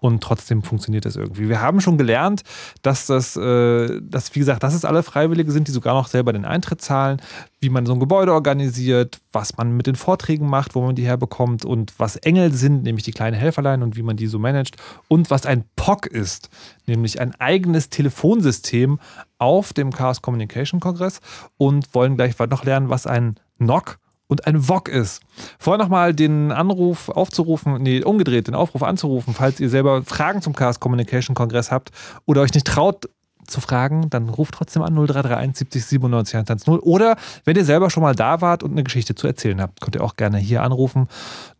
[0.05, 1.49] und trotzdem funktioniert das irgendwie.
[1.49, 2.43] Wir haben schon gelernt,
[2.83, 6.35] dass das, äh, dass, wie gesagt, dass es alle Freiwillige sind, die sogar noch selber
[6.35, 7.23] den Eintritt zahlen,
[7.61, 11.07] wie man so ein Gebäude organisiert, was man mit den Vorträgen macht, wo man die
[11.07, 14.77] herbekommt und was Engel sind, nämlich die kleinen Helferlein und wie man die so managt
[15.09, 16.51] und was ein POC ist,
[16.85, 19.01] nämlich ein eigenes Telefonsystem
[19.39, 21.23] auf dem Chaos Communication Kongress
[21.57, 23.99] und wollen gleich noch lernen, was ein NOC
[24.35, 25.22] und ein VOG ist.
[25.59, 30.55] Vorher nochmal den Anruf aufzurufen, nee, umgedreht, den Aufruf anzurufen, falls ihr selber Fragen zum
[30.55, 31.91] Chaos Communication Kongress habt
[32.26, 33.09] oder euch nicht traut
[33.47, 36.78] zu fragen, dann ruft trotzdem an 0331 70 97 110.
[36.80, 39.95] Oder wenn ihr selber schon mal da wart und eine Geschichte zu erzählen habt, könnt
[39.95, 41.09] ihr auch gerne hier anrufen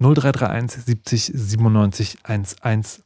[0.01, 3.05] 0331 70 97 110.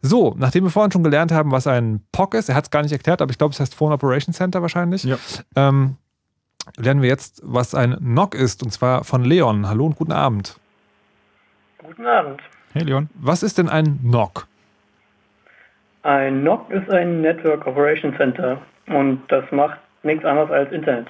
[0.00, 2.82] So, nachdem wir vorhin schon gelernt haben, was ein POC ist, er hat es gar
[2.82, 5.04] nicht erklärt, aber ich glaube, es heißt Phone Operation Center wahrscheinlich.
[5.04, 5.18] Ja.
[5.56, 5.96] Ähm,
[6.76, 9.68] lernen wir jetzt, was ein NOC ist, und zwar von Leon.
[9.68, 10.58] Hallo und guten Abend.
[11.78, 12.40] Guten Abend.
[12.72, 13.08] Hey Leon.
[13.14, 14.46] Was ist denn ein NOC?
[16.02, 21.08] Ein NOC ist ein Network Operation Center und das macht nichts anderes als Internet.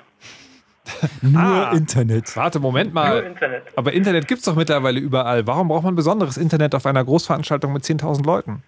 [1.23, 2.35] Nur Internet.
[2.37, 3.21] Warte, Moment mal.
[3.21, 3.63] Nur Internet.
[3.77, 5.47] Aber Internet gibt es doch mittlerweile überall.
[5.47, 8.63] Warum braucht man besonderes Internet auf einer Großveranstaltung mit 10.000 Leuten?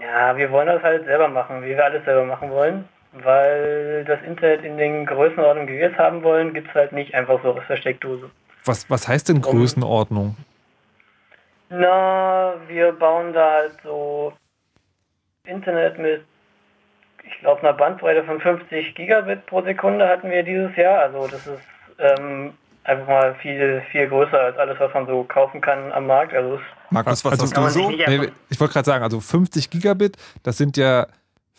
[0.00, 2.84] Ja, wir wollen das halt selber machen, wie wir alles selber machen wollen.
[3.22, 7.14] Weil das Internet in den Größenordnungen, wie wir es haben wollen, gibt es halt nicht
[7.14, 8.30] einfach so aus der Steckdose.
[8.64, 10.36] Was, was heißt denn Größenordnung?
[11.68, 14.32] Na, wir bauen da halt so
[15.46, 16.24] Internet mit,
[17.24, 21.00] ich glaube, einer Bandbreite von 50 Gigabit pro Sekunde hatten wir dieses Jahr.
[21.00, 21.62] Also das ist
[21.98, 22.54] ähm,
[22.84, 26.34] einfach mal viel, viel größer als alles, was man so kaufen kann am Markt.
[26.34, 26.60] Also es
[26.90, 27.90] Markus, was also, hast du so?
[27.90, 31.06] Nee, ich wollte gerade sagen, also 50 Gigabit, das sind ja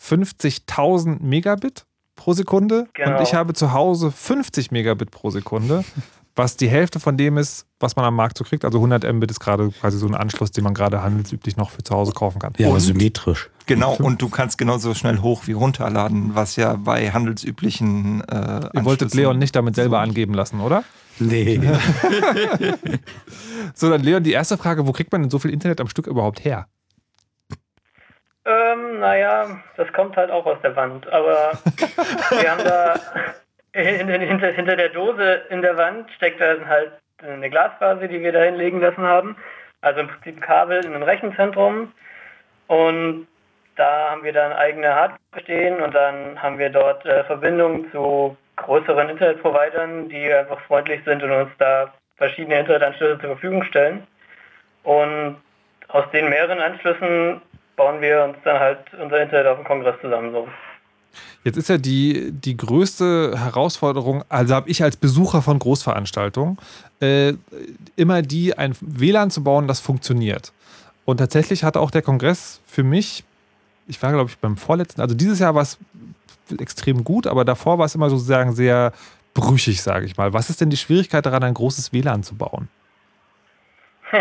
[0.00, 2.86] 50.000 Megabit pro Sekunde.
[2.94, 3.16] Genau.
[3.18, 5.84] Und ich habe zu Hause 50 Megabit pro Sekunde,
[6.34, 8.64] was die Hälfte von dem ist, was man am Markt so kriegt.
[8.64, 11.82] Also 100 Mbit ist gerade quasi so ein Anschluss, den man gerade handelsüblich noch für
[11.82, 12.52] zu Hause kaufen kann.
[12.58, 13.50] Ja, Und- symmetrisch.
[13.68, 18.84] Genau, und du kannst genauso schnell hoch wie runterladen, was ja bei handelsüblichen äh, Ihr
[18.84, 20.84] wolltet Leon nicht damit selber angeben lassen, oder?
[21.18, 21.60] Nee.
[23.74, 26.06] So, dann Leon, die erste Frage, wo kriegt man denn so viel Internet am Stück
[26.06, 26.68] überhaupt her?
[28.46, 31.06] Ähm, naja, das kommt halt auch aus der Wand.
[31.12, 31.52] Aber
[32.30, 32.94] wir haben da
[33.72, 38.20] in, in, hinter, hinter der Dose in der Wand steckt dann halt eine Glasfaser, die
[38.20, 39.36] wir da hinlegen lassen haben.
[39.80, 41.92] Also im Prinzip ein Kabel in ein Rechenzentrum.
[42.68, 43.26] Und
[43.74, 48.36] da haben wir dann eigene Hardware stehen und dann haben wir dort äh, Verbindungen zu
[48.56, 54.06] größeren Internetprovidern, die einfach freundlich sind und uns da verschiedene Internetanschlüsse zur Verfügung stellen.
[54.82, 55.36] Und
[55.88, 57.42] aus den mehreren Anschlüssen
[57.76, 60.48] bauen wir uns dann halt unser Internet auf dem Kongress zusammen so.
[61.44, 66.58] Jetzt ist ja die, die größte Herausforderung, also habe ich als Besucher von Großveranstaltungen,
[67.00, 67.34] äh,
[67.94, 70.52] immer die, ein WLAN zu bauen, das funktioniert.
[71.04, 73.24] Und tatsächlich hatte auch der Kongress für mich,
[73.86, 75.78] ich war glaube ich beim vorletzten, also dieses Jahr war es
[76.58, 78.92] extrem gut, aber davor war es immer sozusagen sehr
[79.32, 80.32] brüchig, sage ich mal.
[80.32, 82.68] Was ist denn die Schwierigkeit daran, ein großes WLAN zu bauen?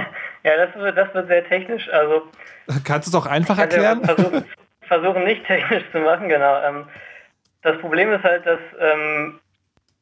[0.46, 1.90] Ja, das wird, das wird sehr technisch.
[1.92, 2.28] Also
[2.84, 4.06] Kannst du es auch einfach erklären?
[4.06, 4.46] Versuchen,
[4.82, 6.62] versuchen nicht technisch zu machen, genau.
[6.62, 6.86] Ähm,
[7.64, 9.40] das Problem ist halt, dass ähm,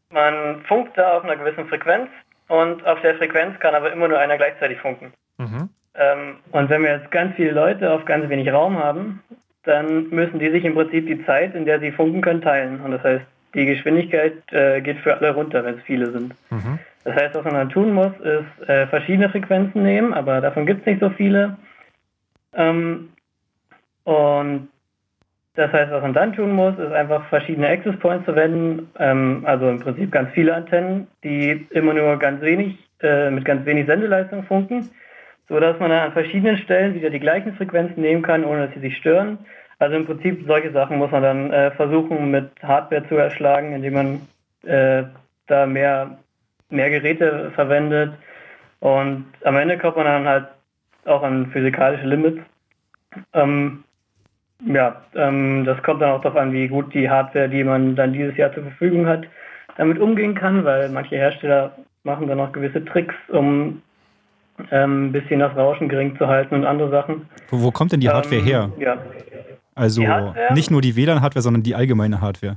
[0.09, 2.09] man funkt da auf einer gewissen Frequenz
[2.49, 5.13] und auf der Frequenz kann aber immer nur einer gleichzeitig funken.
[5.37, 5.69] Mhm.
[5.95, 9.23] Ähm, und wenn wir jetzt ganz viele Leute auf ganz wenig Raum haben,
[9.63, 12.81] dann müssen die sich im Prinzip die Zeit, in der sie funken können, teilen.
[12.81, 16.33] Und das heißt, die Geschwindigkeit äh, geht für alle runter, wenn es viele sind.
[16.49, 16.79] Mhm.
[17.03, 20.81] Das heißt, was man dann tun muss, ist äh, verschiedene Frequenzen nehmen, aber davon gibt
[20.81, 21.57] es nicht so viele.
[22.53, 23.09] Ähm,
[24.05, 24.69] und
[25.55, 29.69] das heißt, was man dann tun muss, ist einfach verschiedene Access Points verwenden, ähm, also
[29.69, 34.43] im Prinzip ganz viele Antennen, die immer nur ganz wenig, äh, mit ganz wenig Sendeleistung
[34.43, 34.89] funken,
[35.49, 38.73] so dass man dann an verschiedenen Stellen wieder die gleichen Frequenzen nehmen kann, ohne dass
[38.73, 39.39] sie sich stören.
[39.79, 43.93] Also im Prinzip solche Sachen muss man dann äh, versuchen mit Hardware zu erschlagen, indem
[43.93, 44.21] man
[44.63, 45.03] äh,
[45.47, 46.17] da mehr,
[46.69, 48.13] mehr Geräte verwendet.
[48.79, 50.47] Und am Ende kommt man dann halt
[51.05, 52.41] auch an physikalische Limits.
[53.33, 53.83] Ähm,
[54.65, 58.13] ja, ähm, das kommt dann auch darauf an, wie gut die Hardware, die man dann
[58.13, 59.25] dieses Jahr zur Verfügung hat,
[59.77, 63.81] damit umgehen kann, weil manche Hersteller machen dann auch gewisse Tricks, um
[64.71, 67.27] ähm, ein bisschen das Rauschen gering zu halten und andere Sachen.
[67.49, 68.69] Wo, wo kommt denn die Hardware Ähm, her?
[68.77, 68.97] Ja,
[69.75, 70.03] Also
[70.51, 72.55] nicht nur die WLAN-Hardware, sondern die allgemeine Hardware.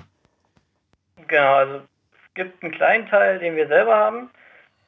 [1.27, 1.55] genau.
[1.55, 4.31] Also es gibt einen kleinen Teil, den wir selber haben.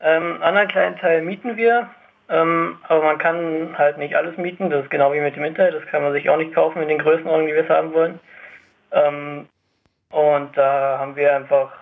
[0.01, 1.89] Ähm, einen anderen kleinen Teil mieten wir.
[2.29, 4.71] Ähm, aber man kann halt nicht alles mieten.
[4.71, 5.75] Das ist genau wie mit dem Internet.
[5.75, 8.21] Das kann man sich auch nicht kaufen in den Größenordnungen, die wir es haben wollen.
[8.93, 9.49] Ähm,
[10.11, 11.73] und da haben wir einfach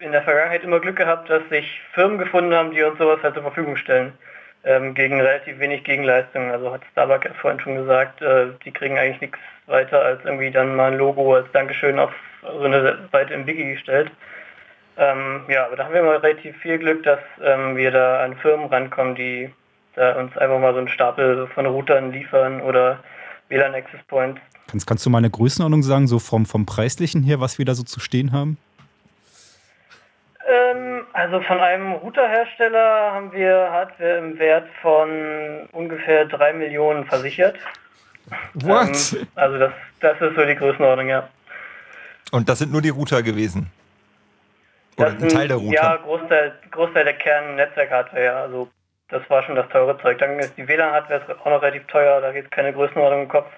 [0.00, 3.34] in der Vergangenheit immer Glück gehabt, dass sich Firmen gefunden haben, die uns sowas halt
[3.34, 4.14] zur Verfügung stellen.
[4.64, 6.50] Ähm, gegen relativ wenig Gegenleistung.
[6.50, 10.50] Also hat Starbucks ja vorhin schon gesagt, äh, die kriegen eigentlich nichts weiter als irgendwie
[10.50, 12.12] dann mal ein Logo als Dankeschön auf
[12.42, 14.10] so eine Seite im Wiki gestellt.
[14.96, 18.36] Ähm, ja, aber da haben wir mal relativ viel Glück, dass ähm, wir da an
[18.36, 19.50] Firmen rankommen, die
[19.94, 22.98] da uns einfach mal so einen Stapel von Routern liefern oder
[23.48, 24.40] WLAN Access Points.
[24.68, 27.74] Kannst, kannst du mal eine Größenordnung sagen, so vom, vom Preislichen her, was wir da
[27.74, 28.58] so zu stehen haben?
[30.52, 37.56] Ähm, also von einem Routerhersteller haben wir Hardware im Wert von ungefähr 3 Millionen versichert.
[38.54, 39.14] What?
[39.14, 41.28] Ähm, also das, das ist so die Größenordnung, ja.
[42.32, 43.70] Und das sind nur die Router gewesen.
[44.98, 45.74] Oder Das ein Teil der Router.
[45.74, 48.42] Ja, Großteil, Großteil der Kern-Netzwerk-Hardware, ja.
[48.42, 48.68] Also
[49.08, 50.18] das war schon das teure Zeug.
[50.18, 53.50] Dann ist die WLAN-Hardware auch noch relativ teuer, da geht keine Größenordnung im Kopf.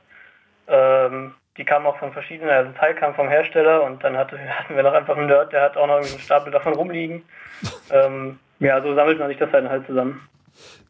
[0.69, 4.39] Ähm, die kam auch von verschiedenen, also ein Teil kam vom Hersteller und dann hatte,
[4.59, 7.23] hatten wir noch einfach einen Nerd, der hat auch noch irgendwie einen Stapel davon rumliegen.
[7.91, 10.29] ähm, ja, so sammelt man sich das dann halt zusammen.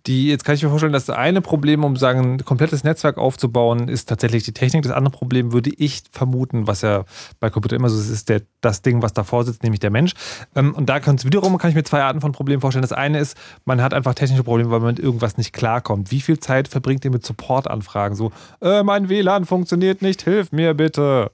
[0.07, 3.17] Die, jetzt kann ich mir vorstellen, dass das eine Problem, um sagen, ein komplettes Netzwerk
[3.17, 4.83] aufzubauen, ist tatsächlich die Technik.
[4.83, 7.05] Das andere Problem würde ich vermuten, was ja
[7.41, 10.13] bei Computer immer so ist, ist der, das Ding, was davor sitzt, nämlich der Mensch.
[10.55, 12.83] Ähm, und da kann es wiederum, kann ich mir zwei Arten von Problemen vorstellen.
[12.83, 16.11] Das eine ist, man hat einfach technische Probleme, weil man mit irgendwas nicht klarkommt.
[16.11, 18.15] Wie viel Zeit verbringt ihr mit Supportanfragen?
[18.15, 21.31] So, äh, mein WLAN funktioniert nicht, hilf mir bitte.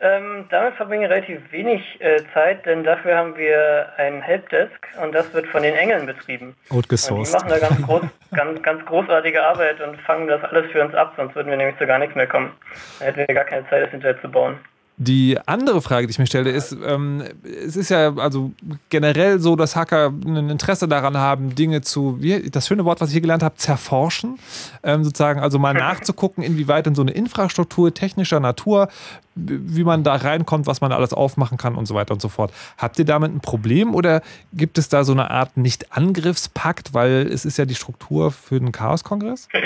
[0.00, 5.12] Ähm, damit verbringen wir relativ wenig äh, Zeit, denn dafür haben wir ein Helpdesk und
[5.12, 6.54] das wird von den Engeln betrieben.
[6.70, 8.02] Und die machen da ganz, groß,
[8.32, 11.78] ganz, ganz großartige Arbeit und fangen das alles für uns ab, sonst würden wir nämlich
[11.78, 12.52] zu gar nichts mehr kommen.
[13.00, 14.58] Dann hätten wir gar keine Zeit, das hinterher zu bauen.
[15.00, 18.50] Die andere Frage, die ich mir stelle, ist, ähm, es ist ja also
[18.88, 23.10] generell so, dass Hacker ein Interesse daran haben, Dinge zu, wie, das schöne Wort, was
[23.10, 24.40] ich hier gelernt habe, zerforschen,
[24.82, 28.88] ähm, sozusagen, also mal nachzugucken, inwieweit in so eine Infrastruktur technischer Natur,
[29.36, 32.52] wie man da reinkommt, was man alles aufmachen kann und so weiter und so fort.
[32.76, 34.20] Habt ihr damit ein Problem oder
[34.52, 38.72] gibt es da so eine Art Nicht-Angriffspakt, weil es ist ja die Struktur für den
[38.72, 39.48] Chaos-Kongress?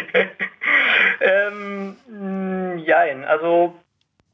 [1.25, 3.75] Ähm, mh, jein, also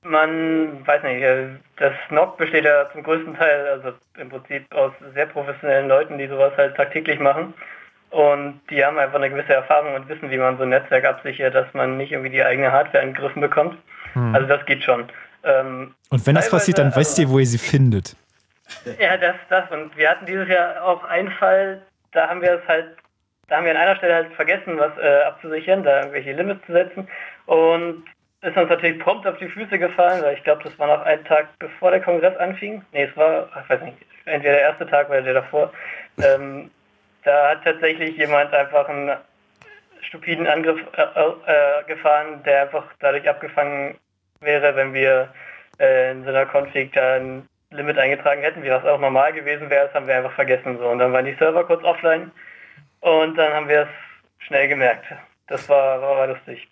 [0.03, 1.47] man weiß nicht, äh,
[1.77, 6.27] das NOC besteht ja zum größten Teil, also im Prinzip aus sehr professionellen Leuten, die
[6.29, 7.55] sowas halt tagtäglich machen.
[8.11, 11.55] Und die haben einfach eine gewisse Erfahrung und wissen, wie man so ein Netzwerk absichert,
[11.55, 13.77] dass man nicht irgendwie die eigene Hardware angegriffen bekommt.
[14.15, 14.35] Hm.
[14.35, 15.05] Also das geht schon.
[15.45, 18.16] Ähm, Und wenn das passiert, dann also- wisst ihr, wo ihr sie findet.
[18.99, 19.70] ja, das, das.
[19.70, 22.97] Und wir hatten dieses Jahr auch einen Fall, da haben wir es halt,
[23.49, 26.73] da haben wir an einer Stelle halt vergessen, was äh, abzusichern, da irgendwelche Limits zu
[26.73, 27.09] setzen.
[27.47, 28.05] Und
[28.43, 31.24] ist uns natürlich prompt auf die Füße gefallen, weil ich glaube, das war noch ein
[31.24, 32.82] Tag bevor der Kongress anfing.
[32.93, 33.97] Nee, es war, ich weiß nicht,
[34.27, 35.73] entweder der erste Tag oder der davor.
[36.23, 36.70] Ähm,
[37.24, 39.16] da hat tatsächlich jemand einfach einen
[40.02, 43.98] stupiden Angriff äh, äh, gefahren, der einfach dadurch abgefangen
[44.40, 45.28] wäre, wenn wir
[45.81, 49.69] äh, in so einer Config da ein Limit eingetragen hätten, wie das auch normal gewesen
[49.69, 50.78] wäre, das haben wir einfach vergessen.
[50.78, 50.89] So.
[50.89, 52.31] Und dann waren die Server kurz offline
[53.01, 55.06] und dann haben wir es schnell gemerkt.
[55.48, 56.69] Das war, war, war lustig.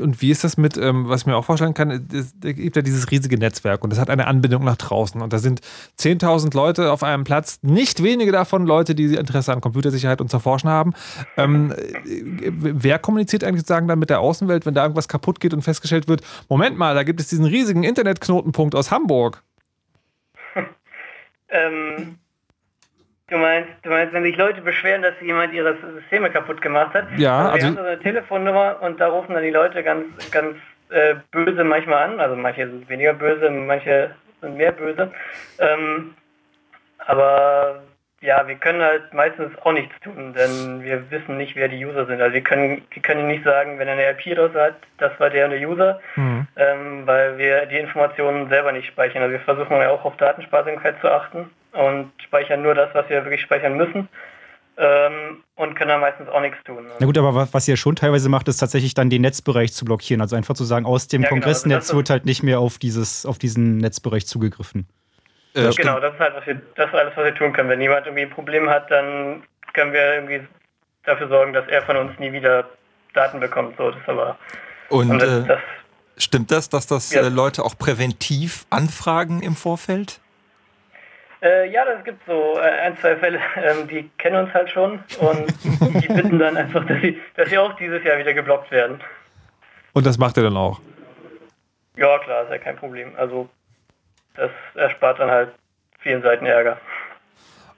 [0.00, 2.76] Und wie ist das mit, ähm, was ich mir auch vorstellen kann, es es gibt
[2.76, 5.60] ja dieses riesige Netzwerk und das hat eine Anbindung nach draußen und da sind
[5.98, 10.38] 10.000 Leute auf einem Platz, nicht wenige davon Leute, die Interesse an Computersicherheit und zu
[10.38, 10.94] forschen haben.
[11.36, 15.54] Ähm, äh, wer kommuniziert eigentlich sozusagen dann mit der Außenwelt, wenn da irgendwas kaputt geht
[15.54, 19.42] und festgestellt wird, Moment mal, da gibt es diesen riesigen Internetknotenpunkt aus Hamburg.
[21.48, 22.18] Ähm,
[23.28, 27.06] du meinst, du meinst, wenn sich Leute beschweren, dass jemand ihre Systeme kaputt gemacht hat?
[27.16, 30.06] Ja, also wir also- haben so eine Telefonnummer und da rufen dann die Leute ganz,
[30.30, 30.56] ganz
[30.90, 32.20] äh, böse manchmal an.
[32.20, 35.10] Also manche sind weniger böse, manche sind mehr böse.
[35.58, 36.14] Ähm,
[36.98, 37.82] aber
[38.20, 42.06] ja, wir können halt meistens auch nichts tun, denn wir wissen nicht, wer die User
[42.06, 42.20] sind.
[42.20, 45.30] Also wir können, wir können nicht sagen, wenn er eine IP raus hat, das war
[45.30, 46.00] der und der User,
[46.56, 49.22] ähm, weil wir die Informationen selber nicht speichern.
[49.22, 53.24] Also wir versuchen ja auch auf Datensparsamkeit zu achten und speichern nur das, was wir
[53.24, 54.08] wirklich speichern müssen
[54.78, 56.86] ähm, und können da meistens auch nichts tun.
[57.00, 59.84] Na gut, aber was, was ihr schon teilweise macht, ist tatsächlich dann den Netzbereich zu
[59.84, 60.20] blockieren.
[60.20, 62.42] Also einfach zu sagen, aus dem Ja, genau, Kongressnetz also das ist- wird halt nicht
[62.42, 64.86] mehr auf, dieses, auf diesen Netzbereich zugegriffen.
[65.54, 67.70] genau, das ist halt was wir, das ist alles, was wir tun können.
[67.70, 69.42] Wenn jemand irgendwie ein Problem hat, dann
[69.72, 70.40] können wir irgendwie
[71.04, 72.68] dafür sorgen, dass er von uns nie wieder
[73.14, 73.76] Daten bekommt.
[73.78, 74.36] So, das ist aber
[74.90, 75.58] Und das, äh, das,
[76.18, 77.22] stimmt das, dass das Ja.
[77.22, 80.20] äh, Leute auch präventiv anfragen im Vorfeld?
[81.42, 85.00] Äh, ja, das gibt so äh, ein, zwei Fälle, ähm, die kennen uns halt schon
[85.18, 85.46] und
[86.02, 89.00] die bitten dann einfach, dass sie, dass sie auch dieses Jahr wieder geblockt werden.
[89.92, 90.80] Und das macht er dann auch.
[91.96, 93.12] Ja, klar, ist ja kein Problem.
[93.16, 93.48] Also
[94.34, 95.50] das erspart dann halt
[96.00, 96.78] vielen Seiten Ärger.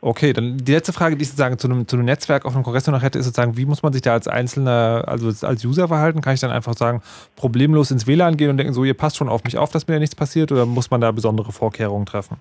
[0.01, 2.63] Okay, dann die letzte Frage, die ich sozusagen zu einem, zu einem Netzwerk auf einem
[2.63, 5.89] Kongress noch hätte, ist sozusagen, wie muss man sich da als Einzelner, also als User
[5.89, 6.21] verhalten?
[6.21, 7.03] Kann ich dann einfach sagen,
[7.35, 9.95] problemlos ins WLAN gehen und denken, so, ihr passt schon auf mich auf, dass mir
[9.95, 12.37] da nichts passiert oder muss man da besondere Vorkehrungen treffen?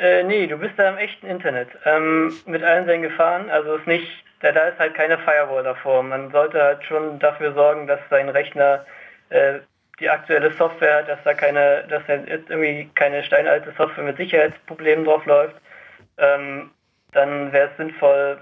[0.00, 1.68] Äh, nee, du bist da im echten Internet.
[1.84, 3.50] Ähm, mit allen seinen Gefahren.
[3.50, 4.08] Also ist nicht,
[4.40, 6.02] da, da ist halt keine Firewall davor.
[6.02, 8.86] Man sollte halt schon dafür sorgen, dass sein Rechner
[9.28, 9.58] äh,
[10.00, 15.04] die aktuelle Software hat, dass da keine, dass da irgendwie keine steinalte Software mit Sicherheitsproblemen
[15.04, 15.56] drauf läuft.
[16.16, 16.70] Ähm,
[17.12, 18.38] dann wäre es sinnvoll,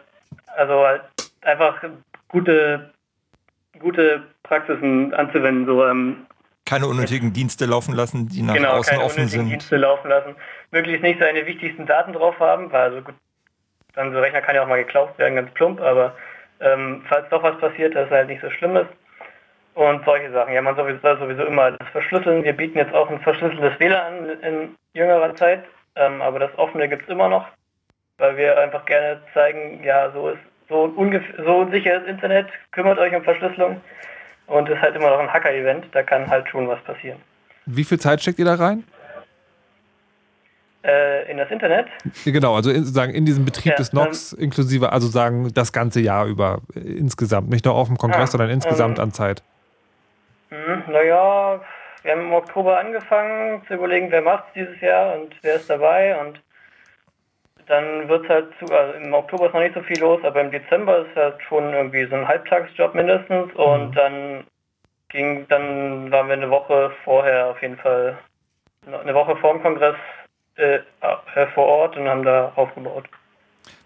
[0.55, 1.03] also halt
[1.41, 1.83] einfach
[2.29, 2.93] gute,
[3.81, 6.28] gute Praxisen anzuwenden, so ähm,
[6.69, 9.51] Keine unnötigen Dienste laufen lassen, die nach genau, außen keine offen unnötigen sind.
[9.51, 10.37] Dienste laufen lassen.
[10.71, 13.15] Möglichst nicht seine wichtigsten Daten drauf haben, weil also gut,
[13.95, 16.15] dann so Rechner kann ja auch mal geklaut werden, ganz plump, aber
[16.61, 18.91] ähm, falls doch was passiert, dass es halt nicht so schlimm ist.
[19.75, 20.53] Und solche Sachen.
[20.53, 22.45] Ja, man sowieso, soll sowieso immer alles verschlüsseln.
[22.45, 25.65] Wir bieten jetzt auch ein verschlüsseltes WLAN an in jüngerer Zeit,
[25.95, 27.47] ähm, aber das offene gibt es immer noch,
[28.19, 32.99] weil wir einfach gerne zeigen, ja, so ist so ungefähr so unsicher ist Internet, kümmert
[32.99, 33.81] euch um Verschlüsselung
[34.49, 37.19] und ist halt immer noch ein Hacker-Event, da kann halt schon was passieren.
[37.67, 38.85] Wie viel Zeit steckt ihr da rein?
[40.85, 41.89] Äh, in das Internet
[42.25, 46.01] Genau, also in, sozusagen in diesem Betrieb Ja, des NOx inklusive, also sagen das ganze
[46.01, 49.43] Jahr über äh, insgesamt, nicht nur auf dem Kongress, Ah, sondern insgesamt ähm, an Zeit.
[50.51, 51.61] Hm, naja,
[52.03, 56.19] wir haben im Oktober angefangen zu überlegen, wer macht dieses Jahr und wer ist dabei
[56.21, 56.41] und
[57.69, 60.41] dann wird es halt zu, also im Oktober ist noch nicht so viel los, aber
[60.41, 64.45] im Dezember ist halt schon irgendwie so ein Halbtagsjob mindestens und dann
[65.11, 68.19] ging, dann waren wir eine Woche vorher auf jeden Fall,
[68.87, 69.97] eine Woche vor dem Kongress
[70.57, 70.81] äh,
[71.37, 73.05] äh, vor Ort und haben da aufgebaut.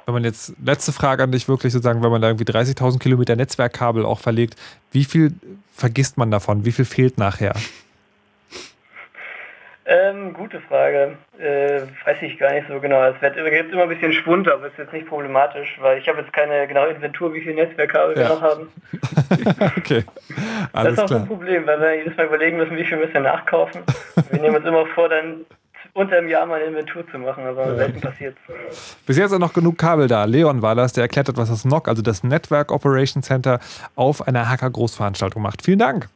[0.07, 3.37] Wenn man jetzt, letzte Frage an dich wirklich sozusagen, wenn man da irgendwie 30.000 Kilometer
[3.37, 4.57] Netzwerkkabel auch verlegt,
[4.91, 5.35] wie viel
[5.73, 6.65] vergisst man davon?
[6.65, 7.55] Wie viel fehlt nachher?
[9.85, 11.17] Ähm, gute Frage.
[11.39, 13.03] Äh, weiß ich gar nicht so genau.
[13.03, 16.21] Es wird, gibt immer ein bisschen Schwund, aber ist jetzt nicht problematisch, weil ich habe
[16.21, 18.29] jetzt keine genaue Inventur, wie viel Netzwerkkabel wir Ja.
[18.29, 18.69] noch haben.
[19.77, 20.05] Okay,
[20.73, 23.15] das alles ist auch ein Problem, weil wir jedes Mal überlegen müssen, wie viel müssen
[23.15, 23.83] wir nachkaufen.
[24.31, 25.45] wir nehmen uns immer vor, dann
[25.95, 28.37] unter einem Jahr mal eine Inventur zu machen, aber selten passiert
[29.07, 30.25] Bis jetzt sind noch genug Kabel da.
[30.25, 33.59] Leon war das, der erklärt hat, was das NOC, also das Network Operation Center,
[33.97, 35.63] auf einer Hacker-Großveranstaltung macht.
[35.63, 36.09] Vielen Dank.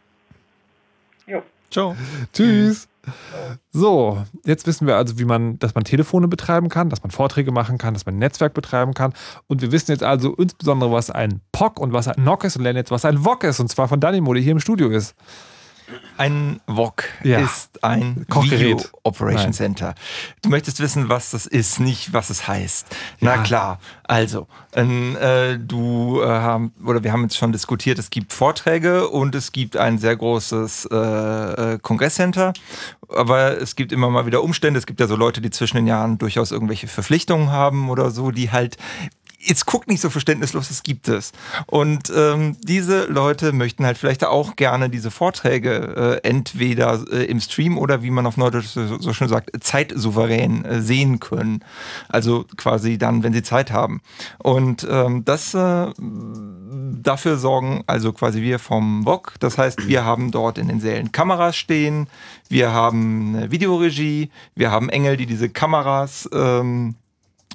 [1.27, 1.43] Jo.
[1.71, 1.97] Ciao.
[2.33, 2.89] Tschüss.
[3.71, 7.53] So, jetzt wissen wir also, wie man, dass man Telefone betreiben kann, dass man Vorträge
[7.53, 9.13] machen kann, dass man ein Netzwerk betreiben kann.
[9.47, 12.63] Und wir wissen jetzt also insbesondere, was ein POC und was ein NOC ist und
[12.63, 13.61] lernen jetzt, was ein VOC ist.
[13.61, 15.15] Und zwar von Danimo, der hier im Studio ist.
[16.17, 17.39] Ein VOC Ja.
[17.41, 18.61] ist ein Kochgerät.
[18.61, 19.53] Video Operation Nein.
[19.53, 19.95] Center.
[20.43, 22.87] Du möchtest wissen, was das ist, nicht was es heißt.
[23.21, 23.79] Na klar.
[24.05, 29.09] Also, ähm, äh, du äh, haben, oder wir haben jetzt schon diskutiert, es gibt Vorträge
[29.09, 30.97] und es gibt ein sehr großes äh,
[31.75, 32.53] äh, Kongresscenter.
[33.09, 34.79] Aber es gibt immer mal wieder Umstände.
[34.79, 38.31] Es gibt ja so Leute, die zwischen den Jahren durchaus irgendwelche Verpflichtungen haben oder so,
[38.33, 38.77] die halt
[39.47, 41.33] jetzt guckt nicht so verständnislos, es gibt es.
[41.67, 47.41] Und ähm, diese Leute möchten halt vielleicht auch gerne diese Vorträge äh, entweder äh, im
[47.41, 51.65] Stream oder wie man auf Neudeutsch so, so schön sagt, zeitsouverän äh, sehen können.
[52.09, 54.01] Also quasi dann, wenn sie Zeit haben.
[54.39, 55.87] Und ähm, das äh,
[57.03, 59.35] dafür sorgen also quasi wir vom VOG.
[59.41, 62.09] Das heißt, wir haben dort in den Sälen Kameras stehen,
[62.49, 66.97] wir haben eine Videoregie, wir haben Engel, die diese Kameras ähm,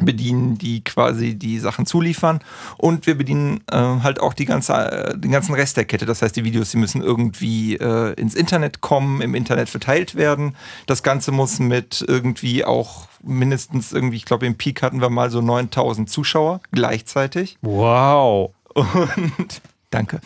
[0.05, 2.39] bedienen, die quasi die Sachen zuliefern
[2.77, 6.05] und wir bedienen äh, halt auch die ganze, äh, den ganzen Rest der Kette.
[6.05, 10.55] Das heißt, die Videos, die müssen irgendwie äh, ins Internet kommen, im Internet verteilt werden.
[10.87, 15.29] Das Ganze muss mit irgendwie auch mindestens irgendwie, ich glaube im Peak hatten wir mal
[15.29, 17.57] so 9000 Zuschauer gleichzeitig.
[17.61, 18.51] Wow.
[18.73, 20.21] Und danke.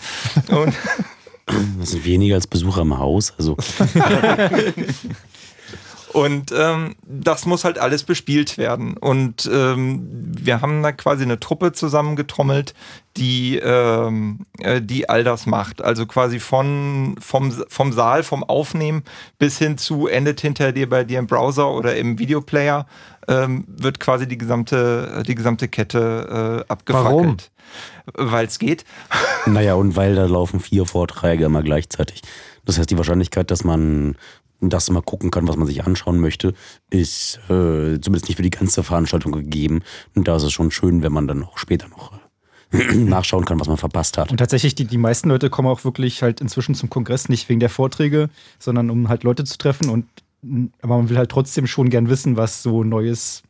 [0.49, 0.73] Und
[1.79, 3.33] Das sind weniger als Besucher im Haus.
[3.37, 3.55] Also
[6.15, 8.95] Und ähm, das muss halt alles bespielt werden.
[8.95, 12.73] Und ähm, wir haben da quasi eine Truppe zusammengetrommelt,
[13.17, 15.81] die, ähm, äh, die all das macht.
[15.81, 19.03] Also quasi von, vom, vom Saal, vom Aufnehmen
[19.39, 22.87] bis hin zu endet hinter dir bei dir im Browser oder im Videoplayer,
[23.27, 27.51] ähm, wird quasi die gesamte, die gesamte Kette äh, abgefackelt.
[28.13, 28.85] Weil es geht.
[29.47, 32.21] Naja, und weil da laufen vier Vorträge immer gleichzeitig.
[32.63, 34.15] Das heißt, die Wahrscheinlichkeit, dass man
[34.69, 36.53] das mal gucken kann, was man sich anschauen möchte,
[36.89, 39.81] ist äh, zumindest nicht für die ganze Veranstaltung gegeben.
[40.15, 42.11] Und da ist es schon schön, wenn man dann auch später noch
[42.93, 44.31] nachschauen kann, was man verpasst hat.
[44.31, 47.59] Und tatsächlich, die, die meisten Leute kommen auch wirklich halt inzwischen zum Kongress nicht wegen
[47.59, 48.29] der Vorträge,
[48.59, 49.89] sondern um halt Leute zu treffen.
[49.89, 50.05] Und
[50.81, 53.43] aber man will halt trotzdem schon gern wissen, was so Neues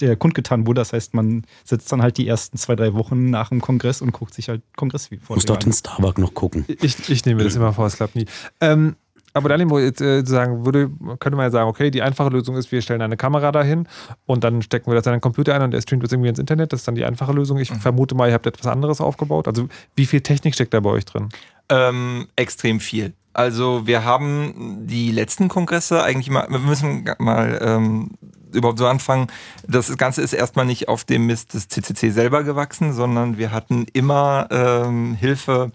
[0.00, 0.80] der kundgetan wurde.
[0.80, 4.12] Das heißt, man sitzt dann halt die ersten zwei, drei Wochen nach dem Kongress und
[4.12, 6.64] guckt sich halt Kongress Muss dort den Starbuck noch gucken.
[6.80, 8.26] Ich, ich nehme das immer vor, es klappt nie.
[8.60, 8.96] Ähm,
[9.38, 12.82] aber dann äh, sagen würde, könnte man ja sagen, okay, die einfache Lösung ist, wir
[12.82, 13.88] stellen eine Kamera dahin
[14.26, 16.38] und dann stecken wir das in einen Computer ein und der streamt das irgendwie ins
[16.38, 16.72] Internet.
[16.72, 17.58] Das ist dann die einfache Lösung.
[17.58, 19.48] Ich vermute mal, ihr habt etwas anderes aufgebaut.
[19.48, 21.28] Also wie viel Technik steckt da bei euch drin?
[21.70, 23.14] Ähm, extrem viel.
[23.32, 28.10] Also wir haben die letzten Kongresse eigentlich mal, wir müssen mal ähm,
[28.52, 29.28] überhaupt so anfangen.
[29.66, 33.86] Das Ganze ist erstmal nicht auf dem Mist des CCC selber gewachsen, sondern wir hatten
[33.92, 35.70] immer ähm, Hilfe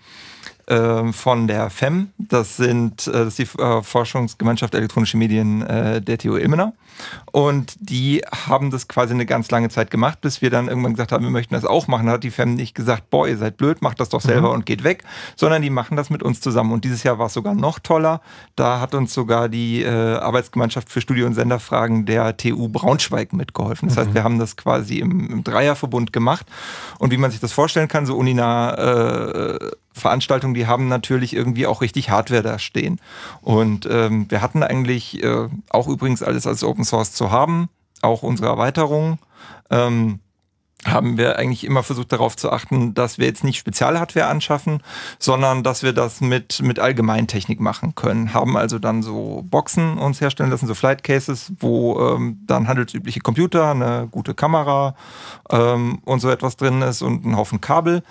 [1.11, 2.09] von der FEM.
[2.17, 6.73] Das sind äh, das ist die äh, Forschungsgemeinschaft Elektronische Medien äh, der TU Ilmenau.
[7.31, 11.11] Und die haben das quasi eine ganz lange Zeit gemacht, bis wir dann irgendwann gesagt
[11.11, 12.05] haben, wir möchten das auch machen.
[12.05, 14.53] Da hat die FEM nicht gesagt, boah, ihr seid blöd, macht das doch selber Mhm.
[14.55, 15.03] und geht weg,
[15.35, 16.71] sondern die machen das mit uns zusammen.
[16.71, 18.21] Und dieses Jahr war es sogar noch toller.
[18.55, 23.89] Da hat uns sogar die Arbeitsgemeinschaft für Studio- und Senderfragen der TU Braunschweig mitgeholfen.
[23.89, 24.13] Das heißt, Mhm.
[24.13, 26.45] wir haben das quasi im, im Dreierverbund gemacht.
[26.99, 31.67] Und wie man sich das vorstellen kann, so uninah äh, Veranstaltungen, die haben natürlich irgendwie
[31.67, 32.99] auch richtig Hardware da stehen.
[33.41, 37.69] Und ähm, wir hatten eigentlich äh, auch übrigens alles als Open Source zu haben,
[38.01, 39.19] auch unsere Erweiterung.
[39.69, 40.19] Ähm,
[40.85, 44.81] haben wir eigentlich immer versucht darauf zu achten, dass wir jetzt nicht Spezialhardware anschaffen,
[45.19, 48.33] sondern dass wir das mit, mit Allgemeintechnik machen können.
[48.33, 53.21] Haben also dann so Boxen uns herstellen lassen, so Flight Cases, wo ähm, dann handelsübliche
[53.21, 54.95] Computer, eine gute Kamera
[55.49, 58.03] ähm, und so etwas drin ist und ein Haufen Kabel.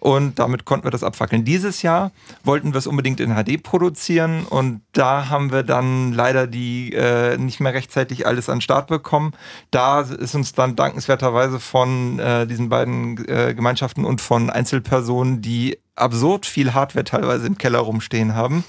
[0.00, 1.44] Und damit konnten wir das abfackeln.
[1.44, 2.12] Dieses Jahr
[2.44, 7.36] wollten wir es unbedingt in HD produzieren und da haben wir dann leider die äh,
[7.36, 9.32] nicht mehr rechtzeitig alles an Start bekommen.
[9.72, 15.78] Da ist uns dann dankenswerterweise von äh, diesen beiden äh, Gemeinschaften und von Einzelpersonen, die
[15.96, 18.64] absurd viel Hardware teilweise im Keller rumstehen haben,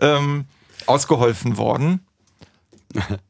[0.00, 0.44] ähm,
[0.86, 2.05] ausgeholfen worden.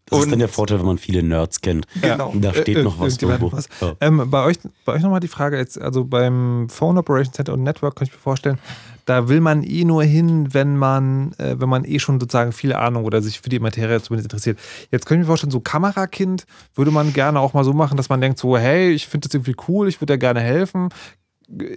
[0.08, 1.86] Das ist dann der Vorteil, wenn man viele Nerds kennt.
[2.00, 2.32] Genau.
[2.36, 3.50] Da steht Äh, noch was irgendwo.
[3.52, 3.68] was.
[3.80, 3.94] Ja.
[4.00, 7.62] Ähm, bei euch, bei euch nochmal die Frage jetzt, also beim Phone Operation Center und
[7.62, 8.58] Network kann ich mir vorstellen,
[9.04, 12.72] da will man eh nur hin, wenn man, äh, wenn man eh schon sozusagen viel
[12.72, 14.58] Ahnung oder sich für die Materie zumindest interessiert.
[14.90, 16.44] Jetzt könnte ich mir vorstellen, so Kamerakind
[16.74, 19.34] würde man gerne auch mal so machen, dass man denkt so, hey, ich finde das
[19.34, 20.88] irgendwie cool, ich würde dir gerne helfen.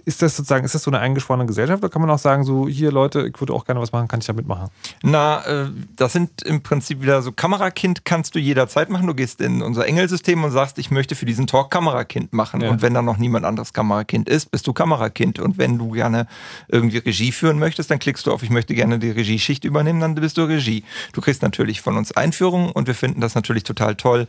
[0.04, 2.66] Ist das sozusagen, ist das so eine eingeschworene Gesellschaft oder kann man auch sagen, so,
[2.66, 4.68] hier Leute, ich würde auch gerne was machen, kann ich da mitmachen?
[5.02, 9.06] Na, äh, das sind im Prinzip wieder so Kamerakind kannst du jederzeit machen.
[9.06, 12.62] Du gehst in unser Engelsystem und sagst, ich möchte für diesen Talk Kamerakind machen.
[12.62, 12.70] Ja.
[12.70, 15.38] Und wenn dann noch niemand anderes Kamerakind ist, bist du Kamerakind.
[15.38, 16.26] Und wenn du gerne
[16.66, 20.16] irgendwie Regie führen möchtest, dann klickst du auf, ich möchte gerne die Regieschicht übernehmen, dann
[20.16, 20.82] bist du Regie.
[21.12, 24.26] Du kriegst natürlich von uns Einführungen und wir finden das natürlich total toll,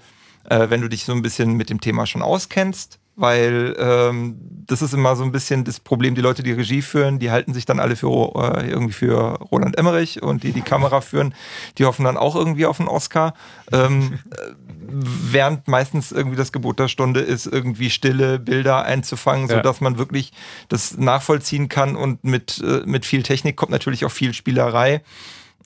[0.49, 2.99] äh, wenn du dich so ein bisschen mit dem Thema schon auskennst.
[3.15, 7.19] Weil ähm, das ist immer so ein bisschen das Problem, die Leute, die Regie führen,
[7.19, 11.01] die halten sich dann alle für äh, irgendwie für Roland Emmerich und die die Kamera
[11.01, 11.33] führen,
[11.77, 13.33] die hoffen dann auch irgendwie auf einen Oscar.
[13.71, 14.51] Ähm, äh,
[14.93, 19.57] während meistens irgendwie das Gebot der Stunde ist, irgendwie stille Bilder einzufangen, Ja.
[19.57, 20.31] sodass man wirklich
[20.69, 25.01] das nachvollziehen kann und mit, äh, mit viel Technik kommt natürlich auch viel Spielerei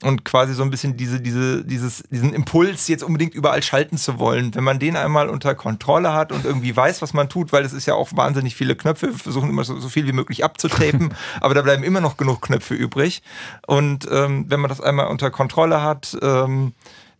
[0.02, 4.18] und quasi so ein bisschen diese, diese, dieses, diesen Impuls, jetzt unbedingt überall schalten zu
[4.18, 4.54] wollen.
[4.54, 7.72] Wenn man den einmal unter Kontrolle hat und irgendwie weiß, was man tut, weil es
[7.72, 11.14] ist ja auch wahnsinnig viele Knöpfe, wir versuchen immer so, so viel wie möglich abzutapen,
[11.40, 13.22] aber da bleiben immer noch genug Knöpfe übrig.
[13.66, 16.74] Und ähm, wenn man das einmal unter Kontrolle hat, ähm,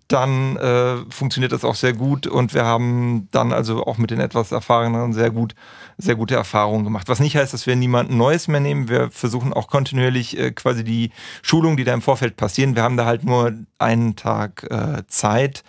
[0.08, 4.20] dann äh, funktioniert das auch sehr gut und wir haben dann also auch mit den
[4.20, 5.54] etwas erfahreneren sehr gut,
[5.98, 7.08] sehr gute Erfahrungen gemacht.
[7.08, 8.88] Was nicht heißt, dass wir niemanden Neues mehr nehmen.
[8.88, 11.10] Wir versuchen auch kontinuierlich äh, quasi die
[11.42, 12.76] Schulungen, die da im Vorfeld passieren.
[12.76, 15.64] Wir haben da halt nur einen Tag äh, Zeit.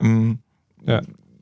[0.00, 0.38] Ähm,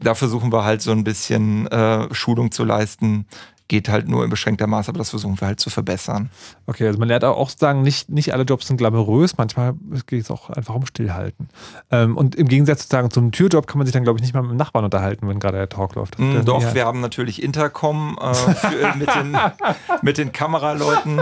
[0.02, 3.26] Da versuchen wir halt so ein bisschen äh, Schulung zu leisten.
[3.70, 6.28] Geht halt nur in beschränkter Maße, aber das versuchen wir halt zu verbessern.
[6.66, 9.74] Okay, also man lernt auch sagen, nicht, nicht alle Jobs sind glamourös, manchmal
[10.08, 11.48] geht es auch einfach um Stillhalten.
[11.92, 14.42] Ähm, und im Gegensatz sozusagen zum Türjob kann man sich dann, glaube ich, nicht mal
[14.42, 16.18] mit dem Nachbarn unterhalten, wenn gerade der Talk läuft.
[16.18, 16.74] Mm, doch, ja.
[16.74, 19.38] wir haben natürlich Intercom äh, für, mit, den,
[20.02, 21.20] mit den Kameraleuten.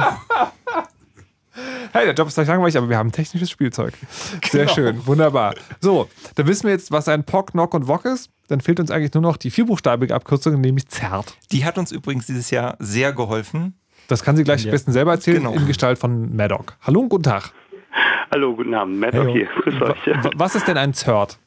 [1.92, 3.92] Hey, der Job ist gleich langweilig, aber wir haben technisches Spielzeug.
[4.50, 4.74] Sehr Genau.
[4.74, 5.54] schön, wunderbar.
[5.82, 8.30] So, dann wissen wir jetzt, was ein POC, NOC und WOC ist.
[8.48, 11.36] Dann fehlt uns eigentlich nur noch die vierbuchstabige Abkürzung, nämlich ZERT.
[11.52, 13.74] Die hat uns übrigens dieses Jahr sehr geholfen.
[14.08, 14.72] Das kann sie gleich am Ja.
[14.72, 15.52] besten selber erzählen, Genau.
[15.52, 16.76] in Gestalt von Maddock.
[16.82, 17.52] Hallo und guten Tag.
[18.30, 19.04] Hallo, guten Abend.
[19.04, 19.30] Hallo.
[19.32, 19.46] hier.
[19.62, 19.96] Grüß euch.
[20.36, 21.38] Was ist denn ein ZERT?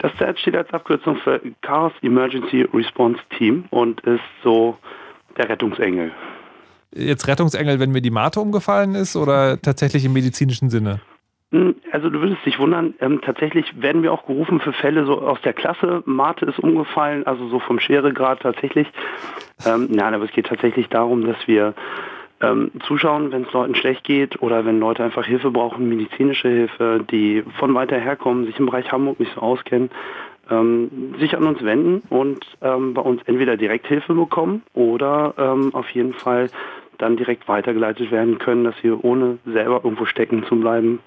[0.00, 4.76] Das ZERT steht als Abkürzung für Chaos Emergency Response Team und ist so
[5.38, 6.10] der Rettungsengel.
[6.94, 11.00] Jetzt Rettungsengel, wenn mir die Mate umgefallen ist oder tatsächlich im medizinischen Sinne?
[11.52, 15.20] Hm, Also du würdest dich wundern, ähm, tatsächlich werden wir auch gerufen für Fälle so
[15.20, 16.02] aus der Klasse.
[16.06, 18.88] Mate ist umgefallen, also so vom Scheregrad tatsächlich.
[19.66, 21.74] Ähm, nein, aber es geht tatsächlich darum, dass wir
[22.40, 27.04] ähm, zuschauen, wenn es Leuten schlecht geht oder wenn Leute einfach Hilfe brauchen, medizinische Hilfe,
[27.10, 29.90] die von weiter herkommen, sich im Bereich Hamburg nicht so auskennen,
[30.50, 35.74] ähm, sich an uns wenden und ähm, bei uns entweder direkt Hilfe bekommen oder ähm,
[35.74, 36.48] auf jeden Fall
[36.98, 41.00] dann direkt weitergeleitet werden können, dass sie ohne selber irgendwo stecken zu bleiben,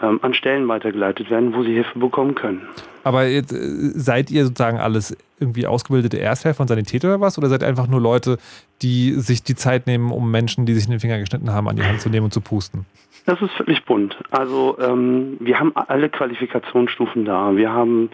[0.00, 2.62] ähm, an Stellen weitergeleitet werden, wo sie Hilfe bekommen können.
[3.04, 3.56] Aber jetzt, äh,
[3.94, 7.38] seid ihr sozusagen alles irgendwie ausgebildete Ersthelfer und Sanitäter oder was?
[7.38, 8.38] Oder seid ihr einfach nur Leute,
[8.82, 11.76] die sich die Zeit nehmen, um Menschen, die sich in den Finger geschnitten haben, an
[11.76, 12.86] die Hand zu nehmen und zu pusten?
[13.26, 14.16] Das ist völlig bunt.
[14.30, 17.56] Also ähm, wir haben alle Qualifikationsstufen da.
[17.56, 18.10] Wir haben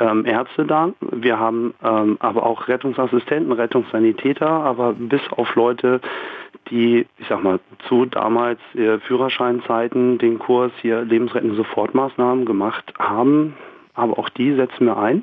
[0.00, 6.00] ähm, Ärzte da, wir haben ähm, aber auch Rettungsassistenten, Rettungssanitäter, aber bis auf Leute,
[6.70, 13.54] die, ich sag mal, zu damals äh, Führerscheinzeiten den Kurs hier lebensrettende Sofortmaßnahmen gemacht haben,
[13.94, 15.22] aber auch die setzen wir ein.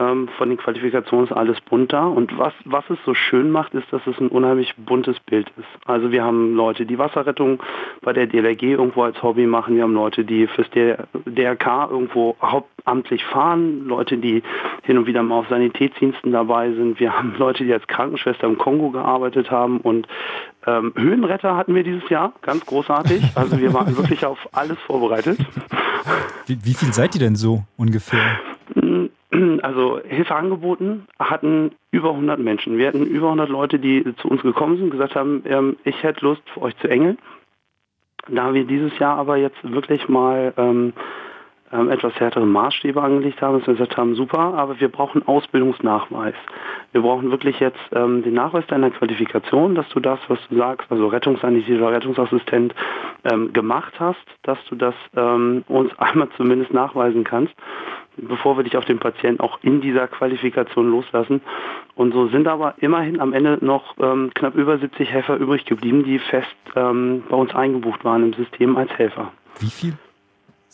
[0.00, 2.06] Ähm, von den Qualifikationen ist alles bunt da.
[2.06, 5.68] Und was, was es so schön macht, ist, dass es ein unheimlich buntes Bild ist.
[5.86, 7.62] Also wir haben Leute, die Wasserrettung
[8.02, 9.76] bei der DLRG irgendwo als Hobby machen.
[9.76, 13.86] Wir haben Leute, die fürs DRK irgendwo hauptamtlich fahren.
[13.86, 14.42] Leute, die
[14.82, 17.00] hin und wieder mal auf Sanitätsdiensten dabei sind.
[17.00, 19.78] Wir haben Leute, die als Krankenschwester im Kongo gearbeitet haben.
[19.80, 20.06] Und
[20.66, 23.22] ähm, Höhenretter hatten wir dieses Jahr, ganz großartig.
[23.34, 25.38] Also wir waren wirklich auf alles vorbereitet.
[26.46, 28.38] Wie, wie viel seid ihr denn so ungefähr?
[29.62, 32.78] Also Hilfe angeboten hatten über 100 Menschen.
[32.78, 36.24] Wir hatten über 100 Leute, die zu uns gekommen sind, gesagt haben, ähm, ich hätte
[36.24, 37.18] Lust für euch zu engeln.
[38.28, 40.92] Da wir dieses Jahr aber jetzt wirklich mal ähm,
[41.72, 46.34] ähm, etwas härtere Maßstäbe angelegt haben, dass wir gesagt haben, super, aber wir brauchen Ausbildungsnachweis.
[46.92, 50.90] Wir brauchen wirklich jetzt ähm, den Nachweis deiner Qualifikation, dass du das, was du sagst,
[50.90, 52.74] also Rettungssanitäter Rettungsassistent
[53.24, 57.54] ähm, gemacht hast, dass du das ähm, uns einmal zumindest nachweisen kannst,
[58.16, 61.40] bevor wir dich auf den Patienten auch in dieser Qualifikation loslassen.
[61.94, 66.04] Und so sind aber immerhin am Ende noch ähm, knapp über 70 Helfer übrig geblieben,
[66.04, 69.32] die fest ähm, bei uns eingebucht waren im System als Helfer.
[69.58, 69.94] Wie viel?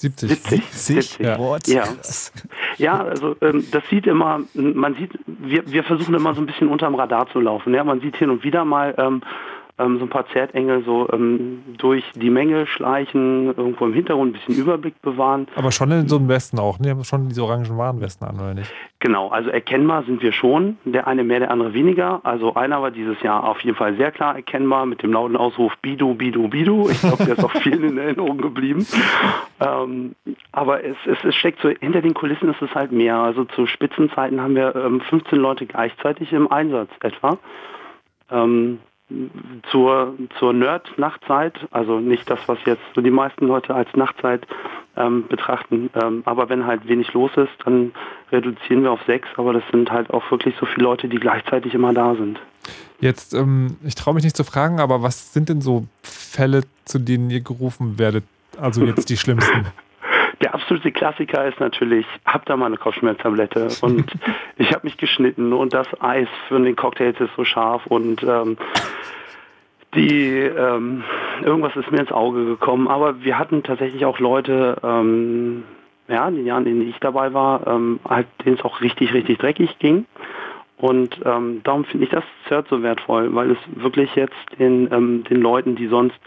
[0.03, 0.29] 70.
[0.31, 0.65] 70.
[0.73, 1.19] 70?
[1.21, 1.39] Ja.
[1.39, 1.69] What?
[1.69, 1.85] Ja.
[2.77, 6.69] ja, also ähm, das sieht immer, man sieht, wir, wir versuchen immer so ein bisschen
[6.69, 7.73] unterm Radar zu laufen.
[7.73, 9.23] Ja, man sieht hin und wieder mal ähm,
[9.79, 14.33] ähm, so ein paar Zertengel so ähm, durch die Menge schleichen, irgendwo im Hintergrund ein
[14.33, 15.47] bisschen Überblick bewahren.
[15.55, 16.85] Aber schon in so einem Westen auch, ne?
[16.85, 18.71] Die haben schon diese orangen Warnwesten an, oder nicht?
[18.99, 20.77] Genau, also erkennbar sind wir schon.
[20.85, 22.21] Der eine mehr, der andere weniger.
[22.25, 25.73] Also einer war dieses Jahr auf jeden Fall sehr klar erkennbar mit dem lauten Ausruf
[25.81, 26.89] Bidu, Bidu, Bidu.
[26.91, 28.87] Ich glaube, der ist auch vielen in Erinnerung geblieben.
[29.61, 30.15] Ähm,
[30.53, 33.17] aber es, es, es steckt so, hinter den Kulissen ist es halt mehr.
[33.17, 37.39] Also zu Spitzenzeiten haben wir ähm, 15 Leute gleichzeitig im Einsatz etwa.
[38.31, 38.79] Ähm,
[39.71, 44.47] zur, zur Nerd-Nachtzeit, also nicht das, was jetzt so die meisten Leute als Nachtzeit
[44.97, 45.91] ähm, betrachten.
[45.95, 47.93] Ähm, aber wenn halt wenig los ist, dann
[48.31, 51.75] reduzieren wir auf sechs, aber das sind halt auch wirklich so viele Leute, die gleichzeitig
[51.75, 52.39] immer da sind.
[53.01, 56.99] Jetzt, ähm, ich traue mich nicht zu fragen, aber was sind denn so Fälle, zu
[56.99, 58.25] denen ihr gerufen werdet?
[58.61, 59.67] Also jetzt die schlimmsten.
[60.43, 64.11] Der absolute Klassiker ist natürlich, habt da mal eine Kopfschmerztablette und
[64.59, 68.57] ich habe mich geschnitten und das Eis für den Cocktails ist so scharf und ähm,
[69.95, 71.05] die ähm,
[71.45, 72.89] irgendwas ist mir ins Auge gekommen.
[72.89, 75.65] Aber wir hatten tatsächlich auch Leute, ähm,
[76.09, 79.13] ja, in den Jahren, in denen ich dabei war, ähm, halt, denen es auch richtig,
[79.13, 80.07] richtig dreckig ging.
[80.79, 85.25] Und ähm, darum finde ich das Cert so wertvoll, weil es wirklich jetzt den, ähm,
[85.25, 86.19] den Leuten, die sonst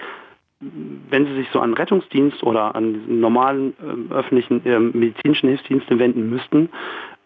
[0.62, 6.30] wenn sie sich so an Rettungsdienst oder an normalen ähm, öffentlichen ähm, medizinischen Hilfsdienste wenden
[6.30, 6.70] müssten,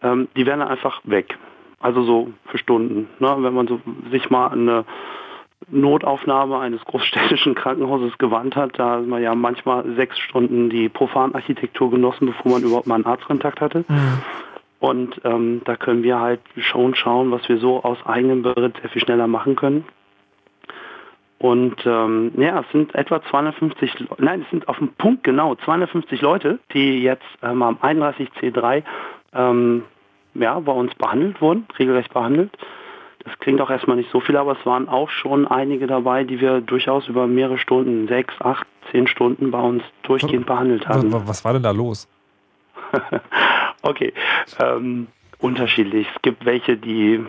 [0.02, 1.38] ähm, die wären einfach weg.
[1.80, 3.08] Also so für Stunden.
[3.20, 3.36] Ne?
[3.40, 3.80] Wenn man so
[4.12, 4.86] sich mal an eine
[5.70, 11.92] Notaufnahme eines großstädtischen Krankenhauses gewandt hat, da hat man ja manchmal sechs Stunden die Profanarchitektur
[11.92, 13.86] genossen, bevor man überhaupt mal einen Arztkontakt hatte.
[14.80, 18.90] Und ähm, da können wir halt schon schauen, was wir so aus eigenem Beritt sehr
[18.90, 19.86] viel schneller machen können.
[21.40, 25.56] Und ähm, ja, es sind etwa 250, Le- nein, es sind auf dem Punkt genau
[25.56, 28.84] 250 Leute, die jetzt ähm, am 31C3
[29.34, 29.84] ähm,
[30.36, 32.52] ja, bei uns behandelt wurden, regelrecht behandelt.
[33.24, 36.40] Das klingt auch erstmal nicht so viel, aber es waren auch schon einige dabei, die
[36.42, 41.12] wir durchaus über mehrere Stunden, sechs, acht, zehn Stunden bei uns durchgehend behandelt haben.
[41.14, 42.08] Was, was war denn da los?
[43.82, 44.12] Okay,
[44.62, 45.08] ähm,
[45.40, 46.06] unterschiedlich.
[46.14, 47.24] Es gibt welche, die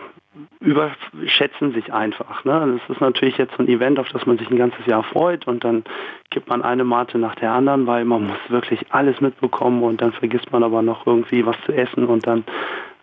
[0.61, 2.45] überschätzen sich einfach.
[2.45, 2.79] Ne?
[2.79, 5.47] Das ist natürlich jetzt so ein Event, auf das man sich ein ganzes Jahr freut
[5.49, 5.85] und dann
[6.31, 10.13] gibt man eine Mate nach der anderen, weil man muss wirklich alles mitbekommen und dann
[10.13, 12.45] vergisst man aber noch irgendwie was zu essen und dann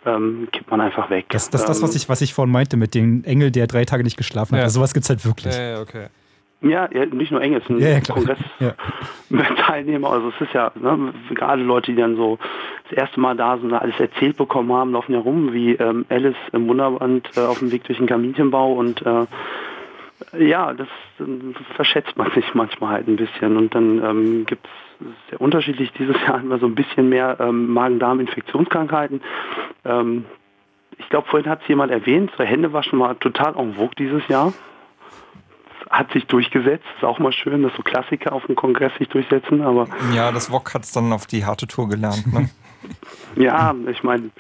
[0.05, 1.25] ähm, kippt man einfach weg.
[1.29, 3.67] Das ist das, das, was Ähm, ich, was ich vorhin meinte mit dem Engel, der
[3.67, 4.59] drei Tage nicht geschlafen hat.
[4.59, 4.63] Ja.
[4.63, 5.55] Also sowas gibt es halt wirklich.
[5.55, 6.07] Ja, okay.
[6.61, 8.17] Ja, nicht nur eng, es ist ein Ja, ja, klar.
[8.17, 8.73] Kongress Ja.
[9.29, 10.09] mit Teilnehmer.
[10.11, 12.39] Also es ist ja ne, gerade Leute, die dann so
[12.89, 16.35] das erste Mal da sind, alles erzählt bekommen haben, laufen ja rum wie ähm, Alice
[16.53, 19.25] im Wunderland äh, auf dem Weg durch den Kaminchenbau und äh,
[20.39, 20.87] ja, das
[21.19, 25.91] dann verschätzt man sich manchmal halt ein bisschen und dann ähm, gibt es sehr unterschiedlich
[25.93, 29.21] dieses Jahr immer so ein bisschen mehr ähm, Magen-Darm-Infektionskrankheiten.
[29.85, 30.25] Ähm,
[30.97, 34.53] ich glaube, vorhin hat es jemand erwähnt, so Händewaschen war total en vogue dieses Jahr.
[35.89, 39.61] Hat sich durchgesetzt, ist auch mal schön, dass so Klassiker auf dem Kongress sich durchsetzen,
[39.61, 42.31] aber Ja, das Wok hat es dann auf die harte Tour gelernt.
[42.33, 42.49] Ne?
[43.35, 44.31] Ja, ich meine,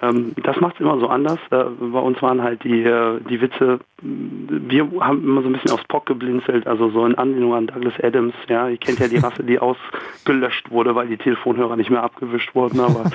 [0.00, 1.38] ähm, das macht es immer so anders.
[1.50, 5.72] Äh, bei uns waren halt die, äh, die Witze, wir haben immer so ein bisschen
[5.72, 8.34] aufs Pock geblinzelt, also so in Anlehnung an Douglas Adams.
[8.48, 12.54] Ja, ihr kennt ja die Rasse, die ausgelöscht wurde, weil die Telefonhörer nicht mehr abgewischt
[12.54, 12.80] wurden.
[12.80, 13.04] Aber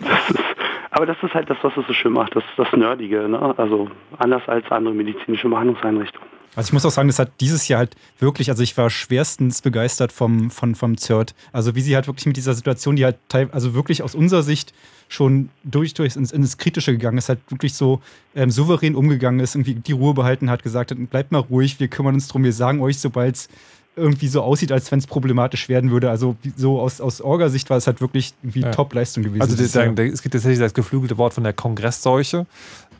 [0.00, 0.44] das ist,
[0.90, 3.28] aber das ist halt das, was es so schön macht, das, das Nerdige.
[3.28, 3.54] Ne?
[3.56, 3.88] Also
[4.18, 6.35] anders als andere medizinische Behandlungseinrichtungen.
[6.56, 9.60] Also ich muss auch sagen, das hat dieses Jahr halt wirklich, also ich war schwerstens
[9.60, 11.34] begeistert vom, vom, vom ZERT.
[11.52, 13.18] Also wie sie halt wirklich mit dieser Situation, die halt
[13.52, 14.72] also wirklich aus unserer Sicht
[15.08, 18.00] schon durch, durch ins, ins Kritische gegangen ist, halt wirklich so
[18.34, 21.88] ähm, souverän umgegangen ist, irgendwie die Ruhe behalten hat, gesagt hat, bleibt mal ruhig, wir
[21.88, 23.48] kümmern uns drum, wir sagen euch, sobald es
[23.96, 26.10] irgendwie so aussieht, als wenn es problematisch werden würde.
[26.10, 28.70] Also so aus, aus Orga-Sicht war es halt wirklich wie Ja.
[28.70, 29.40] Top-Leistung gewesen.
[29.40, 29.98] Also dieses das, Jahr.
[29.98, 32.46] es gibt tatsächlich das geflügelte Wort von der Kongressseuche.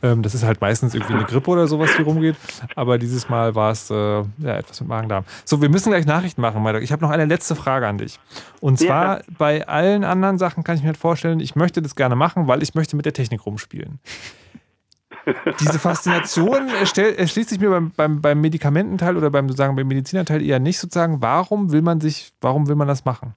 [0.07, 2.37] Ähm, das ist halt meistens irgendwie eine Grippe oder sowas, die rumgeht.
[2.75, 5.25] Aber dieses Mal war es äh, ja, etwas mit Magen-Darm.
[5.45, 6.83] So, wir müssen gleich Nachrichten machen, Maidok.
[6.83, 8.21] Ich habe noch eine letzte Frage an dich.
[8.61, 11.97] Und Ja, zwar bei allen anderen Sachen kann ich mir halt vorstellen, ich möchte das
[11.97, 13.99] gerne machen, weil ich möchte mit der Technik rumspielen.
[15.61, 20.61] Diese Faszination erschließt sich mir beim, beim, beim Medikamententeil oder beim, sozusagen, beim Medizinerteil eher
[20.61, 21.21] nicht sozusagen.
[21.21, 23.35] Warum will man sich, warum will man das machen?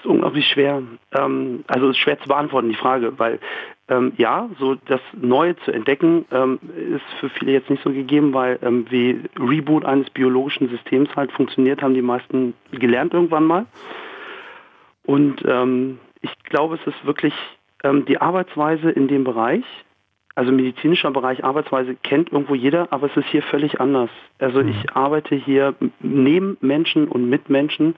[0.00, 0.82] ist unglaublich schwer.
[1.12, 3.38] Ähm, also ist schwer zu beantworten, die Frage, weil
[3.90, 8.32] ähm, ja, so das Neue zu entdecken ähm, ist für viele jetzt nicht so gegeben,
[8.32, 13.66] weil ähm, wie Reboot eines biologischen Systems halt funktioniert, haben die meisten gelernt irgendwann mal.
[15.04, 17.34] Und ähm, ich glaube, es ist wirklich
[17.82, 19.64] ähm, die Arbeitsweise in dem Bereich,
[20.40, 24.08] also medizinischer Bereich Arbeitsweise kennt irgendwo jeder, aber es ist hier völlig anders.
[24.38, 27.94] Also ich arbeite hier neben Menschen und mit Menschen,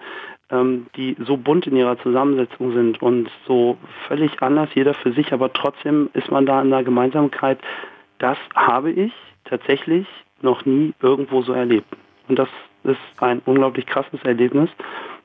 [0.51, 3.79] ähm, die so bunt in ihrer Zusammensetzung sind und so
[4.09, 7.61] völlig anders, jeder für sich, aber trotzdem ist man da in einer Gemeinsamkeit.
[8.19, 9.13] Das habe ich
[9.45, 10.09] tatsächlich
[10.41, 11.87] noch nie irgendwo so erlebt.
[12.27, 12.49] Und das
[12.83, 14.69] ist ein unglaublich krasses Erlebnis.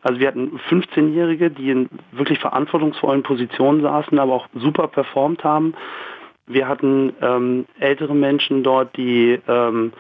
[0.04, 5.74] Also wir hatten 15-Jährige, die in wirklich verantwortungsvollen Positionen saßen, aber auch super performt haben.
[6.48, 9.92] Wir hatten ähm, ältere Menschen dort, die ähm,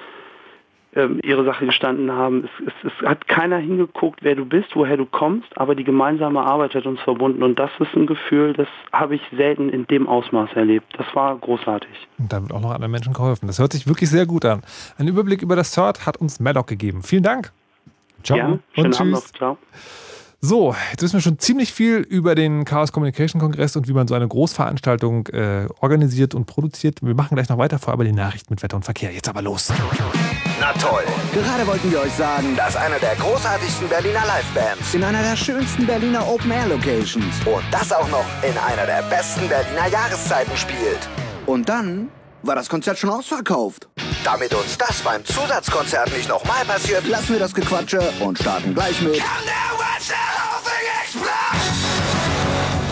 [0.97, 2.45] ähm, ihre Sache gestanden haben.
[2.45, 6.41] Es, es, es hat keiner hingeguckt, wer du bist, woher du kommst, aber die gemeinsame
[6.41, 7.43] Arbeit hat uns verbunden.
[7.43, 10.87] Und das ist ein Gefühl, das habe ich selten in dem Ausmaß erlebt.
[10.97, 12.07] Das war großartig.
[12.17, 13.47] Und da wird auch noch anderen Menschen geholfen.
[13.47, 14.61] Das hört sich wirklich sehr gut an.
[14.97, 17.03] Ein Überblick über das CERT hat uns Maddock gegeben.
[17.03, 17.51] Vielen Dank.
[18.23, 18.37] Ciao.
[18.37, 18.59] Gerne.
[18.73, 19.31] Schönen und Abend tschüss.
[19.33, 19.37] noch.
[19.37, 19.57] Ciao.
[20.39, 24.07] So, jetzt wissen wir schon ziemlich viel über den Chaos Communication Kongress und wie man
[24.07, 26.99] so eine Großveranstaltung äh, organisiert und produziert.
[27.01, 29.11] Wir machen gleich noch weiter vor, aber die Nachrichten mit Wetter und Verkehr.
[29.11, 29.73] Jetzt aber los.
[30.59, 31.03] Na toll.
[31.33, 35.87] Gerade wollten wir euch sagen, dass einer der großartigsten Berliner Livebands in einer der schönsten
[35.87, 41.09] Berliner Open-Air-Locations und das auch noch in einer der besten Berliner Jahreszeiten spielt.
[41.47, 42.09] Und dann
[42.47, 43.87] war das Konzert schon ausverkauft.
[44.23, 49.01] Damit uns das beim Zusatzkonzert nicht nochmal passiert, lassen wir das Gequatsche und starten gleich
[49.01, 49.21] mit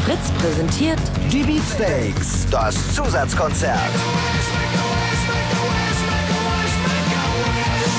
[0.06, 1.00] Fritz präsentiert
[1.32, 3.80] die Beatsteaks, das Zusatzkonzert.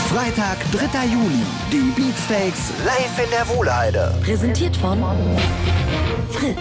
[0.08, 1.04] Freitag, 3.
[1.06, 1.42] Juli,
[1.72, 4.14] die Beatsteaks live in der Wohlheide.
[4.22, 5.02] Präsentiert von
[6.30, 6.56] Fritz.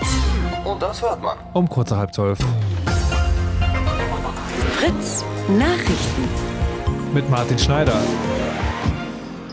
[0.63, 1.37] Und das hört man.
[1.53, 2.39] Um kurze halb zwölf.
[4.85, 5.25] Fritz
[5.57, 6.29] Nachrichten.
[7.11, 7.99] Mit Martin Schneider.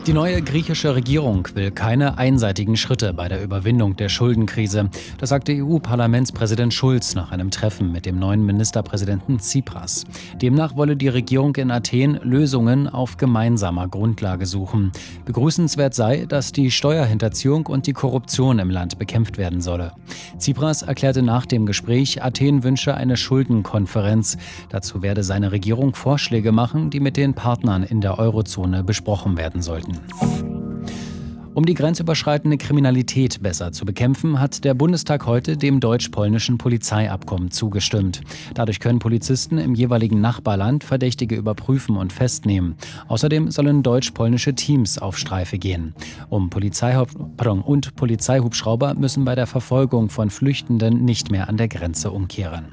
[0.05, 4.91] Die neue griechische Regierung will keine einseitigen Schritte bei der Überwindung der Schuldenkrise.
[5.19, 10.05] Das sagte EU-Parlamentspräsident Schulz nach einem Treffen mit dem neuen Ministerpräsidenten Tsipras.
[10.43, 14.91] Demnach wolle die Regierung in Athen Lösungen auf gemeinsamer Grundlage suchen.
[15.25, 19.93] Begrüßenswert sei, dass die Steuerhinterziehung und die Korruption im Land bekämpft werden solle.
[20.37, 24.37] Tsipras erklärte nach dem Gespräch, Athen wünsche eine Schuldenkonferenz.
[24.69, 29.63] Dazu werde seine Regierung Vorschläge machen, die mit den Partnern in der Eurozone besprochen werden
[29.63, 29.92] sollten.
[31.55, 38.23] Um die grenzüberschreitende Kriminalität besser zu bekämpfen, hat der Bundestag heute dem deutsch-polnischen Polizeiabkommen zugestimmt.
[38.55, 42.77] Dadurch können Polizisten im jeweiligen Nachbarland Verdächtige überprüfen und festnehmen.
[43.07, 45.95] Außerdem sollen deutsch-polnische Teams auf Streife gehen.
[46.31, 52.13] Um pardon, und Polizeihubschrauber müssen bei der Verfolgung von Flüchtenden nicht mehr an der Grenze
[52.13, 52.67] umkehren.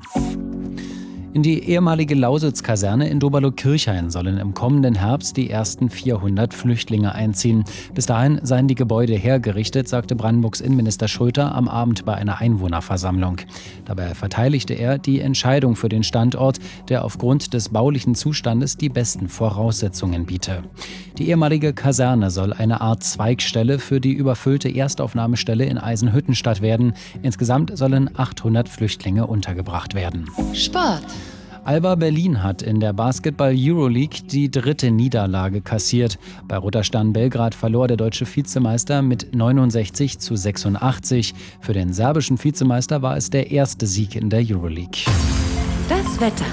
[1.31, 7.65] In die ehemalige Lausitz-Kaserne in Doberlo-Kirchhain sollen im kommenden Herbst die ersten 400 Flüchtlinge einziehen.
[7.93, 13.37] Bis dahin seien die Gebäude hergerichtet, sagte Brandenburgs Innenminister Schröter am Abend bei einer Einwohnerversammlung.
[13.85, 16.57] Dabei verteidigte er die Entscheidung für den Standort,
[16.89, 20.63] der aufgrund des baulichen Zustandes die besten Voraussetzungen biete.
[21.19, 26.93] Die ehemalige Kaserne soll eine Art Zweigstelle für die überfüllte Erstaufnahmestelle in Eisenhüttenstadt werden.
[27.21, 30.25] Insgesamt sollen 800 Flüchtlinge untergebracht werden.
[30.53, 31.03] Sport.
[31.69, 36.17] Alba Berlin hat in der Basketball Euroleague die dritte Niederlage kassiert.
[36.47, 41.35] Bei Roter Stern Belgrad verlor der deutsche Vizemeister mit 69 zu 86.
[41.61, 45.03] Für den serbischen Vizemeister war es der erste Sieg in der Euroleague.
[45.87, 46.47] Das Wetter.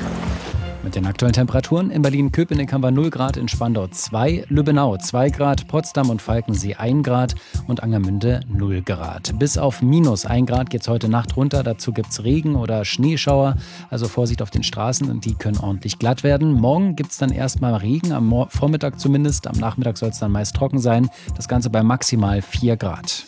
[0.86, 5.30] Mit den aktuellen Temperaturen in Berlin-Köpenick haben wir 0 Grad, in Spandau 2, Lübbenau 2
[5.30, 7.34] Grad, Potsdam und Falkensee 1 Grad
[7.66, 9.36] und Angermünde 0 Grad.
[9.36, 11.64] Bis auf minus 1 Grad geht es heute Nacht runter.
[11.64, 13.56] Dazu gibt es Regen oder Schneeschauer.
[13.90, 16.52] Also Vorsicht auf den Straßen und die können ordentlich glatt werden.
[16.52, 19.48] Morgen gibt es dann erstmal Regen, am Vormittag zumindest.
[19.48, 21.08] Am Nachmittag soll es dann meist trocken sein.
[21.34, 23.24] Das Ganze bei maximal 4 Grad.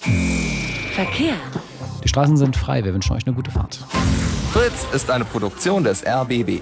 [0.93, 1.35] Verkehr.
[2.05, 2.85] Die Straßen sind frei.
[2.85, 3.85] Wir wünschen euch eine gute Fahrt.
[4.53, 6.61] Fritz ist eine Produktion des RBB.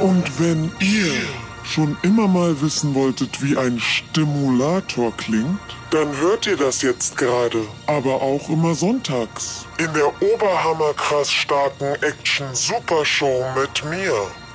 [0.00, 1.12] Und wenn ihr
[1.64, 5.58] schon immer mal wissen wolltet, wie ein Stimulator klingt,
[5.90, 9.66] dann hört ihr das jetzt gerade, aber auch immer sonntags.
[9.78, 14.12] In der oberhammerkrass starken Action-Supershow mit mir,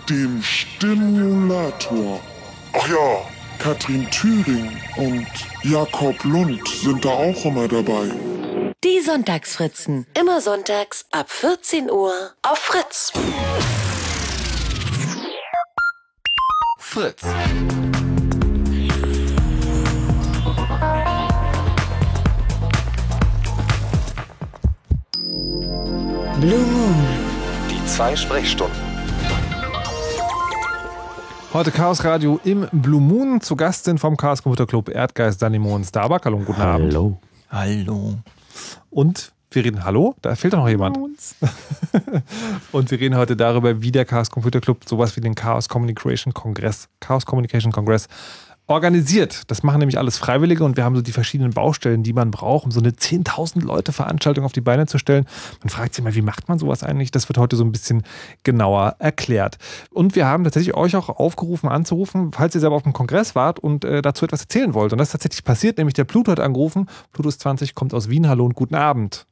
[0.10, 2.20] dem Stimulator.
[2.74, 3.22] Ach ja,
[3.60, 5.28] Katrin Thüring und
[5.64, 8.12] Jakob Lund sind da auch immer dabei.
[8.84, 10.08] Die Sonntagsfritzen.
[10.20, 13.14] Immer sonntags ab 14 Uhr auf Fritz.
[16.94, 17.24] Fritz.
[26.40, 26.96] Blue Moon.
[27.68, 28.78] Die zwei Sprechstunden.
[31.52, 33.42] Heute Chaos Radio im Blue Moon.
[33.42, 36.24] Zu Gast sind vom Chaos Computer Club Erdgeist Danny Mohn Starbuck.
[36.26, 36.94] Hallo und guten Abend.
[36.94, 37.18] Hallo.
[37.50, 38.18] Hallo.
[38.92, 40.98] Und wir reden, hallo, da fehlt doch noch jemand.
[42.72, 46.34] und wir reden heute darüber, wie der Chaos Computer Club sowas wie den Chaos Communication
[46.34, 48.08] Kongress, Chaos Communication Kongress
[48.68, 49.44] organisiert.
[49.52, 52.66] Das machen nämlich alles Freiwillige und wir haben so die verschiedenen Baustellen, die man braucht,
[52.66, 55.26] um so eine 10.000 Leute Veranstaltung auf die Beine zu stellen.
[55.62, 57.12] Man fragt sich mal, wie macht man sowas eigentlich?
[57.12, 58.04] Das wird heute so ein bisschen
[58.44, 59.58] genauer erklärt.
[59.90, 63.60] Und wir haben tatsächlich euch auch aufgerufen, anzurufen, falls ihr selber auf dem Kongress wart
[63.60, 64.94] und äh, dazu etwas erzählen wollt.
[64.94, 66.88] Und das ist tatsächlich passiert, nämlich der Pluto hat angerufen.
[67.12, 68.30] Plutus 20 kommt aus Wien.
[68.30, 69.26] Hallo und guten Abend.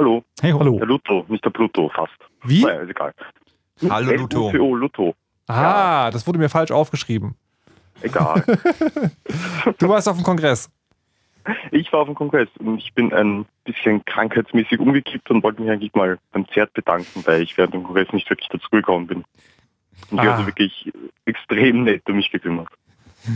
[0.00, 0.24] Hallo.
[0.40, 0.78] Hey, hallo.
[0.78, 2.14] Der Luto, nicht der Pluto, fast.
[2.44, 2.62] Wie?
[2.64, 3.12] Naja, ist egal.
[3.90, 4.50] Hallo, Luto.
[4.50, 4.74] Luto.
[4.74, 5.14] Luto.
[5.46, 7.34] Ah, das wurde mir falsch aufgeschrieben.
[8.00, 8.42] Egal.
[9.78, 10.70] du warst auf dem Kongress.
[11.70, 15.70] Ich war auf dem Kongress und ich bin ein bisschen krankheitsmäßig umgekippt und wollte mich
[15.70, 19.18] eigentlich mal beim ZERT bedanken, weil ich während dem Kongress nicht wirklich dazugekommen bin.
[20.10, 20.32] Und die Ah.
[20.32, 20.92] haben sich wirklich
[21.26, 22.68] extrem nett um mich gekümmert.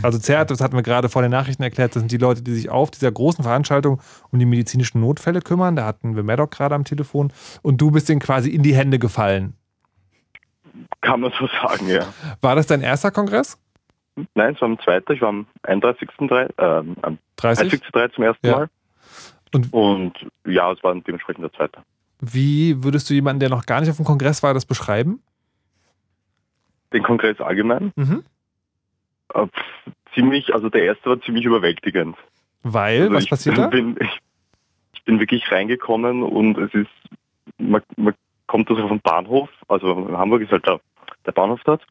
[0.01, 2.53] Also ZERT, das hatten wir gerade vor den Nachrichten erklärt, das sind die Leute, die
[2.53, 4.01] sich auf dieser großen Veranstaltung
[4.31, 5.75] um die medizinischen Notfälle kümmern.
[5.75, 7.31] Da hatten wir Maddock gerade am Telefon
[7.61, 9.53] und du bist denen quasi in die Hände gefallen.
[11.01, 12.05] Kann man so sagen, ja.
[12.41, 13.57] War das dein erster Kongress?
[14.33, 16.49] Nein, es war am zweiten, ich war am 31.3.
[16.57, 17.73] Ähm, am 30?
[17.73, 18.57] 30.3 zum ersten Ja.
[18.57, 18.69] Mal.
[19.71, 20.13] Und,
[20.45, 21.79] ja, es war dementsprechend der zweite.
[22.19, 25.21] Wie würdest du jemanden, der noch gar nicht auf dem Kongress war, das beschreiben?
[26.91, 27.91] Den Kongress allgemein?
[27.95, 28.23] Mhm.
[29.33, 29.47] Äh,
[30.13, 32.17] ziemlich, also der erste war ziemlich überwältigend.
[32.63, 33.67] Weil, Also was passiert da?
[33.67, 34.19] bin, ich,
[34.93, 36.89] ich bin wirklich reingekommen und es ist,
[37.57, 38.15] man, man
[38.47, 40.79] kommt also vom Bahnhof, also in Hamburg ist halt der,
[41.25, 41.85] der Bahnhof dort,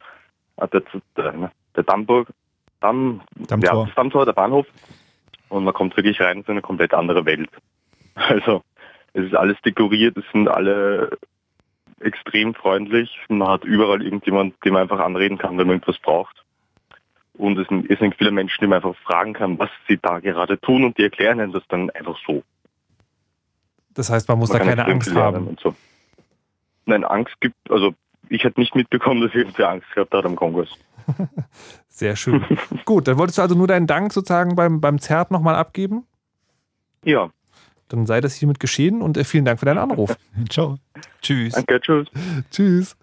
[0.57, 0.83] äh, der,
[1.17, 2.29] der, der Dammburg,
[2.81, 3.87] Damm, Dammtor.
[3.87, 4.67] Ja, Dammtor, der Bahnhof
[5.49, 7.51] und man kommt wirklich rein in so eine komplett andere Welt.
[8.17, 8.63] Also
[9.13, 11.19] es ist alles dekoriert, es sind alle
[12.01, 16.44] extrem freundlich, man hat überall irgendjemand, den man einfach anreden kann, wenn man irgendwas braucht.
[17.37, 20.21] Und es sind, es sind viele Menschen, die man einfach fragen kann, was sie da
[20.21, 22.43] gerade tun und die erklären einem das dann einfach so.
[23.93, 25.49] Das heißt, man muss da kann keine Angst haben.
[25.49, 25.75] Und so.
[26.87, 27.95] Nein, Angst gibt, also
[28.29, 30.69] ich hätte nicht mitbekommen, dass irgendwer Angst gehabt hat am Kongress.
[31.89, 32.45] Sehr schön.
[32.85, 36.07] Gut, dann wolltest du also nur deinen Dank sozusagen beim, beim ZERT nochmal abgeben?
[37.05, 37.31] Ja.
[37.89, 40.17] Dann sei das hiermit geschehen und äh, vielen Dank für deinen Anruf.
[40.49, 40.79] Ciao.
[41.21, 41.53] Tschüss.
[41.55, 42.09] Danke, tschüss.
[42.51, 42.97] Tschüss.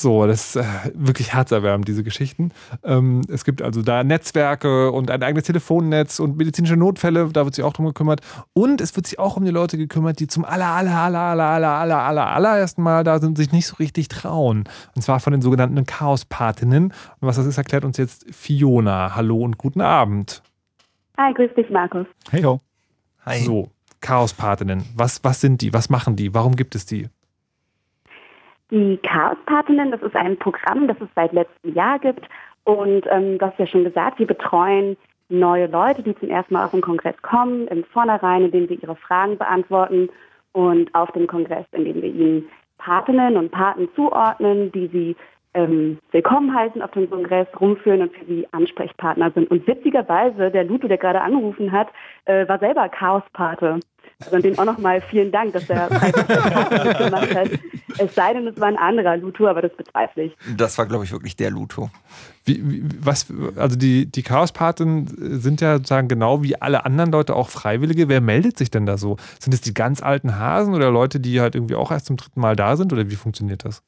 [0.00, 2.52] So, das ist äh, wirklich herzerwärmend, diese Geschichten.
[2.84, 7.56] Ähm, es gibt also da Netzwerke und ein eigenes Telefonnetz und medizinische Notfälle, da wird
[7.56, 8.20] sich auch drum gekümmert.
[8.52, 11.44] Und es wird sich auch um die Leute gekümmert, die zum aller, aller, aller, aller,
[11.44, 14.68] aller, aller, aller, allerersten Mal da sind, sich nicht so richtig trauen.
[14.94, 16.84] Und zwar von den sogenannten Chaospatinnen.
[16.84, 19.16] Und was das ist, erklärt uns jetzt Fiona.
[19.16, 20.44] Hallo und guten Abend.
[21.16, 22.06] Hi, grüß dich, Markus.
[22.30, 22.60] Hey ho.
[23.26, 23.40] Hi.
[23.40, 24.84] So, Chaospatinnen.
[24.94, 25.72] Was, was sind die?
[25.72, 26.34] Was machen die?
[26.34, 27.08] Warum gibt es die?
[28.70, 32.28] Die Chaospatinnen, das ist ein Programm, das es seit letztem Jahr gibt.
[32.64, 34.96] Und ähm, du hast ja schon gesagt, wir betreuen
[35.30, 38.96] neue Leute, die zum ersten Mal auf den Kongress kommen, im Vornherein, indem wir ihre
[38.96, 40.08] Fragen beantworten
[40.52, 45.16] und auf dem Kongress, indem wir ihnen Patinnen und Paten zuordnen, die sie
[45.54, 49.50] ähm, willkommen heißen auf dem Kongress, rumführen und für sie Ansprechpartner sind.
[49.50, 51.88] Und witzigerweise, der Luto, der gerade angerufen hat,
[52.26, 53.80] äh, war selber Chaospate.
[54.24, 57.50] Also an den auch nochmal vielen Dank, dass er freiwillig gemacht hat.
[57.98, 60.36] Es sei denn, es war ein anderer Luto, aber das bezweifle ich.
[60.56, 61.88] Das war, glaube ich, wirklich der Luto.
[62.44, 65.06] Wie, wie, was, also die, die Chaospaten
[65.38, 68.08] sind ja sozusagen genau wie alle anderen Leute auch Freiwillige.
[68.08, 69.16] Wer meldet sich denn da so?
[69.38, 72.40] Sind es die ganz alten Hasen oder Leute, die halt irgendwie auch erst zum dritten
[72.40, 72.92] Mal da sind?
[72.92, 73.84] Oder wie funktioniert das?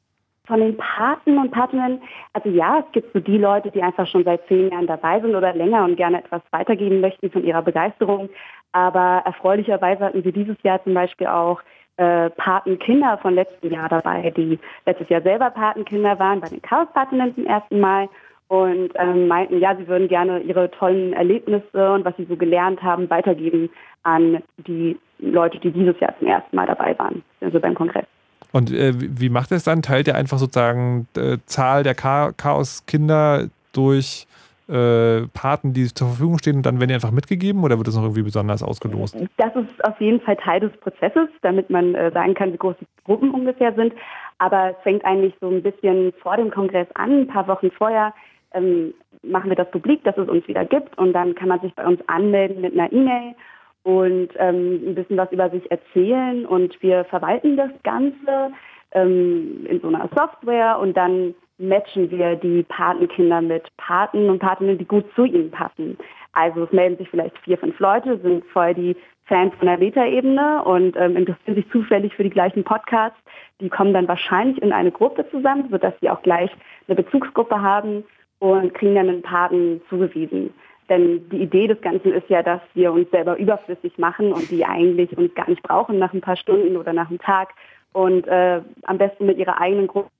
[0.46, 2.02] Von den Paten und Patinnen,
[2.32, 5.36] also ja, es gibt so die Leute, die einfach schon seit zehn Jahren dabei sind
[5.36, 8.28] oder länger und gerne etwas weitergeben möchten von ihrer Begeisterung.
[8.72, 11.60] Aber erfreulicherweise hatten wir dieses Jahr zum Beispiel auch
[11.96, 17.34] äh, Patenkinder von letztem Jahr dabei, die letztes Jahr selber Patenkinder waren bei den Chaospatinnen
[17.34, 18.08] zum ersten Mal
[18.48, 22.82] und ähm, meinten, ja, sie würden gerne ihre tollen Erlebnisse und was sie so gelernt
[22.82, 23.70] haben weitergeben
[24.02, 28.06] an die Leute, die dieses Jahr zum ersten Mal dabei waren, also beim Kongress.
[28.52, 29.82] Und äh, wie macht er es dann?
[29.82, 34.26] Teilt er einfach sozusagen äh, Zahl der Chaoskinder durch
[34.70, 37.96] äh, Paten, die zur Verfügung stehen und dann werden die einfach mitgegeben oder wird das
[37.96, 39.16] noch irgendwie besonders ausgelost?
[39.36, 42.76] Das ist auf jeden Fall Teil des Prozesses, damit man äh, sagen kann, wie groß
[42.80, 43.92] die Gruppen ungefähr sind.
[44.38, 48.14] Aber es fängt eigentlich so ein bisschen vor dem Kongress an, ein paar Wochen vorher.
[48.52, 51.74] Ähm, machen wir das publik, dass es uns wieder gibt und dann kann man sich
[51.74, 53.34] bei uns anmelden mit einer E-Mail
[53.82, 58.52] und ähm, ein bisschen was über sich erzählen und wir verwalten das Ganze
[58.92, 64.78] ähm, in so einer Software und dann matchen wir die Patenkinder mit Paten und Patinnen,
[64.78, 65.96] die gut zu ihnen passen.
[66.32, 68.96] Also es melden sich vielleicht vier, fünf Leute, sind voll die
[69.26, 73.18] Fans von der Meta-Ebene und ähm, interessieren sich zufällig für die gleichen Podcasts.
[73.60, 76.50] Die kommen dann wahrscheinlich in eine Gruppe zusammen, sodass sie auch gleich
[76.88, 78.04] eine Bezugsgruppe haben
[78.40, 80.52] und kriegen dann einen Paten zugewiesen.
[80.88, 84.64] Denn die Idee des Ganzen ist ja, dass wir uns selber überflüssig machen und die
[84.64, 87.54] eigentlich uns gar nicht brauchen nach ein paar Stunden oder nach einem Tag
[87.92, 90.10] und äh, am besten mit ihrer eigenen Gruppe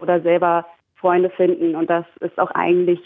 [0.00, 0.66] oder selber
[1.00, 1.74] Freunde finden.
[1.74, 3.00] Und das ist auch eigentlich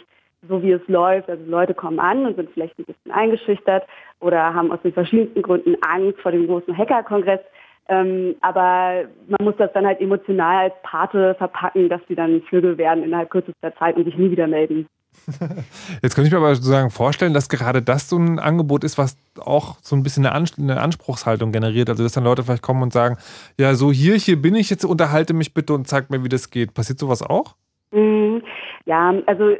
[0.48, 1.28] so, wie es läuft.
[1.28, 3.84] Also Leute kommen an und sind vielleicht ein bisschen eingeschüchtert
[4.20, 7.40] oder haben aus den verschiedensten Gründen Angst vor dem großen Hackerkongress.
[7.88, 12.78] Ähm, aber man muss das dann halt emotional als Pate verpacken, dass sie dann Vögel
[12.78, 14.86] werden innerhalb kürzester Zeit und sich nie wieder melden.
[16.02, 19.16] Jetzt kann ich mir aber sozusagen vorstellen, dass gerade das so ein Angebot ist, was
[19.38, 21.90] auch so ein bisschen eine, Anspruchshaltung generiert.
[21.90, 23.18] Also, dass dann Leute vielleicht kommen und sagen:
[23.58, 26.50] Ja, so hier, hier bin ich jetzt, unterhalte mich bitte und zeig mir, wie das
[26.50, 26.74] geht.
[26.74, 27.56] Passiert sowas auch?
[27.92, 28.42] Mhm.
[28.86, 29.56] Ja, also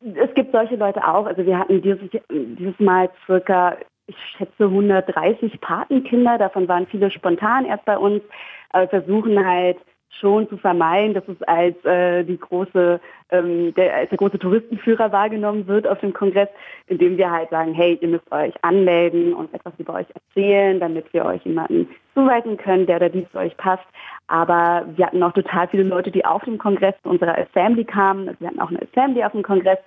[0.00, 1.26] es gibt solche Leute auch.
[1.26, 3.76] Also, wir hatten dieses, dieses Mal circa,
[4.06, 6.38] ich schätze, 130 Patenkinder.
[6.38, 8.22] Davon waren viele spontan erst bei uns.
[8.70, 9.78] Aber wir versuchen halt,
[10.20, 15.10] schon zu vermeiden, dass es als äh, die große, ähm, der, als der große Touristenführer
[15.12, 16.48] wahrgenommen wird auf dem Kongress,
[16.86, 21.12] indem wir halt sagen, hey, ihr müsst euch anmelden und etwas über euch erzählen, damit
[21.12, 23.86] wir euch jemanden zuweisen können, der oder die zu euch passt.
[24.28, 28.28] Aber wir hatten auch total viele Leute, die auf dem Kongress zu unserer Assembly kamen.
[28.28, 29.78] Also wir hatten auch eine Assembly auf dem Kongress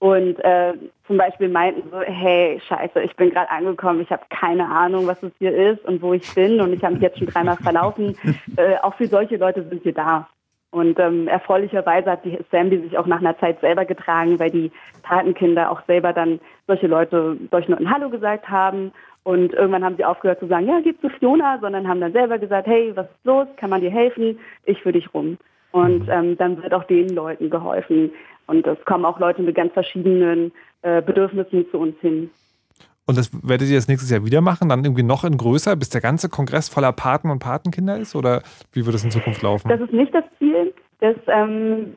[0.00, 0.74] und äh,
[1.06, 5.22] zum Beispiel meinten so, hey, scheiße, ich bin gerade angekommen, ich habe keine Ahnung, was
[5.22, 8.16] es hier ist und wo ich bin und ich habe mich jetzt schon dreimal verlaufen.
[8.56, 10.28] Äh, auch für solche Leute sind wir da.
[10.70, 14.70] Und ähm, erfreulicherweise hat die Assembly sich auch nach einer Zeit selber getragen, weil die
[15.02, 18.92] Patenkinder auch selber dann solche Leute solchen Leuten Hallo gesagt haben.
[19.24, 22.38] Und irgendwann haben sie aufgehört zu sagen, ja, geh zu Fiona, sondern haben dann selber
[22.38, 23.46] gesagt, hey, was ist los?
[23.56, 24.38] Kann man dir helfen?
[24.64, 25.38] Ich für dich rum.
[25.72, 28.10] Und ähm, dann wird auch den Leuten geholfen.
[28.48, 30.52] Und es kommen auch Leute mit ganz verschiedenen
[30.82, 32.30] äh, Bedürfnissen zu uns hin.
[33.06, 35.88] Und das werdet ihr das nächstes Jahr wieder machen, dann irgendwie noch in größer, bis
[35.90, 38.14] der ganze Kongress voller Paten und Patenkinder ist?
[38.14, 38.42] Oder
[38.72, 39.68] wie wird es in Zukunft laufen?
[39.68, 40.74] Das ist nicht das Ziel.
[41.00, 41.94] Das, ähm,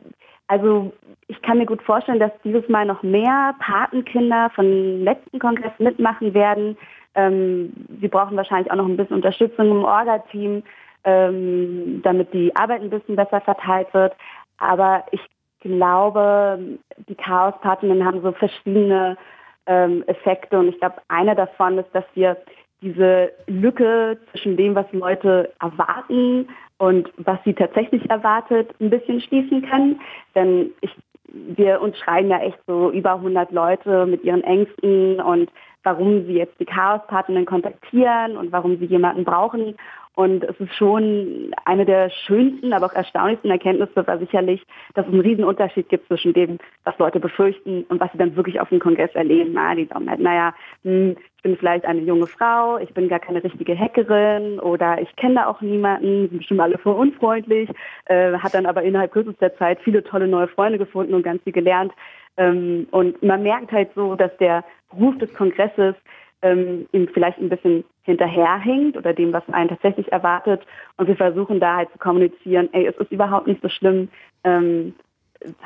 [0.48, 0.94] also
[1.28, 6.34] ich kann mir gut vorstellen, dass dieses Mal noch mehr Patenkinder vom letzten Kongress mitmachen
[6.34, 6.78] werden.
[7.16, 10.64] Ähm, wir brauchen wahrscheinlich auch noch ein bisschen Unterstützung im Orga-Team,
[11.04, 14.14] ähm, damit die Arbeit ein bisschen besser verteilt wird.
[14.58, 15.22] Aber ich
[15.62, 16.60] glaube,
[17.08, 19.18] die Chaospartinnen haben so verschiedene
[19.66, 22.38] ähm, Effekte und ich glaube, einer davon ist, dass wir
[22.82, 29.62] diese Lücke zwischen dem, was Leute erwarten und was sie tatsächlich erwartet, ein bisschen schließen
[29.70, 30.02] können.
[30.34, 30.92] Denn ich,
[31.28, 35.52] wir uns schreiben ja echt so über 100 Leute mit ihren Ängsten und
[35.84, 39.76] warum sie jetzt die Chaospartinnen kontaktieren und warum sie jemanden brauchen.
[40.16, 44.62] Und es ist schon eine der schönsten, aber auch erstaunlichsten Erkenntnisse war sicherlich,
[44.94, 48.36] dass es einen riesen Unterschied gibt zwischen dem, was Leute befürchten und was sie dann
[48.36, 49.52] wirklich auf dem Kongress erleben.
[49.54, 53.20] Na, die sagen halt, naja, hm, ich bin vielleicht eine junge Frau, ich bin gar
[53.20, 57.70] keine richtige Hackerin oder ich kenne da auch niemanden, sind bestimmt alle voll unfreundlich,
[58.06, 61.54] äh, hat dann aber innerhalb kürzester Zeit viele tolle neue Freunde gefunden und ganz viel
[61.54, 61.94] gelernt.
[62.36, 65.96] Ähm, und man merkt halt so, dass der Beruf des Kongresses
[66.42, 70.62] ähm, ihm vielleicht ein bisschen hinterherhinkt oder dem, was einen tatsächlich erwartet.
[70.98, 74.10] Und wir versuchen da halt zu kommunizieren, ey, es ist überhaupt nicht so schlimm,
[74.44, 74.94] ähm,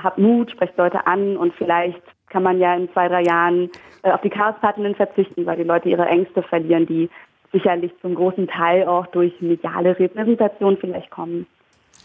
[0.02, 3.70] habt Mut, sprecht Leute an und vielleicht kann man ja in zwei, drei Jahren
[4.04, 7.10] äh, auf die Chaospartnerin verzichten, weil die Leute ihre Ängste verlieren, die
[7.52, 11.46] sicherlich zum großen Teil auch durch mediale Repräsentation vielleicht kommen.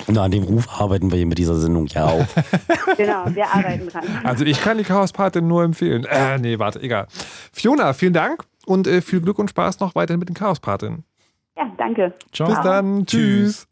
[0.07, 2.27] Na, an dem Ruf arbeiten wir hier mit dieser Sendung ja auch.
[2.97, 4.05] genau, wir arbeiten dran.
[4.24, 6.05] Also ich kann die Chaospatin nur empfehlen.
[6.05, 7.07] Äh, nee, warte, egal.
[7.52, 11.05] Fiona, vielen Dank und äh, viel Glück und Spaß noch weiterhin mit den Chaospatinnen.
[11.56, 12.14] Ja, danke.
[12.30, 13.05] Bis dann.
[13.05, 13.66] Tschüss.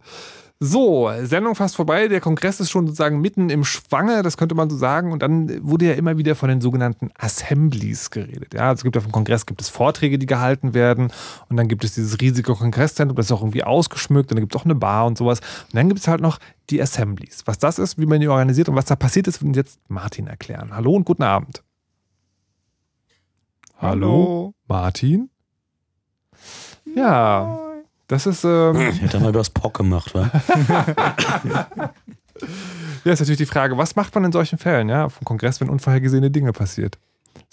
[0.60, 2.08] So, Sendung fast vorbei.
[2.08, 5.12] Der Kongress ist schon sozusagen mitten im Schwange, das könnte man so sagen.
[5.12, 8.54] Und dann wurde ja immer wieder von den sogenannten Assemblies geredet.
[8.54, 11.12] Ja, also es gibt auf dem Kongress gibt es Vorträge, die gehalten werden.
[11.48, 14.32] Und dann gibt es dieses riesige Kongresszentrum, das ist auch irgendwie ausgeschmückt.
[14.32, 15.38] Und dann gibt es auch eine Bar und sowas.
[15.38, 17.44] Und dann gibt es halt noch die Assemblies.
[17.46, 19.80] Was das ist, wie man die organisiert und was da passiert ist, wird uns jetzt
[19.88, 20.70] Martin erklären.
[20.74, 21.62] Hallo und guten Abend.
[23.78, 25.30] Hallo, Martin?
[26.94, 27.59] Ja,
[28.09, 28.44] das ist.
[28.44, 30.30] Ähm, Ich hätte mal übers Pock gemacht, wa?
[33.05, 35.68] Ja, ist natürlich die Frage, was macht man in solchen Fällen, ja, vom Kongress, wenn
[35.68, 36.98] unvorhergesehene Dinge passiert?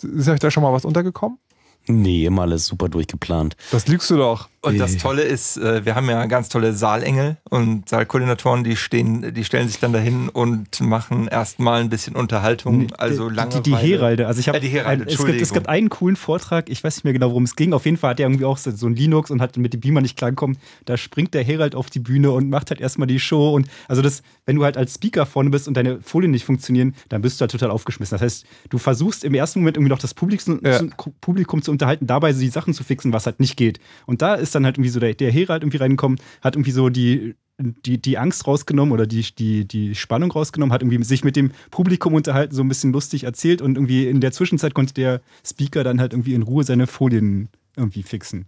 [0.01, 1.39] Ist euch da schon mal was untergekommen?
[1.87, 3.55] Nee, immer alles super durchgeplant.
[3.71, 4.47] Das lügst du doch.
[4.65, 9.33] Und das Tolle ist, äh, wir haben ja ganz tolle Saalengel und Saalkoordinatoren, die stehen,
[9.33, 13.61] die stellen sich dann dahin und machen erstmal ein bisschen Unterhaltung, also lange.
[13.61, 14.27] Die, die Heralde.
[14.27, 16.83] Also ich habe äh, die Heralde, ein, es, gibt, es gibt einen coolen Vortrag, ich
[16.83, 17.73] weiß nicht mehr genau, worum es ging.
[17.73, 19.79] Auf jeden Fall hat er irgendwie auch so so ein Linux und hat mit dem
[19.81, 20.57] Beamer nicht klargekommen.
[20.85, 23.53] Da springt der Herald auf die Bühne und macht halt erstmal die Show.
[23.53, 26.95] Und also das, wenn du halt als Speaker vorne bist und deine Folien nicht funktionieren,
[27.09, 28.15] dann bist du halt total aufgeschmissen.
[28.15, 30.79] Das heißt, du versuchst im ersten Moment irgendwie noch das Publikum, Ja.
[30.79, 30.89] zu,
[31.21, 33.79] Publikum zu unterhalten, dabei so die Sachen zu fixen, was halt nicht geht.
[34.05, 36.89] Und da ist dann halt irgendwie so der, der Herald irgendwie reingekommen, hat irgendwie so
[36.89, 41.35] die die, die Angst rausgenommen oder die, die, die Spannung rausgenommen, hat irgendwie sich mit
[41.35, 45.21] dem Publikum unterhalten, so ein bisschen lustig erzählt und irgendwie in der Zwischenzeit konnte der
[45.45, 48.45] Speaker dann halt irgendwie in Ruhe seine Folien irgendwie fixen.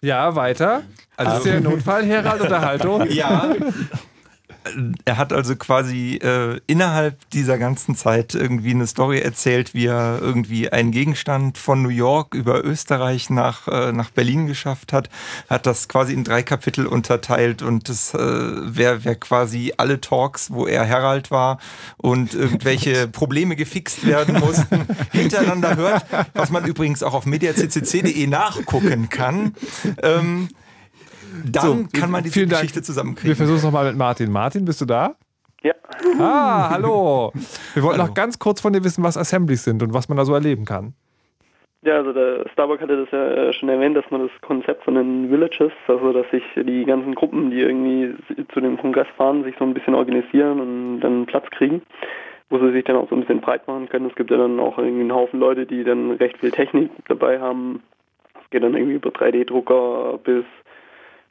[0.00, 0.82] Ja, weiter.
[1.16, 3.10] Also ist der Notfall, Herald oder Haltung?
[3.10, 3.54] Ja.
[5.04, 10.18] Er hat also quasi äh, innerhalb dieser ganzen Zeit irgendwie eine Story erzählt, wie er
[10.20, 15.08] irgendwie einen Gegenstand von New York über Österreich nach, äh, nach Berlin geschafft hat,
[15.48, 20.50] hat das quasi in drei Kapitel unterteilt und das äh, wäre wär quasi alle Talks,
[20.50, 21.58] wo er Herald war
[21.96, 26.04] und irgendwelche Probleme gefixt werden mussten, hintereinander hört,
[26.34, 29.54] was man übrigens auch auf mediaccc.de nachgucken kann.
[30.02, 30.48] Ähm,
[31.50, 32.60] dann kann man diese vielen Dank.
[32.62, 33.36] Geschichte Wir zusammenkriegen.
[33.36, 34.30] versuchen es nochmal mit Martin.
[34.30, 35.14] Martin, bist du da?
[35.62, 35.74] Ja.
[36.20, 37.32] Ah, hallo.
[37.74, 40.24] Wir wollten noch ganz kurz von dir wissen, was Assemblies sind und was man da
[40.24, 40.94] so erleben kann.
[41.82, 44.94] Ja, also der Starbuck hatte das ja äh, schon erwähnt, dass man das Konzept von
[44.96, 48.14] den Villages, also dass sich die ganzen Gruppen, die irgendwie
[48.52, 51.82] zu dem Kongress fahren, sich so ein bisschen organisieren und dann Platz kriegen,
[52.50, 54.06] wo sie sich dann auch so ein bisschen breit machen können.
[54.08, 57.38] Es gibt ja dann auch irgendwie einen Haufen Leute, die dann recht viel Technik dabei
[57.40, 57.80] haben.
[58.42, 60.44] Es geht dann irgendwie über 3D-Drucker bis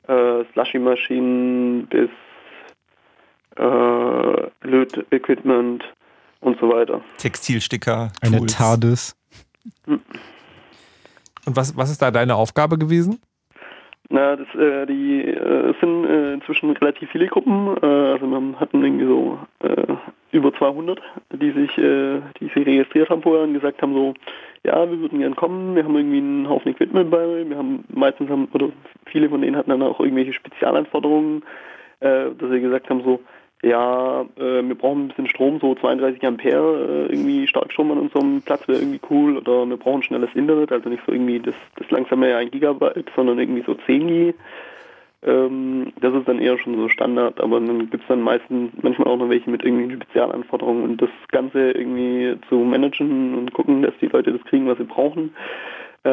[0.08, 2.10] äh, Slushy-Maschinen bis
[3.58, 5.84] äh, Löt-Equipment
[6.42, 7.02] und so weiter.
[7.18, 8.12] Textilsticker.
[8.22, 8.58] Eine Tools.
[8.58, 9.16] TARDIS.
[9.86, 10.02] Und
[11.56, 13.20] was, was ist da deine Aufgabe gewesen?
[14.10, 17.76] Na, das, äh, die, äh, es sind äh, inzwischen relativ viele Gruppen.
[17.82, 19.96] Äh, also wir hatten irgendwie so äh,
[20.32, 21.02] über 200,
[21.34, 24.14] die sich, äh, die sich registriert haben vorher und gesagt haben so,
[24.64, 25.76] ja, wir würden gern kommen.
[25.76, 27.48] Wir haben irgendwie einen Haufen Equipment bei.
[27.48, 28.70] Wir haben meistens haben oder
[29.06, 31.44] viele von denen hatten dann auch irgendwelche Spezialanforderungen,
[32.00, 33.20] äh, dass sie gesagt haben so,
[33.64, 38.42] ja, äh, wir brauchen ein bisschen Strom, so 32 Ampere, äh, irgendwie Starkstrom an unserem
[38.42, 41.90] Platz wäre irgendwie cool oder wir brauchen schnelles Internet, also nicht so irgendwie das, das
[41.90, 44.34] langsame 1 Gigabyte, sondern irgendwie so 10 G.
[45.24, 49.08] Ähm, das ist dann eher schon so Standard, aber dann gibt es dann meistens manchmal
[49.08, 53.94] auch noch welche mit irgendwelchen Spezialanforderungen und das Ganze irgendwie zu managen und gucken, dass
[54.00, 55.32] die Leute das kriegen, was sie brauchen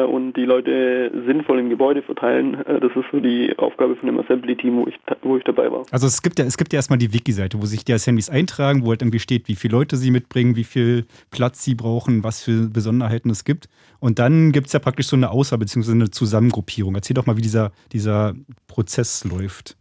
[0.03, 2.55] und die Leute sinnvoll im Gebäude verteilen.
[2.65, 5.85] Äh, das ist so die Aufgabe von dem Assembly-Team, wo ich, wo ich dabei war.
[5.91, 8.85] Also es gibt ja, es gibt ja erstmal die Wiki-Seite, wo sich die Assemblies eintragen,
[8.85, 12.43] wo halt irgendwie steht, wie viele Leute sie mitbringen, wie viel Platz sie brauchen, was
[12.43, 13.67] für Besonderheiten es gibt.
[13.99, 15.91] Und dann gibt es ja praktisch so eine Auswahl bzw.
[15.91, 16.95] eine Zusammengruppierung.
[16.95, 18.33] Erzähl doch mal, wie dieser, dieser
[18.67, 19.77] Prozess läuft.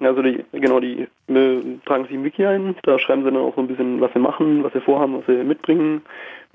[0.00, 3.54] Also die, genau, die äh, tragen sich im Wiki ein, da schreiben sie dann auch
[3.54, 6.02] so ein bisschen, was sie machen, was sie vorhaben, was sie mitbringen.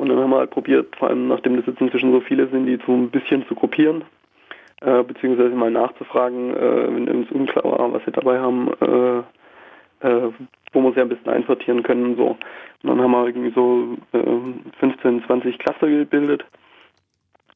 [0.02, 2.66] Und dann haben wir halt probiert, vor allem nachdem das jetzt inzwischen so viele sind,
[2.66, 4.04] die so ein bisschen zu gruppieren.
[4.82, 9.20] äh, beziehungsweise mal nachzufragen, äh, wenn uns unklar war, was sie dabei haben, äh,
[10.08, 10.32] äh,
[10.74, 12.28] wo wir sie am besten einsortieren können und so.
[12.82, 16.46] Und dann haben wir irgendwie so äh, 15, 20 Cluster gebildet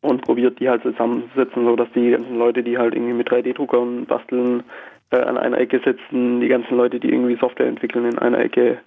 [0.01, 4.05] und probiert, die halt zusammenzusetzen, so dass die ganzen Leute, die halt irgendwie mit 3D-Druckern
[4.05, 4.61] basteln,
[5.09, 8.77] äh, an einer Ecke sitzen, die ganzen Leute, die irgendwie Software entwickeln, in einer Ecke,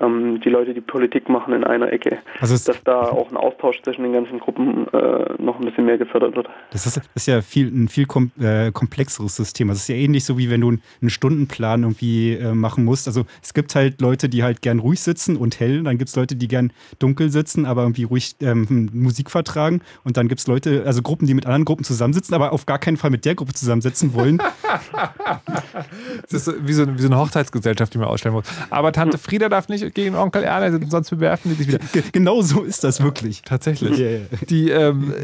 [0.00, 3.36] ähm, die Leute, die Politik machen, in einer Ecke, Also es- dass da auch ein
[3.36, 6.48] Austausch zwischen den ganzen Gruppen äh, noch ein bisschen mehr gefördert wird.
[6.70, 9.68] Das ist, ist ja viel, ein viel kom äh, komplexeres System.
[9.68, 10.68] Also es ist ja ähnlich so, wie wenn du
[11.00, 13.06] einen Stundenplan irgendwie äh, machen musst.
[13.06, 15.82] Also es gibt halt Leute, die halt gern ruhig sitzen und hell.
[15.82, 19.82] Dann gibt es Leute, die gern dunkel sitzen, aber irgendwie ruhig ähm, Musik vertragen.
[20.04, 22.78] Und dann gibt es Leute, also Gruppen, die mit anderen Gruppen zusammensitzen, aber auf gar
[22.78, 24.40] keinen Fall mit der Gruppe zusammensitzen wollen.
[26.30, 28.44] Das ist wie so, eine- wie so eine Hochzeitsgesellschaft, die man ausstellen muss.
[28.70, 31.80] Aber Tante Frieda darf nicht gegen Onkel Erle, sonst bewerfen die sich wieder.
[32.12, 33.42] Genau so ist das wirklich.
[33.42, 33.98] Tatsächlich.
[33.98, 34.18] Ja.
[34.48, 35.14] Die ähm,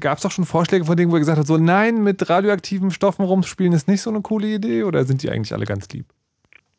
[0.00, 2.90] gab es doch schon Vorschläge von denen, wo ihr gesagt habt, so nein, mit radioaktiven
[2.90, 6.06] Stoffen rumspielen ist nicht so eine coole Idee oder sind die eigentlich alle ganz lieb?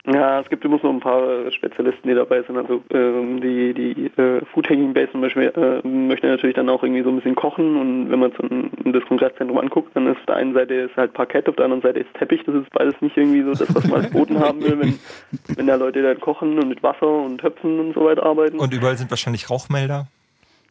[0.05, 2.57] Ja, es gibt immer so ein paar Spezialisten, die dabei sind.
[2.57, 6.83] Also ähm, die, die äh, Food Hanging Base zum Beispiel äh, möchte natürlich dann auch
[6.83, 10.17] irgendwie so ein bisschen kochen und wenn man so ein, das Kongresszentrum anguckt, dann ist
[10.17, 12.43] auf der einen Seite ist halt Parkett, auf der anderen Seite ist Teppich.
[12.45, 14.99] Das ist beides nicht irgendwie so das, was man als Boden haben will, wenn,
[15.55, 18.59] wenn da Leute dann kochen und mit Wasser und Töpfen und so weiter arbeiten.
[18.59, 20.07] Und überall sind wahrscheinlich Rauchmelder.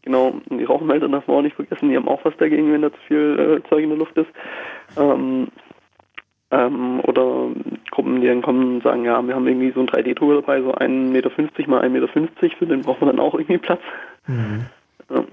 [0.02, 2.90] Genau, die Rauchmelder darf man auch nicht vergessen, die haben auch was dagegen, wenn da
[2.90, 4.28] zu viel äh, Zeug in der Luft ist.
[4.98, 5.48] Ähm,
[6.52, 7.48] ähm, oder
[7.90, 10.74] Gruppen, die dann kommen und sagen, ja, wir haben irgendwie so einen 3D-Drucker dabei, so
[10.74, 11.30] 1,50 Meter
[11.68, 13.80] mal 1,50 Meter, für den braucht man dann auch irgendwie Platz.
[14.28, 15.24] Ja.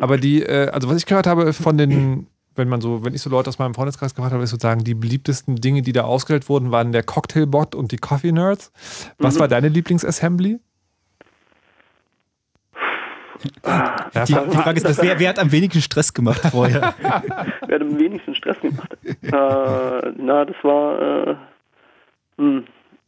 [0.00, 2.26] Aber die, äh, also was ich gehört habe von den,
[2.56, 4.94] wenn man so, wenn ich so Leute aus meinem Freundeskreis gefragt habe, ist sozusagen die
[4.94, 8.72] beliebtesten Dinge, die da ausgewählt wurden, waren der Cocktailbot und die Coffee Nerds.
[9.18, 9.40] Was Mhm.
[9.40, 10.60] war deine Lieblingsassembly?
[13.44, 16.94] Die, die Frage ist, wer, wer hat am wenigsten Stress gemacht vorher?
[17.66, 18.96] Wer hat am wenigsten Stress gemacht?
[19.04, 21.36] äh, na, das war, äh,
[22.38, 22.64] hm,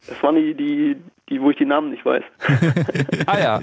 [0.07, 0.97] das waren die, die,
[1.29, 2.23] die, wo ich die Namen nicht weiß.
[3.25, 3.59] Ah ja,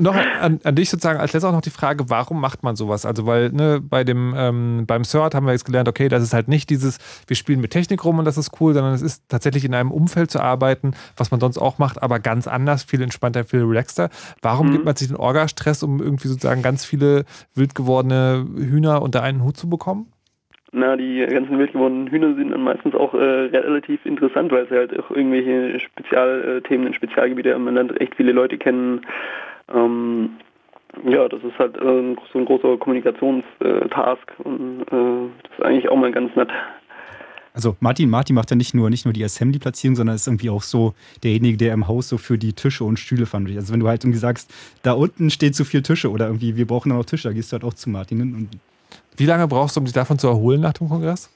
[0.00, 3.06] noch an, an dich sozusagen als letztes auch noch die Frage, warum macht man sowas?
[3.06, 6.34] Also weil ne, bei dem ähm, beim CERT haben wir jetzt gelernt, okay, das ist
[6.34, 9.28] halt nicht dieses, wir spielen mit Technik rum und das ist cool, sondern es ist
[9.28, 13.00] tatsächlich in einem Umfeld zu arbeiten, was man sonst auch macht, aber ganz anders, viel
[13.02, 14.10] entspannter, viel relaxter.
[14.42, 14.72] Warum Mhm.
[14.72, 17.24] gibt man sich den Orga-Stress, um irgendwie sozusagen ganz viele
[17.54, 20.08] wild gewordene Hühner unter einen Hut zu bekommen?
[20.78, 24.74] Na, die ganzen wild gewordenen Hühner sind dann meistens auch äh, relativ interessant, weil sie
[24.74, 27.58] halt auch irgendwelche Spezialthemen in Spezialgebiete.
[27.58, 29.00] Man lernt echt viele Leute kennen.
[29.74, 30.36] Ähm,
[31.08, 35.96] ja, das ist halt äh, so ein großer Kommunikationstask und äh, das ist eigentlich auch
[35.96, 36.50] mal ganz nett.
[37.54, 40.62] Also Martin, Martin macht ja nicht nur, nicht nur die Assembly-Platzierung, sondern ist irgendwie auch
[40.62, 40.92] so
[41.24, 43.32] derjenige, der im Haus so für die Tische und Stühle ist.
[43.32, 46.66] Also wenn du halt irgendwie sagst, da unten steht zu viel Tische oder irgendwie, wir
[46.66, 48.50] brauchen noch Tische, da gehst du halt auch zu Martin und
[49.16, 51.30] Wie lange brauchst du, um dich davon zu erholen nach dem Kongress?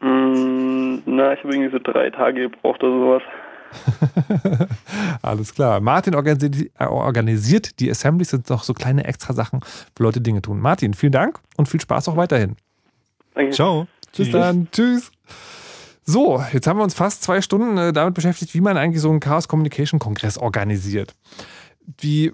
[0.00, 3.22] Mm, na, ich habe irgendwie so drei Tage gebraucht oder sowas.
[5.22, 5.80] Alles klar.
[5.80, 9.60] Martin organisiert, äh, organisiert die Assemblies, sind noch so kleine extra Sachen,
[9.96, 10.60] wo Leute Dinge tun.
[10.60, 12.56] Martin, vielen Dank und viel Spaß auch weiterhin.
[13.34, 13.52] Danke.
[13.52, 13.86] Ciao.
[14.16, 14.68] Bis dann.
[14.72, 15.10] Tschüss.
[16.04, 19.10] So, jetzt haben wir uns fast zwei Stunden äh, damit beschäftigt, wie man eigentlich so
[19.10, 21.14] einen Chaos Communication Kongress organisiert.
[21.98, 22.32] Wie,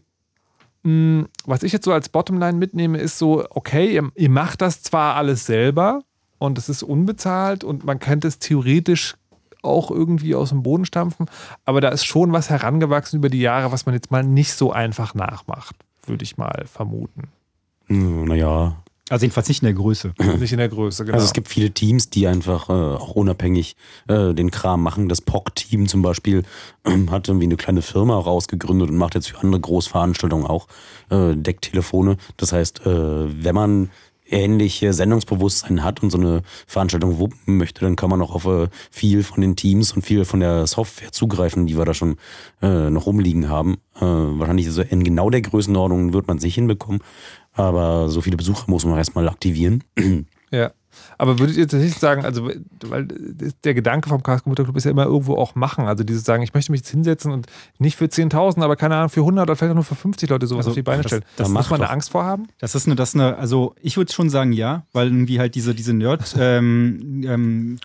[0.84, 5.14] was ich jetzt so als Bottomline mitnehme, ist so, okay, ihr, ihr macht das zwar
[5.16, 6.02] alles selber
[6.38, 9.16] und es ist unbezahlt und man könnte es theoretisch
[9.62, 11.26] auch irgendwie aus dem Boden stampfen,
[11.64, 14.72] aber da ist schon was herangewachsen über die Jahre, was man jetzt mal nicht so
[14.72, 17.28] einfach nachmacht, würde ich mal vermuten.
[17.86, 18.76] Hm, Naja.
[19.12, 20.14] Also jedenfalls nicht in der Größe.
[20.40, 21.16] Nicht in der Größe, genau.
[21.16, 23.76] Also es gibt viele Teams, die einfach äh, auch unabhängig
[24.08, 25.10] äh, den Kram machen.
[25.10, 26.44] Das POC-Team zum Beispiel
[26.86, 30.66] ähm, hat irgendwie eine kleine Firma rausgegründet und macht jetzt für andere Großveranstaltungen auch
[31.10, 32.16] äh, Decktelefone.
[32.38, 33.90] Das heißt, äh, wenn man
[34.32, 38.68] ähnliche Sendungsbewusstsein hat und so eine Veranstaltung wuppen möchte, dann kann man auch auf äh,
[38.90, 42.16] viel von den Teams und viel von der Software zugreifen, die wir da schon
[42.62, 43.74] äh, noch rumliegen haben.
[43.96, 47.02] Äh, wahrscheinlich so in genau der Größenordnung wird man sich hinbekommen,
[47.54, 49.84] aber so viele Besucher muss man erstmal aktivieren.
[50.50, 50.72] Ja.
[51.16, 52.50] Aber würdet ihr tatsächlich sagen, also,
[52.84, 53.08] weil
[53.64, 55.86] der Gedanke vom Chaos Computer Club ist ja immer irgendwo auch machen.
[55.86, 57.46] Also dieses sagen, ich möchte mich jetzt hinsetzen und
[57.78, 60.46] nicht für 10.000, aber keine Ahnung, für 100 oder vielleicht auch nur für 50 Leute
[60.46, 61.24] sowas Also, auf die Beine das- stellen.
[61.36, 61.92] das muss macht man da doch.
[61.92, 62.48] Angst vor haben?
[62.58, 65.54] Das ist eine, das ist eine, also ich würde schon sagen ja, weil irgendwie halt
[65.54, 67.78] diese, diese Nerd-Kultur ähm,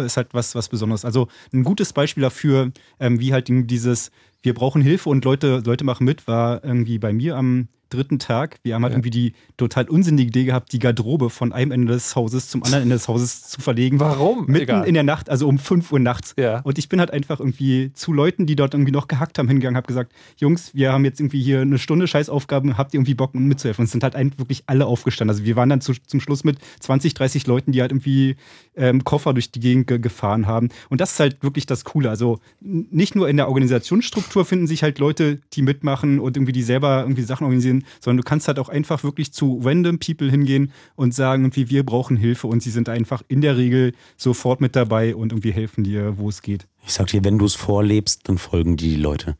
[0.00, 1.04] ähm, ist halt was, was Besonderes.
[1.04, 4.10] Also ein gutes Beispiel dafür, ähm, wie halt dieses,
[4.42, 8.58] wir brauchen Hilfe und Leute, Leute machen mit, war irgendwie bei mir am dritten Tag.
[8.62, 12.16] Wir haben halt irgendwie die total unsinnige Idee gehabt, die Garderobe von einem Ende des
[12.16, 14.00] Hauses zum anderen Ende des Hauses zu verlegen.
[14.00, 14.46] Warum?
[14.46, 14.86] Mitten Egal.
[14.86, 16.34] in der Nacht, also um 5 Uhr nachts.
[16.38, 16.60] Ja.
[16.60, 19.76] Und ich bin halt einfach irgendwie zu Leuten, die dort irgendwie noch gehackt haben, hingegangen,
[19.76, 23.34] habe gesagt, Jungs, wir haben jetzt irgendwie hier eine Stunde Scheißaufgaben, habt ihr irgendwie Bock
[23.34, 23.82] mitzuhelfen?
[23.82, 25.34] Und es sind halt wirklich alle aufgestanden.
[25.34, 28.36] Also wir waren dann zu, zum Schluss mit 20, 30 Leuten, die halt irgendwie
[28.76, 30.68] ähm, Koffer durch die Gegend ge gefahren haben.
[30.88, 32.10] Und das ist halt wirklich das Coole.
[32.10, 36.62] Also nicht nur in der Organisationsstruktur finden sich halt Leute, die mitmachen und irgendwie die
[36.62, 40.72] selber irgendwie Sachen organisieren, sondern du kannst halt auch einfach wirklich zu random people hingehen
[40.94, 44.76] und sagen, irgendwie, wir brauchen Hilfe und sie sind einfach in der Regel sofort mit
[44.76, 46.66] dabei und irgendwie helfen dir, wo es geht.
[46.84, 49.36] Ich sag dir, wenn du es vorlebst, dann folgen die Leute.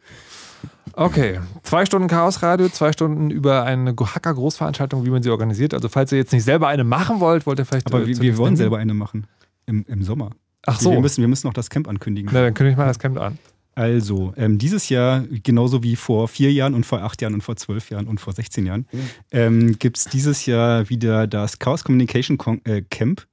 [0.93, 5.75] Okay, zwei Stunden Chaosradio, zwei Stunden über eine Hacker-Großveranstaltung, wie man sie organisiert.
[5.75, 7.87] Also falls ihr jetzt nicht selber eine machen wollt, wollt ihr vielleicht...
[7.87, 9.27] Aber äh, wir, wir wollen selber eine machen.
[9.67, 10.31] Im, im Sommer.
[10.65, 10.93] Ach so.
[10.93, 12.31] Wir müssen, wir müssen noch das Camp ankündigen.
[12.33, 13.39] Na, dann kündige ich mal das Camp an.
[13.77, 17.57] Also, ähm, dieses Jahr, genauso wie vor vier Jahren und vor acht Jahren und vor
[17.57, 18.86] zwölf Jahren und vor 16 Jahren,
[19.31, 23.27] ähm, gibt es dieses Jahr wieder das Chaos Communication Con äh, Camp.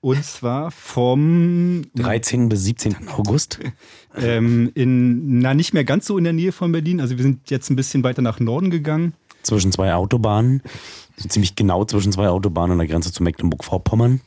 [0.00, 2.50] Und zwar vom 13.
[2.50, 3.08] bis 17.
[3.08, 3.60] August.
[4.14, 7.00] ähm, in, na, nicht mehr ganz so in der Nähe von Berlin.
[7.00, 9.14] Also wir sind jetzt ein bisschen weiter nach Norden gegangen.
[9.42, 10.62] Zwischen zwei Autobahnen.
[11.16, 14.20] So ziemlich genau zwischen zwei Autobahnen an der Grenze zu Mecklenburg-Vorpommern.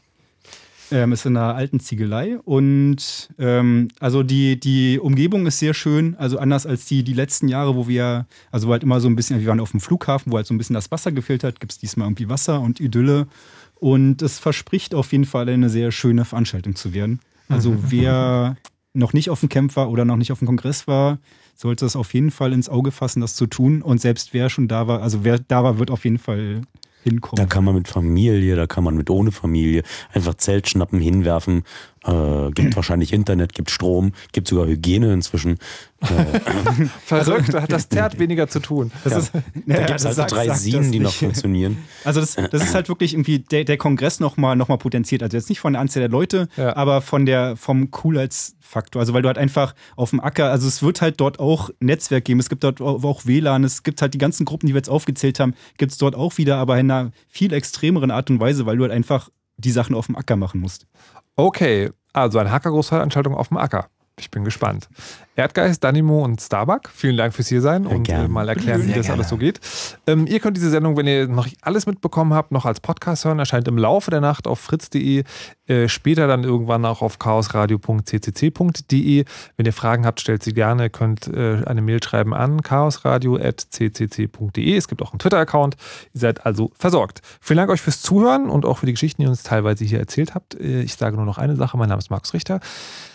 [0.91, 6.15] Ähm, ist in einer alten Ziegelei und ähm, also die, die Umgebung ist sehr schön,
[6.17, 9.15] also anders als die, die letzten Jahre, wo wir, also wo halt immer so ein
[9.15, 11.59] bisschen, wir waren auf dem Flughafen, wo halt so ein bisschen das Wasser gefehlt hat,
[11.61, 13.27] gibt es diesmal irgendwie Wasser und Idylle.
[13.75, 17.19] Und es verspricht auf jeden Fall eine sehr schöne Veranstaltung zu werden.
[17.49, 18.57] Also wer
[18.93, 21.19] noch nicht auf dem Camp war oder noch nicht auf dem Kongress war,
[21.55, 23.81] sollte es auf jeden Fall ins Auge fassen, das zu tun.
[23.81, 26.61] Und selbst wer schon da war, also wer da war, wird auf jeden Fall
[27.03, 27.35] hinkommen.
[27.37, 29.83] Da kann man mit Familie, da kann man mit ohne Familie
[30.13, 31.63] einfach Zelt schnappen, hinwerfen.
[32.03, 35.57] Äh, gibt wahrscheinlich Internet, gibt Strom, gibt sogar Hygiene inzwischen.
[36.01, 38.91] Äh, Verrückt, da hat das Zert weniger zu tun.
[39.03, 39.19] Das Ja.
[39.19, 39.31] ist,
[39.67, 41.77] Da gibt's also drei Sien, die noch funktionieren.
[42.03, 45.21] Also das, das ist halt wirklich irgendwie der, der Kongress nochmal noch mal potenziert.
[45.21, 48.99] Also jetzt nicht von der Anzahl der Leute, aber von der, vom Coolheitsfaktor.
[48.99, 52.25] Also weil du halt einfach auf dem Acker, also es wird halt dort auch Netzwerk
[52.25, 54.89] geben, es gibt dort auch WLAN, es gibt halt die ganzen Gruppen, die wir jetzt
[54.89, 58.65] aufgezählt haben, gibt es dort auch wieder, aber in einer viel extremeren Art und Weise,
[58.65, 60.87] weil du halt einfach die Sachen auf dem Acker machen musst.
[61.35, 63.89] Okay, also eine Hacker-Großveranstaltung auf dem Acker.
[64.21, 64.87] Ich bin gespannt.
[65.35, 68.97] Erdgeist, Danimo und Starbuck, vielen Dank fürs hier sein und äh, mal erklären, wie Sehr
[68.97, 69.19] das gerne.
[69.19, 69.59] alles so geht.
[70.05, 73.25] Ähm, ihr könnt diese Sendung, wenn ihr noch nicht alles mitbekommen habt, noch als Podcast
[73.25, 73.39] hören.
[73.39, 75.23] Erscheint im Laufe der Nacht auf fritz.de,
[75.67, 79.25] äh, später dann irgendwann auch auf chaosradio.ccc.de.
[79.57, 80.83] Wenn ihr Fragen habt, stellt sie gerne.
[80.83, 84.77] Ihr könnt äh, eine Mail schreiben an chaosradio.ccc.de.
[84.77, 85.75] Es gibt auch einen Twitter-Account.
[86.13, 87.21] Ihr seid also versorgt.
[87.39, 89.99] Vielen Dank euch fürs Zuhören und auch für die Geschichten, die ihr uns teilweise hier
[89.99, 90.55] erzählt habt.
[90.55, 91.77] Äh, Ich sage nur noch eine Sache.
[91.77, 92.59] Mein Name ist Markus Richter.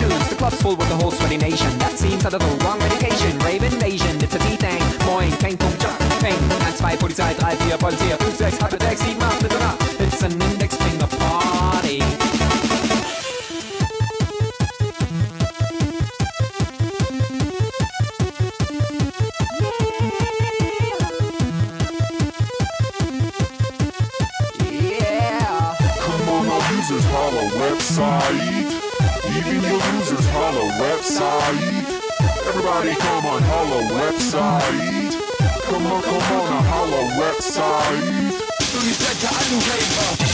[0.00, 0.28] afternoons.
[0.28, 1.78] The club's full with the whole sweaty nation.
[1.78, 3.38] That seems out of the wrong medication.
[3.40, 4.82] Rave invasion, it's a D thing.
[5.06, 6.38] Moin, ping, boom, jump, ping.
[6.48, 9.76] 1, 2, Polizei, 3, 4, Volunteer, 5, 6, 8, 6, 7, 8, bitte nach.
[10.00, 11.98] It's an Index Finger Party.
[24.70, 25.74] Yeah.
[26.00, 28.59] Come on, our users holla website
[29.70, 31.60] real losers, holla website.
[32.48, 35.14] Everybody come on, holla website.
[35.68, 38.32] Come on, come on, holla website.
[38.72, 40.29] Du nicht dein Geheimraver.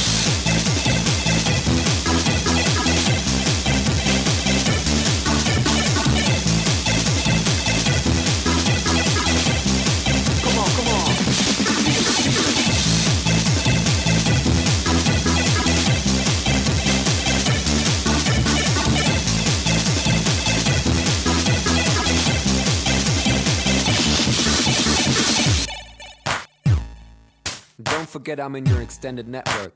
[28.17, 29.75] Forget I'm in your extended network.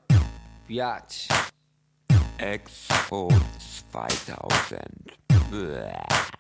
[0.67, 1.29] Biatch.
[3.93, 5.13] 2000.
[5.51, 6.40] Blah.